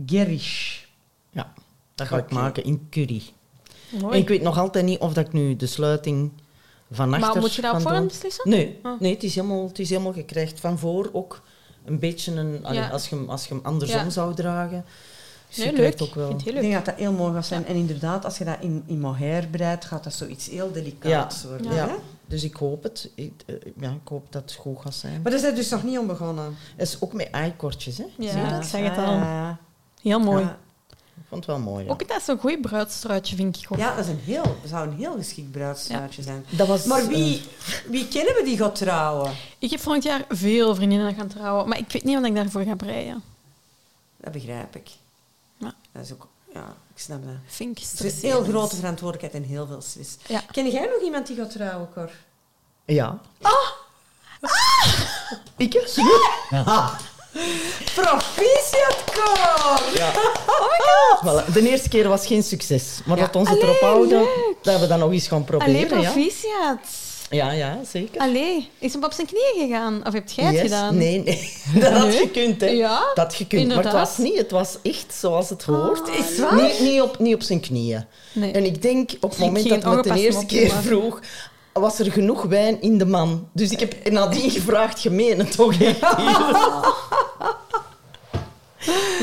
Gerisch. 0.05 0.87
Ja, 1.31 1.53
dat 1.95 2.07
ga 2.07 2.17
ik 2.17 2.31
maken 2.31 2.63
in 2.63 2.87
curry. 2.89 3.23
Mooi. 3.89 4.13
En 4.13 4.19
ik 4.19 4.27
weet 4.27 4.41
nog 4.41 4.57
altijd 4.57 4.85
niet 4.85 4.99
of 4.99 5.13
dat 5.13 5.25
ik 5.25 5.33
nu 5.33 5.55
de 5.55 5.65
sluiting 5.67 6.31
van 6.91 7.13
achter 7.13 7.29
maar 7.33 7.41
moet 7.41 7.53
je 7.55 7.61
dat 7.61 7.73
op 7.75 7.81
voorhand 7.81 8.07
beslissen? 8.07 8.49
Nee, 8.49 8.79
Ah. 8.81 8.99
nee 8.99 9.13
het, 9.13 9.23
is 9.23 9.35
helemaal, 9.35 9.67
het 9.67 9.79
is 9.79 9.89
helemaal 9.89 10.13
gekrijgd. 10.13 10.59
Van 10.59 10.79
voor 10.79 11.09
ook 11.13 11.41
een 11.87 11.99
beetje 11.99 12.31
een... 12.35 12.59
allee, 12.65 12.83
als, 12.83 13.09
je, 13.09 13.15
hem- 13.15 13.29
als 13.29 13.47
je 13.47 13.53
hem 13.53 13.63
andersom 13.65 13.99
Ja. 14.03 14.09
zou 14.09 14.33
dragen. 14.35 14.85
Dus 15.47 15.57
Nee, 15.57 15.65
je 15.65 15.71
leuk. 15.71 15.81
krijgt 15.81 16.01
ook 16.01 16.15
wel... 16.15 16.29
Ik 16.29 16.31
vind 16.31 16.39
het 16.45 16.47
Ik 16.55 16.61
heel 16.61 16.71
denk 16.71 16.85
dat 16.85 16.95
dat 16.95 17.03
heel 17.03 17.11
mooi 17.13 17.33
gaat 17.33 17.45
zijn. 17.45 17.65
En 17.65 17.75
inderdaad, 17.75 18.25
als 18.25 18.37
je 18.37 18.45
dat 18.45 18.57
in, 18.59 18.83
in 18.85 18.99
mohair 18.99 19.47
breidt, 19.47 19.85
gaat 19.85 20.03
dat 20.03 20.13
zoiets 20.13 20.49
heel 20.49 20.71
delicaats 20.71 21.43
worden. 21.43 21.73
Ja. 21.73 21.87
hè? 21.87 21.95
Dus 22.25 22.43
ik 22.43 22.55
hoop 22.55 22.83
het. 22.83 23.09
Ik, 23.15 23.43
eh, 23.45 23.55
ja, 23.79 23.89
ik 23.89 24.07
hoop 24.07 24.25
dat 24.29 24.41
het 24.41 24.53
goed 24.53 24.77
gaat 24.81 24.93
zijn. 24.93 25.21
Maar 25.21 25.31
daar 25.31 25.39
zijn 25.39 25.55
dus 25.55 25.69
nog 25.69 25.83
niet 25.83 25.97
om 25.97 26.07
begonnen. 26.07 26.55
Het 26.75 26.87
is 26.87 27.01
ook 27.01 27.13
met 27.13 27.29
eikortjes, 27.29 27.97
hè? 27.97 28.03
Ja, 28.17 28.31
Zie 28.31 28.41
je 28.41 28.49
dat? 28.49 28.65
zeg 28.65 28.81
het 28.89 28.97
Ah, 28.97 29.07
al. 29.07 29.13
Ja, 29.13 29.57
Heel 30.01 30.19
mooi. 30.19 30.47
Ja. 31.17 31.23
Ik 31.23 31.27
vond 31.29 31.45
het 31.45 31.55
wel 31.55 31.63
mooi, 31.73 31.85
ja. 31.85 31.91
Ook 31.91 32.07
dat 32.07 32.17
is 32.21 32.27
een 32.27 32.39
goed 32.39 32.61
bruidstruitje, 32.61 33.35
vind 33.35 33.57
ik. 33.57 33.71
Ook. 33.71 33.77
Ja, 33.77 33.95
dat 33.95 34.05
is 34.05 34.11
een 34.11 34.19
heel, 34.19 34.57
zou 34.65 34.87
een 34.87 34.95
heel 34.95 35.15
geschikt 35.15 35.51
bruidstaartje 35.51 36.21
zijn. 36.23 36.45
Dat 36.49 36.67
was, 36.67 36.83
Maar 36.85 37.07
wie, 37.07 37.43
wie 37.87 38.07
kennen 38.07 38.33
we 38.35 38.41
die 38.45 38.57
gaat 38.57 38.75
trouwen? 38.75 39.31
Ik 39.59 39.69
heb 39.71 39.79
volgend 39.79 40.03
jaar 40.03 40.25
veel 40.29 40.75
vriendinnen 40.75 41.15
gaan 41.15 41.27
trouwen, 41.27 41.67
maar 41.67 41.77
ik 41.77 41.91
weet 41.91 42.03
niet 42.03 42.15
wat 42.15 42.25
ik 42.25 42.35
daarvoor 42.35 42.61
ga 42.61 42.75
breien. 42.75 43.23
Dat 44.17 44.31
begrijp 44.33 44.75
ik. 44.75 44.89
Ja. 45.57 45.73
Dat 45.91 46.03
is 46.03 46.13
ook... 46.13 46.27
Ja, 46.53 46.75
ik 46.93 46.99
snap 47.01 47.25
dat. 47.25 47.33
Vind 47.45 47.77
ik 47.77 47.83
Het 47.91 48.03
is 48.03 48.13
een 48.23 48.29
heel 48.29 48.43
grote 48.43 48.75
verantwoordelijkheid 48.75 49.43
en 49.43 49.49
heel 49.49 49.67
veel 49.67 49.81
stress. 49.81 50.15
Ja. 50.27 50.41
Ken 50.51 50.69
jij 50.69 50.85
nog 50.85 51.01
iemand 51.03 51.27
die 51.27 51.35
gaat 51.35 51.51
trouwen, 51.51 51.89
Cor? 51.93 52.11
ja. 52.85 53.19
Ik 55.57 55.73
heb 55.73 55.87
Proficiat, 57.95 58.97
Cor! 59.13 59.81
Ja. 59.97 60.11
Voilà. 61.25 61.53
De 61.53 61.69
eerste 61.69 61.89
keer 61.89 62.07
was 62.07 62.27
geen 62.27 62.43
succes. 62.43 62.99
Maar 63.05 63.17
Ja. 63.17 63.25
dat 63.25 63.35
ons 63.35 63.49
het 63.49 63.57
Allee, 63.61 63.69
erop 63.69 63.81
houden, 63.81 64.27
dat 64.61 64.79
we 64.79 64.87
dat 64.87 64.97
nog 64.99 65.11
eens 65.11 65.27
gaan 65.27 65.45
Allee, 65.57 65.85
proberen. 65.85 66.01
ja. 66.01 66.11
proficiat. 66.11 66.77
Ja, 67.29 67.51
ja, 67.51 67.79
zeker. 67.91 68.21
Allee, 68.21 68.69
is 68.79 68.93
hem 68.93 69.03
op 69.03 69.11
zijn 69.13 69.27
knieën 69.27 69.67
gegaan? 69.67 70.01
Of 70.07 70.13
heb 70.13 70.29
jij 70.29 70.45
het 70.45 70.53
Yes. 70.53 70.61
gedaan? 70.63 70.97
Nee, 70.97 71.23
nee. 71.23 71.53
Dat 71.81 71.91
had 71.93 72.07
Nee? 72.07 72.17
gekund, 72.17 72.61
hè. 72.61 72.67
Ja, 72.67 72.99
dat 73.13 73.17
had 73.25 73.33
gekund. 73.35 73.67
Maar 73.75 73.83
het 73.83 73.93
was 73.93 74.17
niet. 74.17 74.37
Het 74.37 74.51
was 74.51 74.77
echt 74.83 75.13
zoals 75.13 75.49
het 75.49 75.63
hoort. 75.63 76.09
Ah, 76.09 76.15
Is 76.15 76.39
waar? 76.39 76.55
Niet, 76.61 76.79
niet, 76.79 77.01
op, 77.01 77.19
niet 77.19 77.35
op 77.35 77.41
zijn 77.41 77.59
knieën. 77.59 78.05
Nee. 78.33 78.51
En 78.51 78.65
ik 78.65 78.81
denk, 78.81 79.11
op 79.21 79.29
het 79.29 79.39
moment 79.39 79.69
dat 79.69 79.83
hij 79.83 79.93
het 79.95 80.03
de 80.03 80.19
eerste 80.19 80.45
keer 80.45 80.71
vroeg, 80.71 81.19
was 81.79 81.99
er 81.99 82.11
genoeg 82.11 82.43
wijn 82.43 82.81
in 82.81 82.97
de 82.97 83.05
man. 83.05 83.47
Dus 83.53 83.71
ik 83.71 83.79
heb 83.79 84.11
nadien 84.11 84.51
gevraagd, 84.51 84.99
gemeen 84.99 85.37
het 85.39 85.51
toch 85.55 85.81
echt 85.81 85.99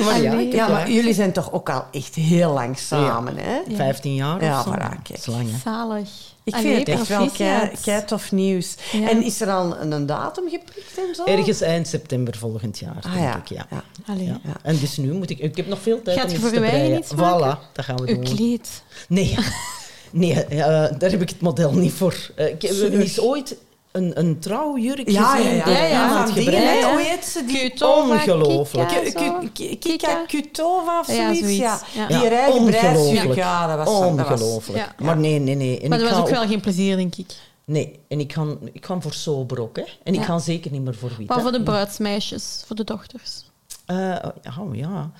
Maar 0.04 0.20
ja, 0.22 0.32
Allee. 0.32 0.52
Ja, 0.54 0.68
maar 0.68 0.88
ja, 0.88 0.94
jullie 0.94 1.14
zijn 1.14 1.32
toch 1.32 1.52
ook 1.52 1.70
al 1.70 1.84
echt 1.92 2.14
heel 2.14 2.52
lang 2.52 2.78
samen, 2.78 3.36
hè? 3.36 3.60
15 3.76 4.14
jaar 4.14 4.44
Ja, 4.44 4.58
of 4.58 4.64
zo. 4.64 4.70
voilà, 4.72 5.24
lang, 5.24 5.50
hè. 5.50 5.58
Zalig. 5.64 6.08
Ik 6.44 6.54
Allee, 6.54 6.66
vind 6.74 6.78
het 6.86 6.98
echt 6.98 7.08
wel 7.08 7.18
proficiat. 7.18 7.58
kei, 7.60 7.70
kei 7.82 8.04
tof 8.04 8.32
nieuws. 8.32 8.74
Ja. 8.92 9.08
En 9.08 9.22
is 9.22 9.40
er 9.40 9.50
al 9.50 9.76
een, 9.80 9.92
een 9.92 10.06
datum 10.06 10.48
geprikt 10.50 10.98
en 11.08 11.14
zo? 11.14 11.24
Ergens 11.24 11.60
eind 11.60 11.88
september 11.88 12.36
volgend 12.36 12.78
jaar, 12.78 12.96
Ah, 13.00 13.12
denk 13.12 13.24
ja. 13.24 13.36
ik. 13.36 13.48
Ja. 13.48 13.66
ja. 13.70 13.84
Allee. 14.06 14.26
Ja. 14.26 14.38
En 14.62 14.78
dus 14.78 14.96
nu 14.96 15.12
moet 15.12 15.30
ik... 15.30 15.38
Ik 15.38 15.56
heb 15.56 15.66
nog 15.66 15.78
veel 15.82 16.02
tijd 16.02 16.16
Gaat 16.18 16.24
om 16.26 16.30
je 16.32 16.36
iets 16.36 16.44
voor 16.44 16.54
te 16.54 16.58
uw 16.60 16.64
eigen 16.70 16.98
iets 16.98 17.14
maken? 17.14 17.56
Voilà, 17.58 17.72
dat 17.72 17.84
gaan 17.84 17.96
we 17.96 18.08
Uw 18.08 18.14
doen. 18.14 18.34
kleed. 18.36 18.82
Nee, 19.08 19.34
nee 20.14 20.44
eh, 20.44 20.66
daar 20.98 21.10
heb 21.10 21.22
ik 21.22 21.28
het 21.28 21.40
model 21.40 21.72
niet 21.72 21.92
voor. 21.92 22.30
Eh, 22.34 22.46
ik 22.48 22.62
heb 22.62 22.70
is 22.70 23.20
ooit 23.20 23.56
een, 23.92 24.18
een 24.18 24.38
trouwjurk 24.38 25.10
Ja, 25.10 25.34
gezien. 25.34 25.50
ja, 25.50 25.56
ja. 25.56 25.68
Ja, 25.70 25.78
ja, 25.78 25.86
ja, 25.86 26.06
met 26.08 26.16
van 26.26 26.34
dingen, 26.34 26.52
gebreid. 26.52 26.80
hè. 26.84 26.90
Hoe 26.90 27.00
heet 27.00 27.24
ze? 27.24 27.44
Die 27.44 27.58
Kutova, 27.70 28.12
Ongelooflijk. 28.12 28.88
Kika, 28.88 29.42
Kika 29.52 29.76
Kika. 29.78 30.24
Kutova 30.26 31.00
of 31.00 31.06
Ja, 31.16 31.34
zoiets. 31.34 31.56
Ja. 31.58 31.80
Die 32.08 32.18
bruidsjurk. 32.18 32.54
ongelooflijk. 32.54 33.34
Ja, 33.34 33.66
dat 33.66 33.76
was... 33.76 34.00
Dat 34.00 34.26
was 34.28 34.40
Ongelooflijk. 34.40 34.78
Ja. 34.78 34.94
Maar 35.04 35.16
nee, 35.16 35.38
nee, 35.38 35.54
nee. 35.54 35.80
En 35.80 35.88
Maar 35.88 35.98
dat 35.98 36.10
was 36.10 36.18
ook 36.18 36.28
wel 36.28 36.46
geen 36.46 36.60
plezier, 36.60 36.96
denk 36.96 37.14
ik. 37.16 37.26
Nee, 37.64 37.98
en 38.08 38.20
ik 38.20 38.32
ga, 38.32 38.44
ik 38.72 38.86
ga 38.86 39.00
voor 39.00 39.12
sober 39.12 39.60
ook. 39.60 39.76
Hè. 39.76 39.84
En 40.02 40.14
ik 40.14 40.22
ga 40.22 40.38
zeker 40.38 40.70
niet 40.70 40.82
meer 40.82 40.94
voor 40.94 41.10
wit. 41.18 41.28
Maar 41.28 41.40
voor 41.40 41.52
de 41.52 41.62
bruidsmeisjes, 41.62 42.62
voor 42.66 42.76
de 42.76 42.84
dochters. 42.84 43.44
Eh, 43.86 44.14
oh 44.60 44.74
ja. 44.76 45.10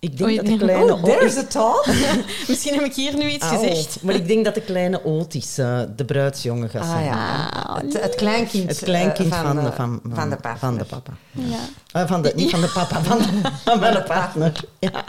Ik 0.00 0.16
denk 0.16 0.30
Oei, 0.30 0.36
dat 0.36 0.46
de 0.46 0.56
kleine... 0.56 0.92
Oh, 0.94 1.04
there's. 1.04 1.34
Misschien 2.48 2.74
heb 2.74 2.84
ik 2.84 2.94
hier 2.94 3.16
nu 3.16 3.30
iets 3.30 3.46
gezegd. 3.46 4.02
Maar 4.02 4.14
ik 4.14 4.26
denk 4.26 4.44
dat 4.44 4.54
de 4.54 4.60
kleine 4.60 5.04
Otis 5.04 5.58
eh, 5.58 5.80
de 5.96 6.04
bruidsjongen 6.04 6.68
gaat 6.68 6.82
Ah, 6.82 6.90
zijn. 6.90 7.04
ja. 7.04 7.48
Ah, 7.48 7.76
het, 7.76 8.02
het 8.02 8.14
kleinkind, 8.14 8.68
Het 8.68 8.78
kleinkind 8.78 9.32
eh, 9.32 9.42
van, 9.42 9.56
de, 9.64 9.72
van, 9.72 10.00
van 10.12 10.30
de 10.30 10.36
partner. 10.36 10.58
Van 10.58 10.78
de 10.78 10.84
papa. 10.84 11.12
Ja. 11.30 11.58
Eh, 11.92 12.06
van 12.08 12.22
de, 12.22 12.32
niet 12.36 12.50
van 12.50 12.60
de 12.60 12.68
papa, 12.74 13.02
van, 13.02 13.18
de, 13.18 13.24
van 13.64 13.78
mijn 13.80 14.02
partner. 14.04 14.52
Ja. 14.78 15.04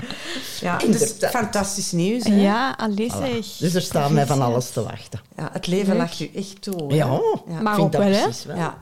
Ja, 0.61 0.77
dus 0.77 1.13
fantastisch 1.19 1.91
nieuws. 1.91 2.23
Hè? 2.23 2.35
Ja, 2.41 2.73
allee 2.77 3.11
Voilà. 3.13 3.57
Dus 3.59 3.73
er 3.75 3.81
staat 3.81 4.09
mij 4.09 4.25
van 4.25 4.41
alles 4.41 4.69
te 4.69 4.83
wachten. 4.83 5.19
Ja, 5.37 5.49
het 5.53 5.67
leven 5.67 5.95
lacht 5.95 6.19
u 6.19 6.31
echt 6.35 6.61
toe. 6.61 6.87
hè? 6.87 6.95
Ja, 6.95 7.05
Ja. 7.47 7.61
Maar 7.61 7.75
vind 7.75 7.85
ook 7.85 7.91
dat 7.91 8.01
wel, 8.01 8.11
hè? 8.11 8.21
precies 8.23 8.45
wel. 8.45 8.55
Ja. 8.57 8.77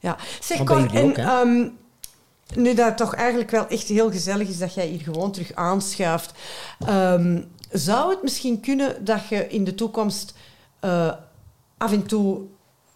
ja. 0.00 0.16
Zeg, 0.40 0.64
Cor, 0.64 0.76
en 0.94 1.04
ook, 1.04 1.16
hè? 1.16 1.22
ehm, 1.22 1.68
nu 2.54 2.74
dat 2.74 2.86
het 2.86 2.96
toch 2.96 3.14
eigenlijk 3.14 3.50
wel 3.50 3.66
echt 3.66 3.88
heel 3.88 4.10
gezellig 4.10 4.48
is 4.48 4.58
dat 4.58 4.74
jij 4.74 4.86
hier 4.86 5.00
gewoon 5.00 5.32
terug 5.32 5.54
aanschuift, 5.54 6.32
ehm, 6.86 7.42
zou 7.70 8.10
het 8.10 8.22
misschien 8.22 8.60
kunnen 8.60 9.04
dat 9.04 9.28
je 9.28 9.48
in 9.48 9.64
de 9.64 9.74
toekomst 9.74 10.34
eh, 10.80 11.12
af 11.76 11.92
en 11.92 12.06
toe 12.06 12.40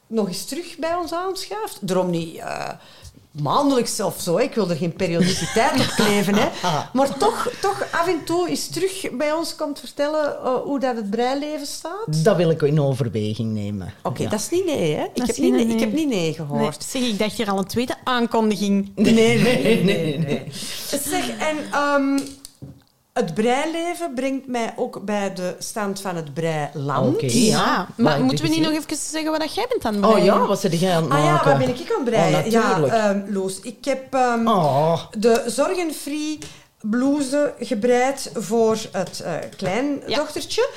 nog 0.06 0.28
eens 0.28 0.44
terug 0.44 0.78
bij 0.78 0.94
ons 0.94 1.12
aanschuift? 1.12 1.86
Daarom 1.86 2.10
niet 2.10 2.36
eh, 2.36 2.68
maandelijks 3.32 4.00
of 4.00 4.20
zo, 4.20 4.36
ik 4.36 4.54
wil 4.54 4.70
er 4.70 4.76
geen 4.76 4.92
periodiciteit 4.92 5.80
op 5.80 5.92
kleven, 5.96 6.34
hè. 6.34 6.48
maar 6.92 7.16
toch, 7.18 7.50
toch 7.60 7.86
af 7.92 8.06
en 8.06 8.24
toe 8.24 8.48
eens 8.48 8.68
terug 8.68 9.06
bij 9.12 9.32
ons 9.32 9.56
komt 9.56 9.80
vertellen 9.80 10.36
eh, 10.44 10.54
hoe 10.54 10.80
dat 10.80 10.96
het 10.96 11.10
breileven 11.10 11.66
staat? 11.66 12.24
Dat 12.24 12.36
wil 12.36 12.50
ik 12.50 12.62
in 12.62 12.80
overweging 12.80 13.52
nemen. 13.52 13.92
Oké, 14.02 14.22
Ja. 14.22 14.28
dat 14.28 14.40
is 14.40 14.48
niet 14.48 14.64
nee, 14.64 14.94
hè? 14.94 15.02
Ik 15.04 15.10
heb 15.14 15.28
is 15.28 15.36
niet, 15.38 15.52
nee, 15.52 15.64
nee. 15.64 15.74
ik 15.74 15.80
heb 15.80 15.92
niet 15.92 16.08
nee 16.08 16.20
Nee, 16.22 16.34
gehoord. 16.34 16.84
zeg, 16.88 17.02
ik 17.02 17.18
dacht 17.18 17.36
hier 17.36 17.50
al 17.50 17.58
een 17.58 17.64
tweede 17.66 17.94
aankondiging. 18.04 18.92
Nee, 18.94 19.12
nee, 19.14 19.82
nee, 19.82 20.18
nee. 20.18 20.42
Zeg, 20.88 21.28
en 21.38 21.56
ehm, 21.72 22.18
het 23.12 23.34
breileven 23.34 24.14
brengt 24.14 24.46
mij 24.46 24.72
ook 24.76 25.04
bij 25.04 25.32
de 25.34 25.54
stand 25.58 26.00
van 26.00 26.16
het 26.16 26.34
breiland. 26.34 27.14
Oké. 27.14 27.26
Ja, 27.26 27.32
Ja, 27.32 27.76
maar 27.76 27.88
maar 27.96 28.20
moeten 28.24 28.44
we 28.44 28.50
niet 28.50 28.60
nog 28.62 28.72
even 28.72 28.96
zeggen 28.96 29.30
wat 29.30 29.40
dat 29.40 29.54
jij 29.54 29.66
bent 29.68 29.84
aan 29.84 29.94
het 29.94 30.04
Oh 30.04 30.10
breien? 30.10 30.24
ja, 30.26 30.46
wat 30.46 30.60
zit 30.60 30.80
jij 30.80 30.94
aan 30.96 31.02
het 31.02 31.12
Ah 31.12 31.18
ja, 31.18 31.32
maken? 31.32 31.46
waar 31.50 31.58
ben 31.58 31.68
ik 31.68 31.92
aan 31.92 32.00
het 32.00 32.10
breien? 32.10 32.44
Oh, 32.44 32.50
ja, 32.50 32.82
ehm, 32.82 33.22
Loes, 33.32 33.60
ik 33.60 33.84
heb 33.84 34.14
ehm, 34.14 34.46
Oh, 34.48 35.00
de 35.18 35.42
zorgenfree 35.46 36.38
blouse 36.80 37.54
gebreid 37.60 38.30
voor 38.34 38.76
het 38.92 39.20
eh 39.20 39.34
kleindochtertje. 39.56 40.68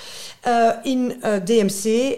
Eh, 0.41 0.69
in 0.84 1.17
eh, 1.21 1.34
DMC, 1.45 2.17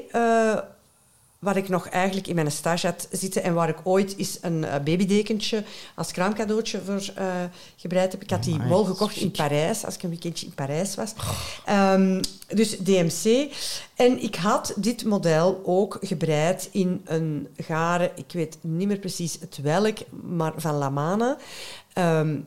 waar 1.39 1.58
ik 1.58 1.69
nog 1.69 1.88
eigenlijk 1.88 2.28
in 2.28 2.36
mijn 2.36 2.52
stage 2.52 2.88
had 2.88 3.08
zitten 3.12 3.43
en 3.43 3.54
waar 3.54 3.69
ik 3.69 3.78
ooit 3.84 4.17
eens 4.17 4.38
een 4.41 4.63
eh, 4.63 4.84
babydekentje 4.84 5.63
als 5.95 6.12
kraamcadeautje 6.12 6.82
voor 6.86 7.12
eh, 7.15 7.26
gebreid 7.76 8.12
heb. 8.12 8.21
Ik 8.21 8.30
had 8.30 8.43
die 8.43 8.62
wol 8.62 8.84
gekocht 8.84 9.15
in 9.15 9.32
Parijs, 9.32 9.86
als 9.86 9.95
ik 9.95 10.04
een 10.04 10.10
weekendje 10.10 10.45
in 10.45 10.54
Parijs 10.54 10.95
was. 10.95 11.13
Ehm, 11.65 12.21
dus 12.47 12.78
DMC. 12.78 13.54
En 13.95 14.23
ik 14.23 14.36
had 14.36 14.73
dit 14.76 15.06
model 15.06 15.62
ook 15.65 15.97
gebreid 16.02 16.69
in 16.71 17.02
een 17.06 17.47
garen, 17.58 18.12
ik 18.15 18.32
weet 18.32 18.58
niet 18.62 18.88
meer 18.88 19.00
precies 19.00 19.38
het 19.39 19.60
welk, 19.62 19.97
maar 20.23 20.54
van 20.56 20.76
Lamane. 20.76 21.38
Ehm, 21.93 22.38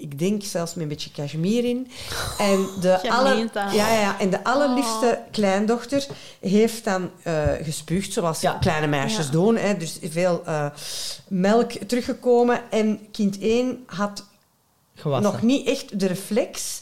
ik 0.00 0.18
denk 0.18 0.42
zelfs 0.44 0.74
met 0.74 0.82
een 0.82 0.88
beetje 0.88 1.10
cashmere 1.10 1.68
in. 1.68 1.90
En 2.38 2.66
de, 2.80 2.88
dat. 3.52 3.72
ja, 3.72 3.92
ja, 4.00 4.18
en 4.20 4.30
de 4.30 4.44
allerliefste 4.44 5.18
kleindochter 5.30 6.06
heeft 6.40 6.84
dan 6.84 7.10
eh 7.22 7.48
gespuugd, 7.62 8.12
zoals 8.12 8.40
Ja. 8.40 8.52
kleine 8.60 8.86
meisjes 8.86 9.26
Ja. 9.26 9.32
doen. 9.32 9.56
Hè. 9.56 9.76
Dus 9.76 9.98
veel 10.02 10.42
eh, 10.46 10.66
melk 11.28 11.72
teruggekomen. 11.72 12.60
En 12.70 13.00
kind 13.12 13.38
1 13.40 13.82
had 13.86 14.24
gewassen. 14.94 15.32
nog 15.32 15.42
niet 15.42 15.66
echt 15.66 16.00
de 16.00 16.06
reflex 16.06 16.80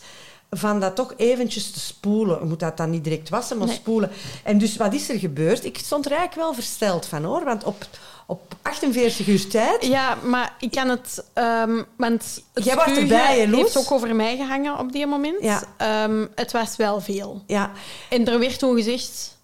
van 0.51 0.81
dat 0.81 0.97
toch 0.97 1.15
eventjes 1.17 1.71
te 1.71 1.81
spoelen. 1.81 2.39
Je 2.39 2.45
moet 2.45 2.61
dat 2.61 2.77
dan 2.77 2.91
niet 2.91 3.05
direct 3.05 3.29
wassen, 3.29 3.59
maar 3.59 3.67
Nee. 3.67 3.77
spoelen. 3.77 4.11
En 4.45 4.59
dus 4.59 4.77
wat 4.77 4.93
is 4.95 5.09
er 5.09 5.19
gebeurd? 5.19 5.65
Ik 5.65 5.79
stond 5.79 6.05
er 6.07 6.13
eigenlijk 6.13 6.41
wel 6.43 6.55
versteld 6.55 7.07
van, 7.07 7.25
hoor. 7.25 7.45
Want 7.45 7.65
op, 7.65 7.87
op 8.31 8.55
48 8.63 9.27
uur 9.27 9.49
tijd... 9.49 9.85
Ja, 9.87 10.19
maar 10.25 10.55
ik 10.59 10.71
kan 10.71 10.89
het... 10.89 11.25
ehm, 11.33 11.83
want 11.97 12.43
het 12.55 12.65
Jij 12.65 12.75
was 12.75 12.85
spugen 12.85 13.03
erbij, 13.03 13.39
hè, 13.41 13.47
Loes? 13.51 13.61
heeft 13.61 13.77
ook 13.79 13.93
over 13.93 14.15
mij 14.17 14.37
gehangen 14.37 14.79
op 14.79 14.93
die 14.93 15.07
moment. 15.07 15.43
Ja. 15.43 15.63
Ehm, 15.77 16.27
het 16.35 16.53
was 16.53 16.77
wel 16.77 17.01
veel. 17.01 17.43
Ja, 17.47 17.71
En 18.11 18.27
er 18.29 18.39
werd 18.39 18.59
toen 18.59 18.77
gezegd... 18.77 19.37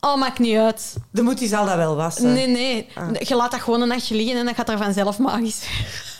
Oh, 0.00 0.16
maakt 0.18 0.38
niet 0.38 0.56
uit. 0.56 0.94
de 1.10 1.22
moet 1.22 1.38
die 1.38 1.48
zal 1.48 1.66
dat 1.66 1.76
wel 1.76 1.96
wassen. 1.96 2.32
Nee, 2.32 2.46
nee. 2.46 2.88
Ah. 2.94 3.08
Je 3.20 3.34
laat 3.34 3.50
dat 3.50 3.60
gewoon 3.60 3.80
een 3.82 3.88
nachtje 3.88 4.14
liggen 4.14 4.36
en 4.36 4.46
dat 4.46 4.54
gaat 4.54 4.68
er 4.68 4.78
vanzelf 4.78 5.18
magisch. 5.18 5.62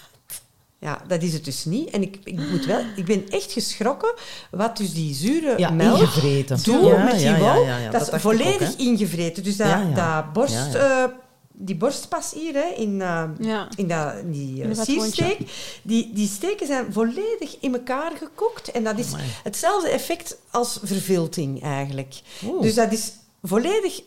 Ja, 0.80 1.00
dat 1.08 1.22
is 1.22 1.32
het 1.32 1.44
dus 1.44 1.64
niet. 1.64 1.90
En 1.90 2.02
ik, 2.02 2.18
ik, 2.24 2.38
moet 2.50 2.64
wel, 2.66 2.80
ik 2.96 3.04
ben 3.04 3.28
echt 3.28 3.52
geschrokken 3.52 4.14
wat 4.50 4.76
dus 4.76 4.94
die 4.94 5.14
zure 5.14 5.54
Ja, 5.58 5.70
melk 5.70 5.98
ingevreten. 6.00 6.58
doet 6.62 6.86
Ja, 6.86 7.04
met 7.04 7.12
die 7.12 7.22
ja, 7.28 7.36
ja, 7.36 7.54
wol. 7.54 7.64
ja, 7.64 7.78
ja, 7.78 7.90
dat, 7.90 8.04
dat 8.04 8.14
is 8.14 8.20
volledig 8.20 8.70
ook, 8.70 8.78
ingevreten. 8.78 9.42
Dus 9.42 9.56
dat, 9.56 9.66
Ja, 9.66 9.80
ja. 9.94 10.14
dat 10.14 10.32
borst, 10.32 10.72
Ja, 10.72 11.04
eh, 11.04 11.12
die 11.60 11.76
borstpas 11.76 12.32
hier 12.32 12.54
hè, 12.54 12.74
in, 12.76 13.00
eh, 13.02 13.24
Ja. 13.38 13.68
in, 13.76 13.88
dat, 13.88 14.14
in 14.16 14.30
die 14.30 14.68
patroontje. 14.68 14.92
siersteek, 14.92 15.38
die, 15.82 16.12
die 16.12 16.28
steken 16.28 16.66
zijn 16.66 16.92
volledig 16.92 17.56
in 17.60 17.74
elkaar 17.74 18.12
gekookt. 18.16 18.70
En 18.70 18.84
dat 18.84 18.98
is 18.98 19.08
hetzelfde 19.42 19.88
effect 19.88 20.38
als 20.50 20.78
vervilting 20.82 21.62
eigenlijk. 21.62 22.20
Oeh. 22.46 22.62
Dus 22.62 22.74
dat 22.74 22.92
is 22.92 23.12
volledig 23.42 24.00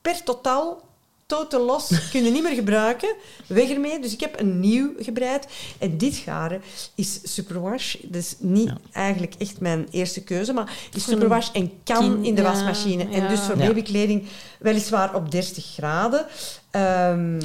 per 0.00 0.22
totaal 0.22 0.82
totaal 1.26 1.64
los, 1.64 2.08
kun 2.10 2.24
je 2.24 2.30
niet 2.30 2.42
meer 2.42 2.54
gebruiken. 2.54 3.14
Weg 3.46 3.70
ermee. 3.70 4.00
Dus 4.00 4.12
ik 4.12 4.20
heb 4.20 4.40
een 4.40 4.60
nieuw 4.60 4.92
gebreid. 4.98 5.46
En 5.78 5.98
dit 5.98 6.14
garen 6.14 6.62
is 6.94 7.20
Superwash. 7.22 7.94
Dus 8.02 8.34
niet 8.38 8.72
eigenlijk 8.92 9.34
echt 9.38 9.60
mijn 9.60 9.86
eerste 9.90 10.22
keuze, 10.22 10.52
maar 10.52 10.72
is 10.94 11.04
Superwash 11.04 11.50
en 11.52 11.72
kan 11.84 12.24
in 12.24 12.34
de 12.34 12.42
ja, 12.42 12.52
wasmachine. 12.52 13.02
En 13.02 13.22
ja. 13.22 13.28
dus 13.28 13.40
voor 13.40 13.56
babykleding 13.56 14.26
weliswaar 14.58 15.14
op 15.14 15.30
30 15.30 15.64
graden. 15.64 16.26
Ehm, 16.70 17.40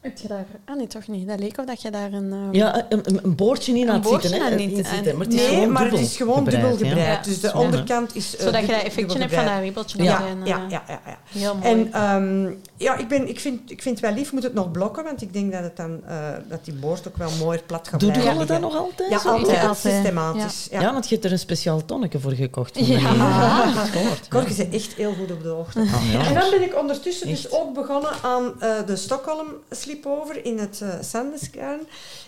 Heb 0.00 0.18
je 0.18 0.28
daar... 0.28 0.46
Ah, 0.64 0.76
nee, 0.76 0.86
toch 0.86 1.08
niet. 1.08 1.28
Dat 1.28 1.38
leek 1.40 1.58
of 1.58 1.64
dat 1.64 1.82
je 1.82 1.90
daar 1.90 2.12
een... 2.12 2.32
ehm, 2.32 2.54
Ja, 2.54 2.86
een, 2.88 3.00
een, 3.04 3.20
een 3.22 3.34
boordje 3.36 3.72
in 3.74 3.80
Een 3.82 3.88
had 3.88 4.02
boordje 4.02 4.28
zitten. 4.28 4.46
Hè, 4.46 4.52
aan 4.52 4.58
in 4.58 4.68
niet- 4.68 4.76
zitten. 4.86 5.10
aan- 5.12 5.16
Maar 5.16 5.26
het 5.26 5.34
is 5.34 5.40
nee, 5.40 5.48
gewoon 5.48 5.72
maar 5.72 5.82
dubbel 5.82 5.98
het 6.00 6.08
is 6.08 6.16
gewoon 6.16 6.44
dubbel 6.44 6.70
gebreid. 6.76 6.96
Ja. 6.96 7.22
Dus 7.22 7.40
de 7.40 7.54
onderkant 7.54 8.14
is... 8.16 8.36
eh, 8.36 8.42
Zodat 8.44 8.60
je 8.60 8.66
dat 8.66 8.82
effectje 8.82 9.18
hebt 9.18 9.34
van 9.34 9.44
dat 9.44 9.60
wiebeltje. 9.60 10.02
Ja, 10.02 10.20
ja, 10.20 10.26
eh, 10.42 10.46
ja, 10.46 10.82
ja, 10.88 11.00
ja. 11.06 11.18
Heel 11.30 11.54
mooi. 11.54 11.66
En 11.66 11.92
ehm, 11.92 12.52
ja, 12.80 12.96
ik, 12.96 13.08
ben, 13.08 13.28
ik, 13.28 13.40
vind, 13.40 13.70
ik 13.70 13.82
vind 13.82 14.00
het 14.00 14.06
wel 14.06 14.14
lief, 14.14 14.32
moet 14.32 14.42
het 14.42 14.54
nog 14.54 14.70
blokken, 14.70 15.04
want 15.04 15.22
ik 15.22 15.32
denk 15.32 15.52
dat, 15.52 15.62
het 15.62 15.76
dan, 15.76 16.00
eh, 16.06 16.28
dat 16.48 16.64
die 16.64 16.74
boord 16.74 17.08
ook 17.08 17.16
wel 17.16 17.30
mooi 17.38 17.58
plat 17.66 17.88
gaat 17.88 18.00
Doe 18.00 18.10
blijven 18.10 18.38
je 18.38 18.44
dat 18.44 18.60
nog 18.60 18.76
altijd? 18.76 19.10
Ja, 19.10 19.18
zo? 19.18 19.28
altijd, 19.28 19.56
Ja, 19.56 19.68
altijd. 19.68 19.94
systematisch. 19.94 20.68
Ja. 20.70 20.80
Ja. 20.80 20.92
want 20.92 21.08
je 21.08 21.14
hebt 21.14 21.26
er 21.26 21.32
een 21.32 21.38
speciaal 21.38 21.84
tonnetje 21.84 22.20
voor 22.20 22.32
gekocht. 22.32 22.78
Van 22.78 22.86
Ja. 22.86 23.00
meneer. 23.00 24.02
Ja. 24.02 24.14
Kork 24.28 24.48
is 24.48 24.68
echt 24.68 24.92
heel 24.94 25.12
goed 25.12 25.30
op 25.30 25.42
de 25.42 25.48
hoogte. 25.48 25.80
Ah, 25.80 26.12
ja. 26.12 26.26
En 26.26 26.34
dan 26.34 26.50
ben 26.50 26.62
ik 26.62 26.78
ondertussen 26.78 27.26
dus 27.26 27.50
ook 27.50 27.74
begonnen 27.74 28.10
aan 28.22 28.60
eh, 28.60 28.86
de 28.86 28.96
Stockholm 28.96 29.48
Sleepover 29.70 30.44
in 30.44 30.58
het 30.58 30.80
uh, 30.82 30.88
Sandeskern. 31.00 31.80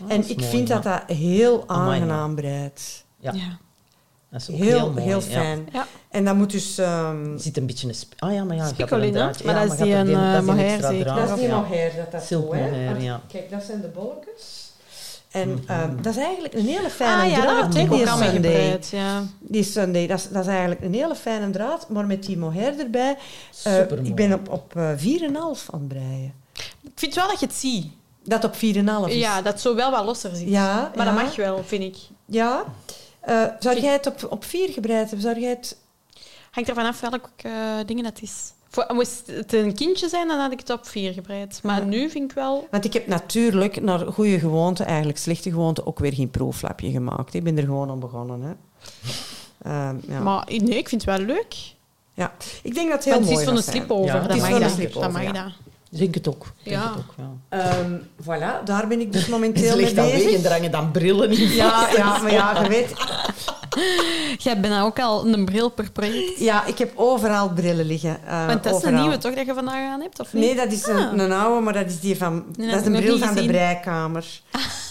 En 0.09 0.29
ik 0.29 0.39
mooi, 0.41 0.51
vind 0.51 0.69
ja. 0.69 0.75
dat 0.75 0.83
dat 0.83 1.17
heel 1.17 1.65
aangenaam 1.67 2.35
breidt. 2.35 3.05
Ja. 3.19 3.33
Ja. 4.33 4.39
Dat 4.39 4.41
is 4.41 4.51
ook 4.55 4.57
Heel, 4.61 4.69
heel, 4.69 4.95
heel, 5.05 5.21
mooi. 5.21 5.31
ja. 5.31 5.41
fijn. 5.41 5.69
Ja. 5.73 5.87
En 6.11 6.25
dat 6.25 6.35
moet 6.35 6.51
dus... 6.51 6.79
ehm, 6.79 7.33
Er 7.33 7.41
zit 7.41 7.57
een 7.57 7.67
beetje 7.67 7.89
een... 7.89 7.95
Ah 8.19 8.33
ja, 8.35 8.45
maar 8.45 8.57
ja. 8.57 8.65
hè? 8.65 9.11
draadje- 9.11 9.45
Maar 9.45 9.55
ja, 9.55 9.63
dat 9.67 9.73
is 9.73 9.79
die 9.79 9.95
een, 9.95 10.09
eh, 10.09 10.33
dat 10.33 10.41
is 10.41 10.45
die 10.45 10.55
mohair 10.55 10.81
zeker. 10.83 11.05
dat 11.15 11.29
is 11.29 11.35
die 11.35 11.49
ja. 11.49 11.57
mohair 11.61 11.93
dat 11.97 12.13
dat 12.13 12.23
zo, 12.23 12.55
hè. 12.55 12.97
ja. 12.99 13.21
Kijk, 13.29 13.51
dat 13.51 13.63
zijn 13.63 13.81
de 13.81 13.89
bolletjes. 13.89 14.71
En 15.31 15.63
ehm, 15.67 16.03
dat 16.03 16.17
is 16.17 16.23
eigenlijk 16.23 16.55
een 16.55 16.67
hele 16.67 16.91
fijne 16.91 17.23
Ah 17.23 17.31
ja, 17.31 17.41
draad, 17.41 17.75
heb 17.75 17.85
ik 17.85 17.91
hè, 17.91 17.97
die 17.97 18.07
Sunday. 18.07 18.31
gebruikt. 18.35 18.89
Ja. 18.89 19.23
Die 19.41 19.63
Sunday, 19.63 20.07
dat 20.07 20.19
is, 20.19 20.29
dat 20.29 20.43
is 20.43 20.49
eigenlijk 20.49 20.81
een 20.81 20.95
hele 20.95 21.15
fijne 21.15 21.51
draad, 21.51 21.89
maar 21.89 22.07
met 22.07 22.25
die 22.25 22.39
mohair 22.39 22.79
erbij. 22.79 23.11
eh, 23.63 23.73
Supermooi. 23.75 24.09
ik 24.09 24.15
ben 24.15 24.33
op, 24.33 24.49
op 24.49 24.77
eh, 24.77 24.91
4,5 24.97 25.71
aan 25.71 25.79
het 25.79 25.89
breien. 25.89 26.33
Ik 26.83 26.91
vind 26.95 27.15
wel 27.15 27.29
dat 27.29 27.41
je 27.41 27.47
het 27.47 27.55
ziet. 27.55 27.87
Dat 28.25 28.45
op 28.45 28.55
4,5 28.55 28.59
is. 29.07 29.15
Ja, 29.15 29.43
dat 29.43 29.61
zo 29.61 29.75
wel 29.75 29.91
wat 29.91 30.05
losser 30.05 30.37
zit. 30.37 30.49
Ja, 30.49 30.91
Maar 30.97 31.07
ja. 31.07 31.13
dat 31.15 31.23
mag 31.25 31.37
wel, 31.37 31.63
vind 31.65 31.83
ik. 31.83 31.97
Ja. 32.27 32.65
Eh, 33.23 33.45
zou 33.59 33.81
jij 33.81 33.93
het 33.93 34.07
op, 34.07 34.27
op 34.31 34.45
4 34.45 34.69
gebreid 34.69 35.01
hebben? 35.11 35.21
Zou 35.21 35.41
jij 35.41 35.51
het... 35.51 35.77
Hangt 36.51 36.69
ervan 36.69 36.87
af 36.87 37.01
welke 37.01 37.29
eh, 37.43 37.53
dingen 37.87 38.05
dat 38.05 38.23
is. 38.23 38.53
Voor, 38.69 38.87
moest 38.93 39.23
het 39.27 39.53
een 39.53 39.75
kindje 39.75 40.09
zijn, 40.09 40.29
dan 40.29 40.39
had 40.41 40.53
ik 40.53 40.59
het 40.61 40.71
op 40.71 40.87
vier 40.87 41.13
gebreid. 41.13 41.61
Maar 41.63 41.81
Ja. 41.81 41.85
nu 41.87 42.11
vind 42.11 42.31
ik 42.31 42.37
wel... 42.37 42.69
Want 42.71 42.85
ik 42.85 42.93
heb 42.93 43.07
natuurlijk 43.07 43.81
naar 43.81 43.99
goede 43.99 44.39
gewoonte, 44.39 44.85
eigenlijk 44.85 45.19
slechte 45.19 45.51
gewoonte, 45.51 45.87
ook 45.87 45.99
weer 45.99 46.13
geen 46.15 46.31
proeflapje 46.31 46.91
gemaakt. 46.91 47.35
Ik 47.35 47.45
ben 47.45 47.57
er 47.57 47.65
gewoon 47.65 47.91
aan 47.91 48.01
begonnen. 48.01 48.43
Hè. 48.43 48.53
Ehm, 49.63 49.97
ja. 50.09 50.21
Maar 50.21 50.45
nee, 50.47 50.77
ik 50.79 50.89
vind 50.89 51.05
het 51.07 51.17
wel 51.19 51.27
leuk. 51.27 51.55
ja. 52.15 52.33
Ik 52.63 52.75
denk 52.75 52.89
dat 52.89 52.97
het 52.97 53.05
heel 53.05 53.15
het 53.15 53.25
mooi 53.25 53.37
is 53.39 53.45
van 53.45 53.57
een 53.57 53.63
sleepover, 53.63 54.07
Ja, 54.07 54.21
dat 54.21 54.29
dat. 54.29 54.39
mag 55.13 55.23
ja. 55.23 55.33
dat. 55.33 55.53
Ik 55.93 55.99
denk 55.99 56.15
het 56.15 56.29
ook. 56.29 56.47
Ik 56.63 56.71
denk 56.71 56.83
Ja. 56.83 56.89
het 56.89 56.99
ook, 56.99 57.15
ja. 57.17 57.59
Ehm, 57.59 57.93
voilà, 58.23 58.65
daar 58.65 58.87
ben 58.89 59.01
ik 59.01 59.13
dus 59.13 59.27
momenteel 59.35 59.77
mee 59.77 59.85
ligt 59.85 59.95
bezig. 59.95 60.45
er 60.45 60.51
hangen 60.53 60.71
dan 60.71 60.91
brillen 60.91 61.31
in. 61.31 61.49
Ja, 61.55 61.89
ja, 61.97 62.19
maar 62.19 62.33
ja, 62.33 62.63
je 62.63 62.69
weet... 62.69 62.93
Jij 64.45 64.61
bent 64.61 64.73
nou 64.75 64.87
ook 64.87 64.99
al 65.01 65.27
een 65.27 65.45
bril 65.45 65.69
per 65.71 65.91
project. 65.93 66.39
Ja, 66.39 66.65
ik 66.67 66.79
heb 66.79 66.93
overal 66.95 67.49
brillen 67.53 67.85
liggen. 67.87 68.19
eh, 68.27 68.47
Want 68.47 68.63
dat 68.63 68.73
is 68.73 68.79
overal. 68.79 68.95
een 68.95 69.01
nieuwe 69.01 69.19
toch 69.19 69.35
dat 69.35 69.47
je 69.47 69.55
vandaag 69.55 69.91
aan 69.93 70.01
hebt, 70.01 70.21
of 70.21 70.33
niet? 70.33 70.45
Nee, 70.45 70.55
dat 70.55 70.73
is 70.73 70.87
een, 70.87 70.97
Ah. 70.97 71.13
een 71.17 71.33
oude, 71.33 71.61
maar 71.61 71.73
dat 71.73 71.87
is 71.87 72.01
die 72.01 72.17
van... 72.17 72.45
Nee, 72.57 72.71
dat 72.71 72.81
is 72.81 72.87
een 72.87 72.93
bril 72.93 73.19
van 73.19 73.35
de 73.35 73.47
breikamer. 73.47 74.25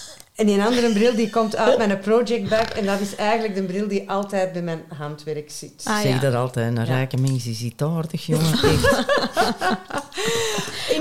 En 0.42 0.48
die 0.48 0.62
andere 0.64 0.92
bril 0.94 1.16
die 1.16 1.30
komt 1.30 1.56
uit 1.56 1.78
mijn 1.78 2.00
project 2.00 2.50
bag. 2.50 2.70
En 2.70 2.86
dat 2.86 3.00
is 3.00 3.16
eigenlijk 3.16 3.56
de 3.56 3.64
bril 3.64 3.88
die 3.88 4.10
altijd 4.10 4.52
bij 4.54 4.62
mijn 4.62 4.84
handwerk 4.98 5.52
zit. 5.52 5.82
Ah, 5.84 5.96
Ik 5.98 6.02
zeg 6.02 6.14
ja. 6.14 6.20
dat 6.20 6.34
altijd, 6.34 6.68
een 6.68 6.76
Ja. 6.86 6.94
rijke 6.94 7.18
mens 7.18 7.46
is 7.48 7.62
iets 7.62 7.84
aardig, 7.84 8.26
jongen. 8.26 8.50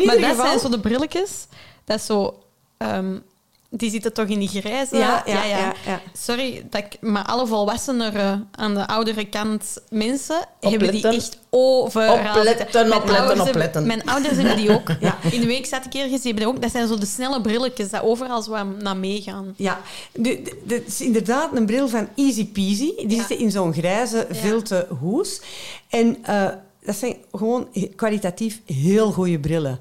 Maar 0.06 0.16
dat 0.16 0.24
geval... 0.24 0.46
zijn 0.46 0.58
zo 0.58 0.68
de 0.68 0.80
brilletjes. 0.80 1.46
Dat 1.84 1.98
is 1.98 2.06
zo... 2.06 2.42
ehm, 2.76 3.18
die 3.72 3.90
zitten 3.90 4.12
toch 4.12 4.26
in 4.26 4.38
die 4.38 4.48
grijze... 4.48 4.96
Ja, 4.96 5.22
ja, 5.26 5.44
ja. 5.44 5.74
ja. 5.86 6.00
Sorry, 6.18 6.66
dat 6.70 6.80
ik, 6.84 6.96
maar 7.00 7.24
alle 7.24 7.46
volwassenere 7.46 8.44
aan 8.50 8.74
de 8.74 8.86
oudere 8.86 9.24
kant 9.24 9.78
mensen 9.90 10.36
hebben 10.60 10.78
die 10.78 10.86
Opletten. 10.88 11.12
echt 11.12 11.38
overal 11.50 12.14
Opletten, 12.14 12.66
opletten, 12.66 12.92
ouders 12.92 13.26
hebben- 13.28 13.46
opletten. 13.48 13.86
Mijn 13.86 14.04
ouders 14.06 14.36
hebben 14.36 14.56
die 14.56 14.70
ook. 14.70 14.88
In 15.34 15.40
de 15.40 15.46
week 15.46 15.66
zat 15.66 15.84
ik 15.84 15.94
ergens, 15.94 16.22
die 16.22 16.32
hebben 16.32 16.44
die 16.44 16.46
ook. 16.54 16.62
Dat 16.62 16.70
zijn 16.70 16.88
zo 16.88 16.98
de 16.98 17.06
snelle 17.06 17.40
brilletjes 17.40 17.90
dat 17.90 18.02
overal 18.02 18.42
zo 18.42 18.52
aan- 18.54 18.76
naar 18.82 18.96
meegaan. 18.96 19.54
Ja, 19.56 19.80
het 20.66 20.82
is 20.86 21.00
inderdaad 21.00 21.56
een 21.56 21.66
bril 21.66 21.88
van 21.88 22.08
Easy 22.16 22.46
Peasy. 22.46 22.92
Die 22.96 23.10
Ja. 23.10 23.16
zitten 23.16 23.38
in 23.38 23.50
zo'n 23.50 23.72
grijze, 23.72 24.26
vilten 24.30 24.86
hoes. 25.00 25.40
En 25.88 26.18
eh, 26.24 26.48
dat 26.84 26.96
zijn 26.96 27.16
gewoon 27.32 27.68
kwalitatief 27.96 28.60
heel 28.66 29.12
goede 29.12 29.38
brillen. 29.38 29.78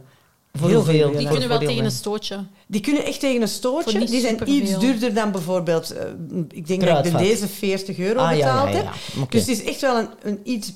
Voor 0.54 0.70
Heel 0.70 0.84
goede 0.84 1.18
Die 1.18 1.28
kunnen 1.28 1.50
wel 1.50 1.60
tegen 1.60 1.86
een 1.86 1.92
stootje. 1.92 2.46
Die 2.72 2.82
kunnen 2.82 3.06
echt 3.06 3.20
tegen 3.20 3.42
een 3.42 3.48
stootje. 3.48 4.00
Die 4.00 4.08
zijn 4.08 4.22
superveel. 4.32 4.56
iets 4.56 4.80
duurder 4.80 5.14
dan 5.14 5.32
bijvoorbeeld... 5.32 5.92
eh, 5.92 6.04
ik 6.50 6.68
denk 6.68 6.82
dat 6.86 7.06
ik 7.06 7.12
de 7.12 7.18
deze 7.18 7.48
40 7.48 7.98
euro 7.98 8.20
Ah, 8.20 8.32
ja, 8.32 8.38
ja, 8.38 8.64
betaald 8.64 8.70
ja. 8.70 8.92
heb. 9.16 9.32
Dus 9.32 9.42
het 9.42 9.50
is 9.50 9.64
echt 9.64 9.82
wel 9.82 9.98
een, 9.98 10.08
een 10.22 10.40
iets 10.44 10.72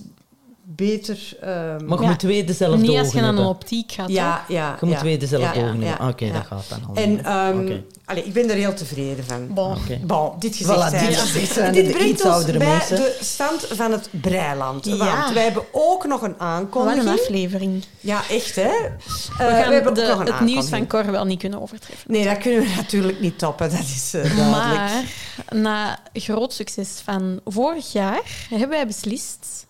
beter... 0.76 1.38
ehm, 1.41 1.86
Maar 1.86 1.97
je 1.97 2.03
Ja. 2.03 2.09
moet 2.09 2.19
twee 2.19 2.43
dezelfde 2.43 2.78
Niet 2.88 2.97
als 2.97 3.11
je 3.11 3.21
naar 3.21 3.30
een 3.30 3.38
optiek 3.45 3.91
gaat. 3.91 4.09
ja, 4.09 4.43
ja. 4.47 4.78
Je 4.80 4.86
moet 4.86 4.95
ja. 4.95 4.99
twee 5.01 5.17
dezelfde 5.17 5.59
ogen 5.61 5.80
ja, 5.82 5.88
hebben. 5.88 6.07
Oké, 6.07 6.26
ja. 6.26 6.34
dat 6.34 6.45
gaat 6.45 6.65
dan 6.69 6.80
al. 6.88 6.95
En 6.95 7.26
ehm, 7.26 7.59
Oké. 7.59 7.84
allee, 8.05 8.24
ik 8.26 8.34
ben 8.34 8.49
er 8.49 8.55
heel 8.55 8.74
tevreden 8.74 9.26
van. 9.26 9.47
Bon. 9.53 9.71
Oké. 9.76 9.99
Bon, 10.03 10.32
dit 10.39 10.55
gezegd 10.55 10.78
Voilà, 10.80 10.89
zijn. 10.89 11.05
dit 11.07 11.17
gezegd 11.17 11.51
zijn 11.53 11.74
Dit 11.74 11.86
de 11.86 11.91
brengt 11.91 12.09
iets 12.09 12.24
ons 12.24 12.45
bij 12.45 12.57
mensen. 12.57 12.95
de 12.95 13.17
stand 13.21 13.65
van 13.71 13.91
het 13.91 14.09
breiland. 14.11 14.86
Ja. 14.86 14.95
Want 14.97 15.34
wij 15.34 15.43
hebben 15.43 15.63
ook 15.71 16.05
nog 16.05 16.21
een 16.21 16.32
Wat 16.32 16.39
aankondiging. 16.39 17.05
een 17.05 17.19
aflevering. 17.19 17.84
Ja, 17.99 18.21
echt 18.30 18.55
hè. 18.55 18.61
Eh, 18.61 18.67
We 19.38 19.43
gaan 19.43 19.71
hebben 19.71 19.89
ook 19.89 19.95
de- 19.95 20.07
nog 20.07 20.19
een 20.19 20.26
het 20.34 20.39
nieuws 20.39 20.69
van. 20.69 20.88
Cor 20.88 21.11
wel 21.11 21.26
niet 21.26 21.39
kunnen 21.39 21.61
overtreffen. 21.61 22.11
Nee, 22.11 22.24
dat 22.26 22.38
kunnen 22.38 22.61
we 22.61 22.74
natuurlijk 22.76 23.19
niet 23.19 23.39
toppen, 23.39 23.69
dat 23.69 23.80
is 23.80 24.11
eh, 24.13 24.21
duidelijk. 24.21 24.49
Maar 24.51 24.91
na 25.49 25.99
groot 26.13 26.53
succes 26.53 27.01
van 27.03 27.39
vorig 27.45 27.91
jaar 27.91 28.21
hebben 28.49 28.69
wij 28.69 28.88
beslist 28.88 29.67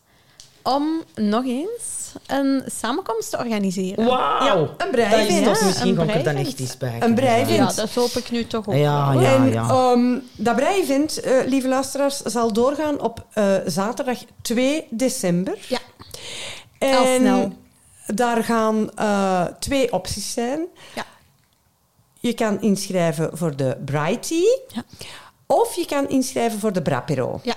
om 0.64 1.04
nog 1.16 1.46
eens 1.46 2.12
een 2.28 2.64
samenkomst 2.66 3.30
te 3.30 3.38
organiseren. 3.38 4.06
Wauw! 4.06 4.46
Ja, 4.46 4.56
een 4.56 4.68
Dat 4.78 4.92
breivent. 4.92 5.30
is 5.30 5.40
Ja, 5.40 5.54
toch 5.54 5.64
misschien 5.66 6.00
een 6.00 6.10
ik 6.10 6.16
er 6.16 6.24
dan 6.24 6.36
echt 6.36 6.60
iets 6.60 6.78
bij. 6.78 6.98
Een 7.00 7.16
breivent. 7.16 7.76
Ja, 7.76 7.82
dat 7.82 7.94
hoop 7.94 8.10
ik 8.12 8.32
nu 8.32 8.48
toch 8.48 8.68
ook. 8.68 8.74
Ja, 8.74 9.14
ja, 9.14 9.34
en 9.36 9.50
ja. 9.52 9.70
ehm, 9.70 10.20
dat 10.36 10.56
breivent, 10.56 11.20
eh 11.20 11.46
lieve 11.46 11.68
luisteraars, 11.68 12.18
zal 12.18 12.54
doorgaan 12.54 13.02
op 13.02 13.26
eh, 13.34 13.56
zaterdag 13.66 14.18
2 14.42 14.88
december. 14.90 15.58
Ja. 15.68 15.80
En 16.78 16.98
Al 16.98 17.06
snel. 17.18 17.54
daar 18.08 18.44
gaan 18.44 18.92
eh, 18.96 19.46
twee 19.60 19.94
opties 19.94 20.34
zijn. 20.34 20.66
Ja. 20.96 21.06
Je 22.20 22.34
kan 22.34 22.62
inschrijven 22.62 23.30
voor 23.38 23.56
de 23.56 23.78
Brighty. 23.86 24.44
Ja. 24.74 24.84
Of 25.46 25.76
je 25.76 25.86
kan 25.86 26.10
inschrijven 26.10 26.60
voor 26.60 26.74
de 26.74 26.82
Brapero. 26.82 27.40
Ja. 27.44 27.54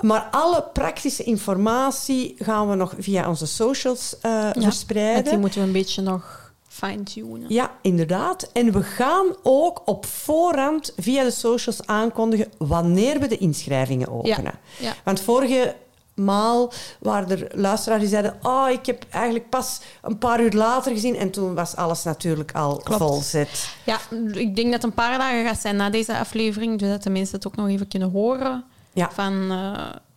Maar 0.00 0.28
alle 0.30 0.64
praktische 0.72 1.22
informatie 1.22 2.34
gaan 2.38 2.68
we 2.68 2.74
nog 2.74 2.94
via 2.98 3.28
onze 3.28 3.46
socials 3.46 4.16
eh, 4.20 4.30
Ja, 4.30 4.52
verspreiden. 4.60 5.24
die 5.24 5.38
moeten 5.38 5.60
we 5.60 5.66
een 5.66 5.72
beetje 5.72 6.02
nog 6.02 6.52
fine-tunen. 6.68 7.44
Ja, 7.48 7.70
inderdaad. 7.82 8.50
En 8.52 8.72
we 8.72 8.82
gaan 8.82 9.26
ook 9.42 9.82
op 9.84 10.06
voorhand 10.06 10.92
via 10.96 11.22
de 11.24 11.30
socials 11.30 11.86
aankondigen 11.86 12.52
wanneer 12.58 13.20
we 13.20 13.26
de 13.28 13.38
inschrijvingen 13.38 14.08
openen. 14.08 14.54
Ja. 14.78 14.94
Want 15.04 15.20
vorige 15.20 15.74
maal 16.14 16.72
waren 17.00 17.30
er 17.30 17.48
luisteraars 17.54 18.00
die 18.00 18.10
zeiden... 18.10 18.34
Oh, 18.42 18.66
ik 18.70 18.86
heb 18.86 19.04
eigenlijk 19.10 19.48
pas 19.50 19.80
een 20.02 20.18
paar 20.18 20.40
uur 20.42 20.52
later 20.52 20.92
gezien. 20.92 21.16
En 21.16 21.30
toen 21.30 21.54
was 21.54 21.76
alles 21.76 22.02
natuurlijk 22.02 22.52
al 22.52 22.76
Klopt. 22.76 23.02
volzet. 23.02 23.68
Ja, 23.84 23.98
ik 24.32 24.56
denk 24.56 24.64
dat 24.72 24.72
het 24.72 24.84
een 24.84 24.92
paar 24.92 25.18
dagen 25.18 25.46
gaat 25.46 25.60
zijn 25.60 25.76
na 25.76 25.90
deze 25.90 26.18
aflevering, 26.18 26.80
zodat 26.80 27.02
de 27.02 27.10
mensen 27.10 27.36
het 27.36 27.46
ook 27.46 27.56
nog 27.56 27.68
even 27.68 27.88
kunnen 27.88 28.10
horen 28.10 28.64
Ja. 28.92 29.10
van 29.12 29.32
uh, 29.52 29.72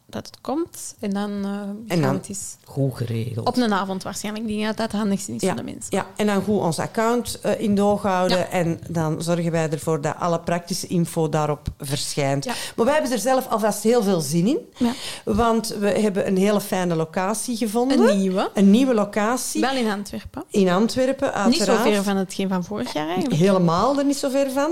dat 0.05 0.25
het 0.25 0.41
komt. 0.41 0.95
En 0.99 1.09
dan, 1.13 1.31
uh, 1.31 1.51
En 1.95 2.01
dan 2.01 2.13
het 2.13 2.29
eens 2.29 2.55
Goed 2.65 2.97
geregeld. 2.97 3.47
op 3.47 3.57
een 3.57 3.73
avond 3.73 4.03
waarschijnlijk. 4.03 4.45
Ik 4.47 4.51
denk 4.55 4.65
dat 4.67 4.77
dat 4.77 4.91
het 4.91 5.01
handigste 5.01 5.31
is 5.35 5.41
Ja, 5.41 5.47
voor 5.47 5.57
de 5.57 5.71
mensen. 5.71 5.87
ja, 5.97 6.05
en 6.15 6.25
dan 6.25 6.43
goed 6.43 6.59
ons 6.61 6.79
account 6.79 7.39
eh, 7.41 7.59
in 7.61 7.75
doog 7.75 8.01
houden. 8.01 8.37
Ja. 8.37 8.47
En 8.49 8.79
dan 8.87 9.21
zorgen 9.21 9.51
wij 9.51 9.69
ervoor 9.69 10.01
dat 10.01 10.15
alle 10.19 10.39
praktische 10.39 10.87
info 10.87 11.29
daarop 11.29 11.67
verschijnt. 11.79 12.43
Ja. 12.43 12.53
Maar 12.75 12.85
wij 12.85 12.93
hebben 12.93 13.11
er 13.11 13.19
zelf 13.19 13.47
alvast 13.47 13.83
heel 13.83 14.03
veel 14.03 14.21
zin 14.21 14.47
in. 14.47 14.59
Ja. 14.77 14.91
Want 15.25 15.67
we 15.67 15.87
hebben 15.89 16.27
een 16.27 16.37
hele 16.37 16.61
fijne 16.61 16.95
locatie 16.95 17.57
gevonden. 17.57 17.99
Een 18.09 18.17
nieuwe. 18.17 18.49
Een 18.53 18.71
nieuwe 18.71 18.93
locatie. 18.93 19.61
Wel 19.61 19.75
in 19.75 19.89
Antwerpen. 19.89 20.43
In 20.49 20.69
Antwerpen, 20.69 21.33
uiteraard. 21.33 21.49
Niet 21.49 21.85
zo 21.85 21.91
ver 21.91 22.03
van 22.03 22.15
hetgeen 22.17 22.49
van 22.49 22.63
vorig 22.63 22.93
jaar 22.93 23.07
eigenlijk. 23.07 23.35
Helemaal 23.41 23.97
er 23.97 24.05
niet 24.05 24.17
zo 24.17 24.29
ver 24.29 24.51
van. 24.51 24.71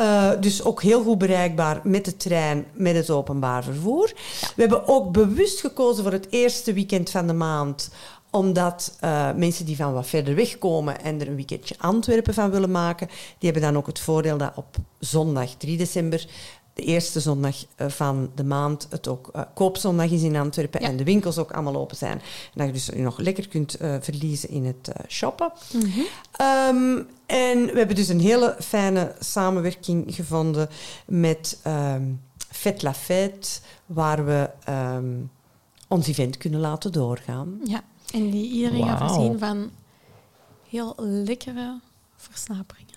Uh, 0.00 0.30
dus 0.40 0.64
ook 0.64 0.82
heel 0.82 1.02
goed 1.02 1.18
bereikbaar 1.18 1.80
met 1.84 2.04
de 2.04 2.16
trein, 2.16 2.66
met 2.72 2.94
het 2.94 3.10
openbaar 3.10 3.64
vervoer. 3.64 4.12
We 4.56 4.60
hebben 4.60 4.88
ook 4.88 5.12
bewust 5.12 5.60
gekozen 5.60 6.02
voor 6.02 6.12
het 6.12 6.26
eerste 6.30 6.72
weekend 6.72 7.10
van 7.10 7.26
de 7.26 7.32
maand 7.32 7.90
omdat 8.32 8.98
uh, 9.04 9.32
mensen 9.32 9.64
die 9.64 9.76
van 9.76 9.92
wat 9.92 10.06
verder 10.06 10.34
weg 10.34 10.58
komen 10.58 11.02
en 11.02 11.20
er 11.20 11.28
een 11.28 11.36
weekendje 11.36 11.74
Antwerpen 11.78 12.34
van 12.34 12.50
willen 12.50 12.70
maken, 12.70 13.06
die 13.38 13.50
hebben 13.50 13.62
dan 13.62 13.76
ook 13.76 13.86
het 13.86 13.98
voordeel 13.98 14.36
dat 14.36 14.52
op 14.54 14.76
zondag 14.98 15.50
3 15.50 15.76
december 15.76 16.26
de 16.74 16.82
eerste 16.82 17.20
zondag 17.20 17.56
uh, 17.76 17.88
van 17.88 18.30
de 18.34 18.44
maand 18.44 18.86
het 18.90 19.08
ook 19.08 19.30
uh, 19.36 19.42
koopzondag 19.54 20.10
is 20.10 20.22
in 20.22 20.36
Antwerpen 20.36 20.80
ja. 20.80 20.88
en 20.88 20.96
de 20.96 21.04
winkels 21.04 21.38
ook 21.38 21.50
allemaal 21.50 21.76
open 21.76 21.96
zijn. 21.96 22.18
En 22.18 22.52
dat 22.54 22.66
je 22.66 22.72
dus 22.72 22.88
nog 22.88 23.18
lekker 23.18 23.48
kunt 23.48 23.82
uh, 23.82 23.96
verliezen 24.00 24.48
in 24.48 24.64
het 24.64 24.92
shoppen. 25.08 25.52
Mm 25.72 25.80
-hmm. 25.80 26.04
um, 26.46 27.06
en 27.26 27.66
we 27.66 27.78
hebben 27.78 27.96
dus 27.96 28.08
een 28.08 28.20
hele 28.20 28.56
fijne 28.60 29.14
samenwerking 29.18 30.14
gevonden 30.14 30.68
met 31.06 31.60
um, 31.66 32.20
Fête 32.50 32.84
la 32.84 32.94
Fête, 32.94 33.60
waar 33.86 34.24
we 34.24 34.50
um, 34.68 35.30
ons 35.88 36.06
event 36.06 36.36
kunnen 36.36 36.60
laten 36.60 36.92
doorgaan. 36.92 37.60
Ja, 37.64 37.82
en 38.12 38.30
die 38.30 38.50
iedereen 38.50 38.78
wow. 38.78 38.88
gaat 38.88 39.10
voorzien 39.10 39.38
van 39.38 39.70
heel 40.68 40.94
lekkere 40.96 41.80
versnaperingen. 42.16 42.91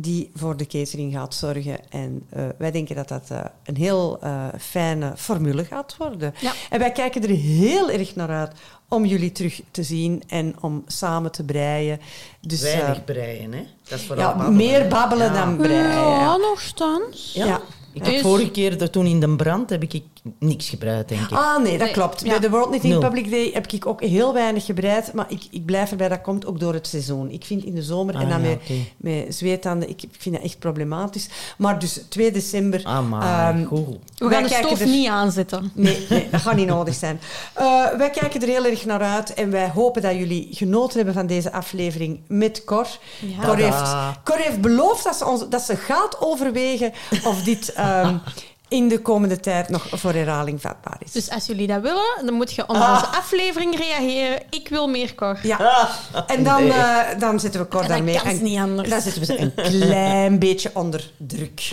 Die 0.00 0.30
voor 0.34 0.56
de 0.56 0.66
catering 0.66 1.12
gaat 1.12 1.34
zorgen. 1.34 1.90
En 1.90 2.26
eh, 2.28 2.44
wij 2.58 2.70
denken 2.70 2.96
dat 2.96 3.08
dat 3.08 3.30
eh, 3.30 3.44
een 3.64 3.76
heel 3.76 4.18
eh, 4.20 4.46
fijne 4.58 5.12
formule 5.16 5.64
gaat 5.64 5.96
worden. 5.96 6.34
Ja. 6.40 6.52
En 6.70 6.78
wij 6.78 6.92
kijken 6.92 7.22
er 7.22 7.28
heel 7.28 7.90
erg 7.90 8.14
naar 8.14 8.28
uit 8.28 8.52
om 8.88 9.04
jullie 9.04 9.32
terug 9.32 9.60
te 9.70 9.82
zien 9.82 10.22
en 10.26 10.54
om 10.60 10.84
samen 10.86 11.32
te 11.32 11.44
breien. 11.44 12.00
Dus 12.40 12.60
Weinig 12.60 13.04
breien, 13.04 13.52
hè. 13.52 13.66
Dat 13.88 13.98
is 13.98 14.04
vooral 14.06 14.24
ja, 14.28 14.36
babbelen, 14.36 14.56
meer 14.56 14.80
hè. 14.80 14.88
babbelen 14.88 15.26
Ja. 15.32 15.44
dan 15.44 15.56
breien. 15.56 15.90
Ja, 15.90 16.36
nogthans. 16.36 17.32
Ja. 17.34 17.46
Ja. 17.46 17.60
Ik 17.92 18.06
heb 18.06 18.20
vorige 18.20 18.50
keer, 18.50 18.90
toen 18.90 19.06
in 19.06 19.20
de 19.20 19.36
brand, 19.36 19.70
heb 19.70 19.82
ik 19.82 20.02
niks 20.38 20.68
gebruikt, 20.68 21.08
denk 21.08 21.20
ik. 21.20 21.30
Ah, 21.30 21.62
nee, 21.62 21.72
dat 21.72 21.80
Nee, 21.86 21.90
klopt. 21.92 22.20
ja. 22.20 22.28
Bij 22.30 22.38
de 22.38 22.50
World 22.50 22.68
Knitting. 22.68 22.98
Public 22.98 23.30
Day 23.30 23.50
heb 23.52 23.66
ik 23.72 23.86
ook 23.86 24.00
heel 24.02 24.32
weinig 24.32 24.64
gebreid. 24.64 25.12
Maar 25.12 25.26
ik, 25.28 25.42
ik 25.50 25.64
blijf 25.64 25.90
erbij, 25.90 26.08
dat 26.08 26.20
komt 26.20 26.46
ook 26.46 26.60
door 26.60 26.74
het 26.74 26.86
seizoen. 26.86 27.30
Ik 27.30 27.44
vind 27.44 27.64
in 27.64 27.74
de 27.74 27.82
zomer 27.82 28.14
en 28.14 28.20
Ah, 28.22 28.28
dan 28.28 28.42
ja, 28.42 28.48
met, 28.48 28.60
met 28.96 29.34
zweetanden, 29.34 29.88
ik, 29.88 30.02
ik 30.02 30.10
vind 30.18 30.34
dat 30.34 30.44
echt 30.44 30.58
problematisch. 30.58 31.28
Maar 31.58 31.78
dus 31.78 32.00
2 32.08 32.30
december... 32.30 32.80
Ah, 32.84 33.08
maar 33.08 33.54
ehm, 33.54 33.64
goed. 33.64 33.86
We 34.16 34.28
gaan 34.30 34.42
de 34.42 34.76
er- 34.80 34.86
niet 34.86 35.08
aanzetten. 35.08 35.70
Nee, 35.74 36.06
nee, 36.08 36.28
dat 36.30 36.40
gaat 36.40 36.56
niet 36.56 36.66
nodig 36.66 36.94
zijn. 36.94 37.20
Eh, 37.52 37.64
wij 37.96 38.10
kijken 38.10 38.40
er 38.42 38.48
heel 38.48 38.64
erg 38.64 38.84
naar 38.84 39.00
uit 39.02 39.34
en 39.34 39.50
wij 39.50 39.70
hopen 39.74 40.02
dat 40.02 40.14
jullie 40.14 40.48
genoten 40.50 40.96
hebben 40.96 41.14
van 41.14 41.26
deze 41.26 41.52
aflevering 41.52 42.20
met 42.28 42.64
Cor. 42.64 42.86
Ja. 43.20 43.44
Cor, 43.44 43.56
heeft, 43.56 43.70
Tada. 43.76 44.20
Cor 44.24 44.36
heeft 44.36 44.60
beloofd 44.60 45.04
dat 45.04 45.16
ze, 45.16 45.26
ons, 45.26 45.48
dat 45.48 45.62
ze 45.62 45.76
gaat 45.76 46.16
overwegen 46.20 46.92
of 47.24 47.42
dit 47.42 47.72
ehm, 47.72 48.16
in 48.68 48.88
de 48.88 49.00
komende 49.02 49.40
tijd 49.40 49.68
nog 49.68 49.86
voor 49.90 50.12
herhaling 50.12 50.60
vatbaar 50.60 50.96
is. 51.04 51.12
Dus 51.12 51.30
als 51.30 51.46
jullie 51.46 51.66
dat 51.66 51.82
willen, 51.82 52.22
dan 52.24 52.34
moet 52.34 52.52
je 52.52 52.68
onder 52.68 52.82
Ah. 52.86 52.92
onze 52.94 53.06
aflevering 53.18 53.76
reageren. 53.78 54.42
Ik 54.50 54.68
wil 54.68 54.88
meer 54.88 55.14
kor. 55.14 55.38
ja, 55.42 55.88
en 56.26 56.44
dan, 56.44 56.62
Nee. 56.62 56.72
eh, 56.72 57.18
dan 57.18 57.40
zetten 57.40 57.60
we 57.60 57.68
Cor 57.68 57.80
dan 57.80 57.88
daarmee 57.90 58.16
kan 58.18 58.26
het 58.26 58.40
niet 58.42 58.58
anders. 58.58 58.88
dan 58.88 59.00
zetten 59.00 59.20
we 59.20 59.26
ze 59.26 59.38
een 59.40 59.54
klein 59.54 60.38
beetje 60.48 60.70
onder 60.74 61.10
druk. 61.16 61.68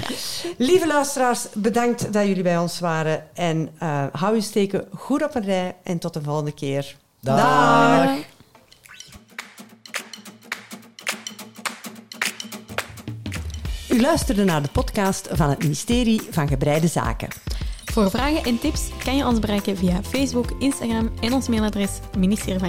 Lieve 0.57 0.87
luisteraars, 0.87 1.45
bedankt 1.53 2.13
dat 2.13 2.25
jullie 2.27 2.43
bij 2.43 2.57
ons 2.57 2.79
waren. 2.79 3.23
En 3.33 3.69
eh, 3.79 4.03
hou 4.11 4.35
je 4.35 4.41
steken 4.41 4.87
goed 4.95 5.23
op 5.23 5.35
een 5.35 5.43
rij 5.45 5.75
en 5.83 5.99
tot 5.99 6.13
de 6.13 6.21
volgende 6.21 6.51
keer. 6.53 6.95
Dag. 7.19 8.09
U 13.93 14.01
luisterde 14.01 14.43
naar 14.43 14.61
de 14.61 14.69
podcast 14.71 15.27
van 15.31 15.49
het 15.49 15.59
ministerie 15.59 16.21
van 16.29 16.47
Gebreide 16.47 16.87
Zaken. 16.87 17.29
Voor 17.85 18.09
vragen 18.09 18.43
en 18.43 18.59
tips 18.59 18.89
kan 19.03 19.15
je 19.15 19.25
ons 19.25 19.39
bereiken 19.39 19.77
via 19.77 20.03
Facebook, 20.03 20.51
Instagram 20.59 21.11
en 21.21 21.33
ons 21.33 21.47
mailadres 21.47 21.91
ministerie 22.17 22.59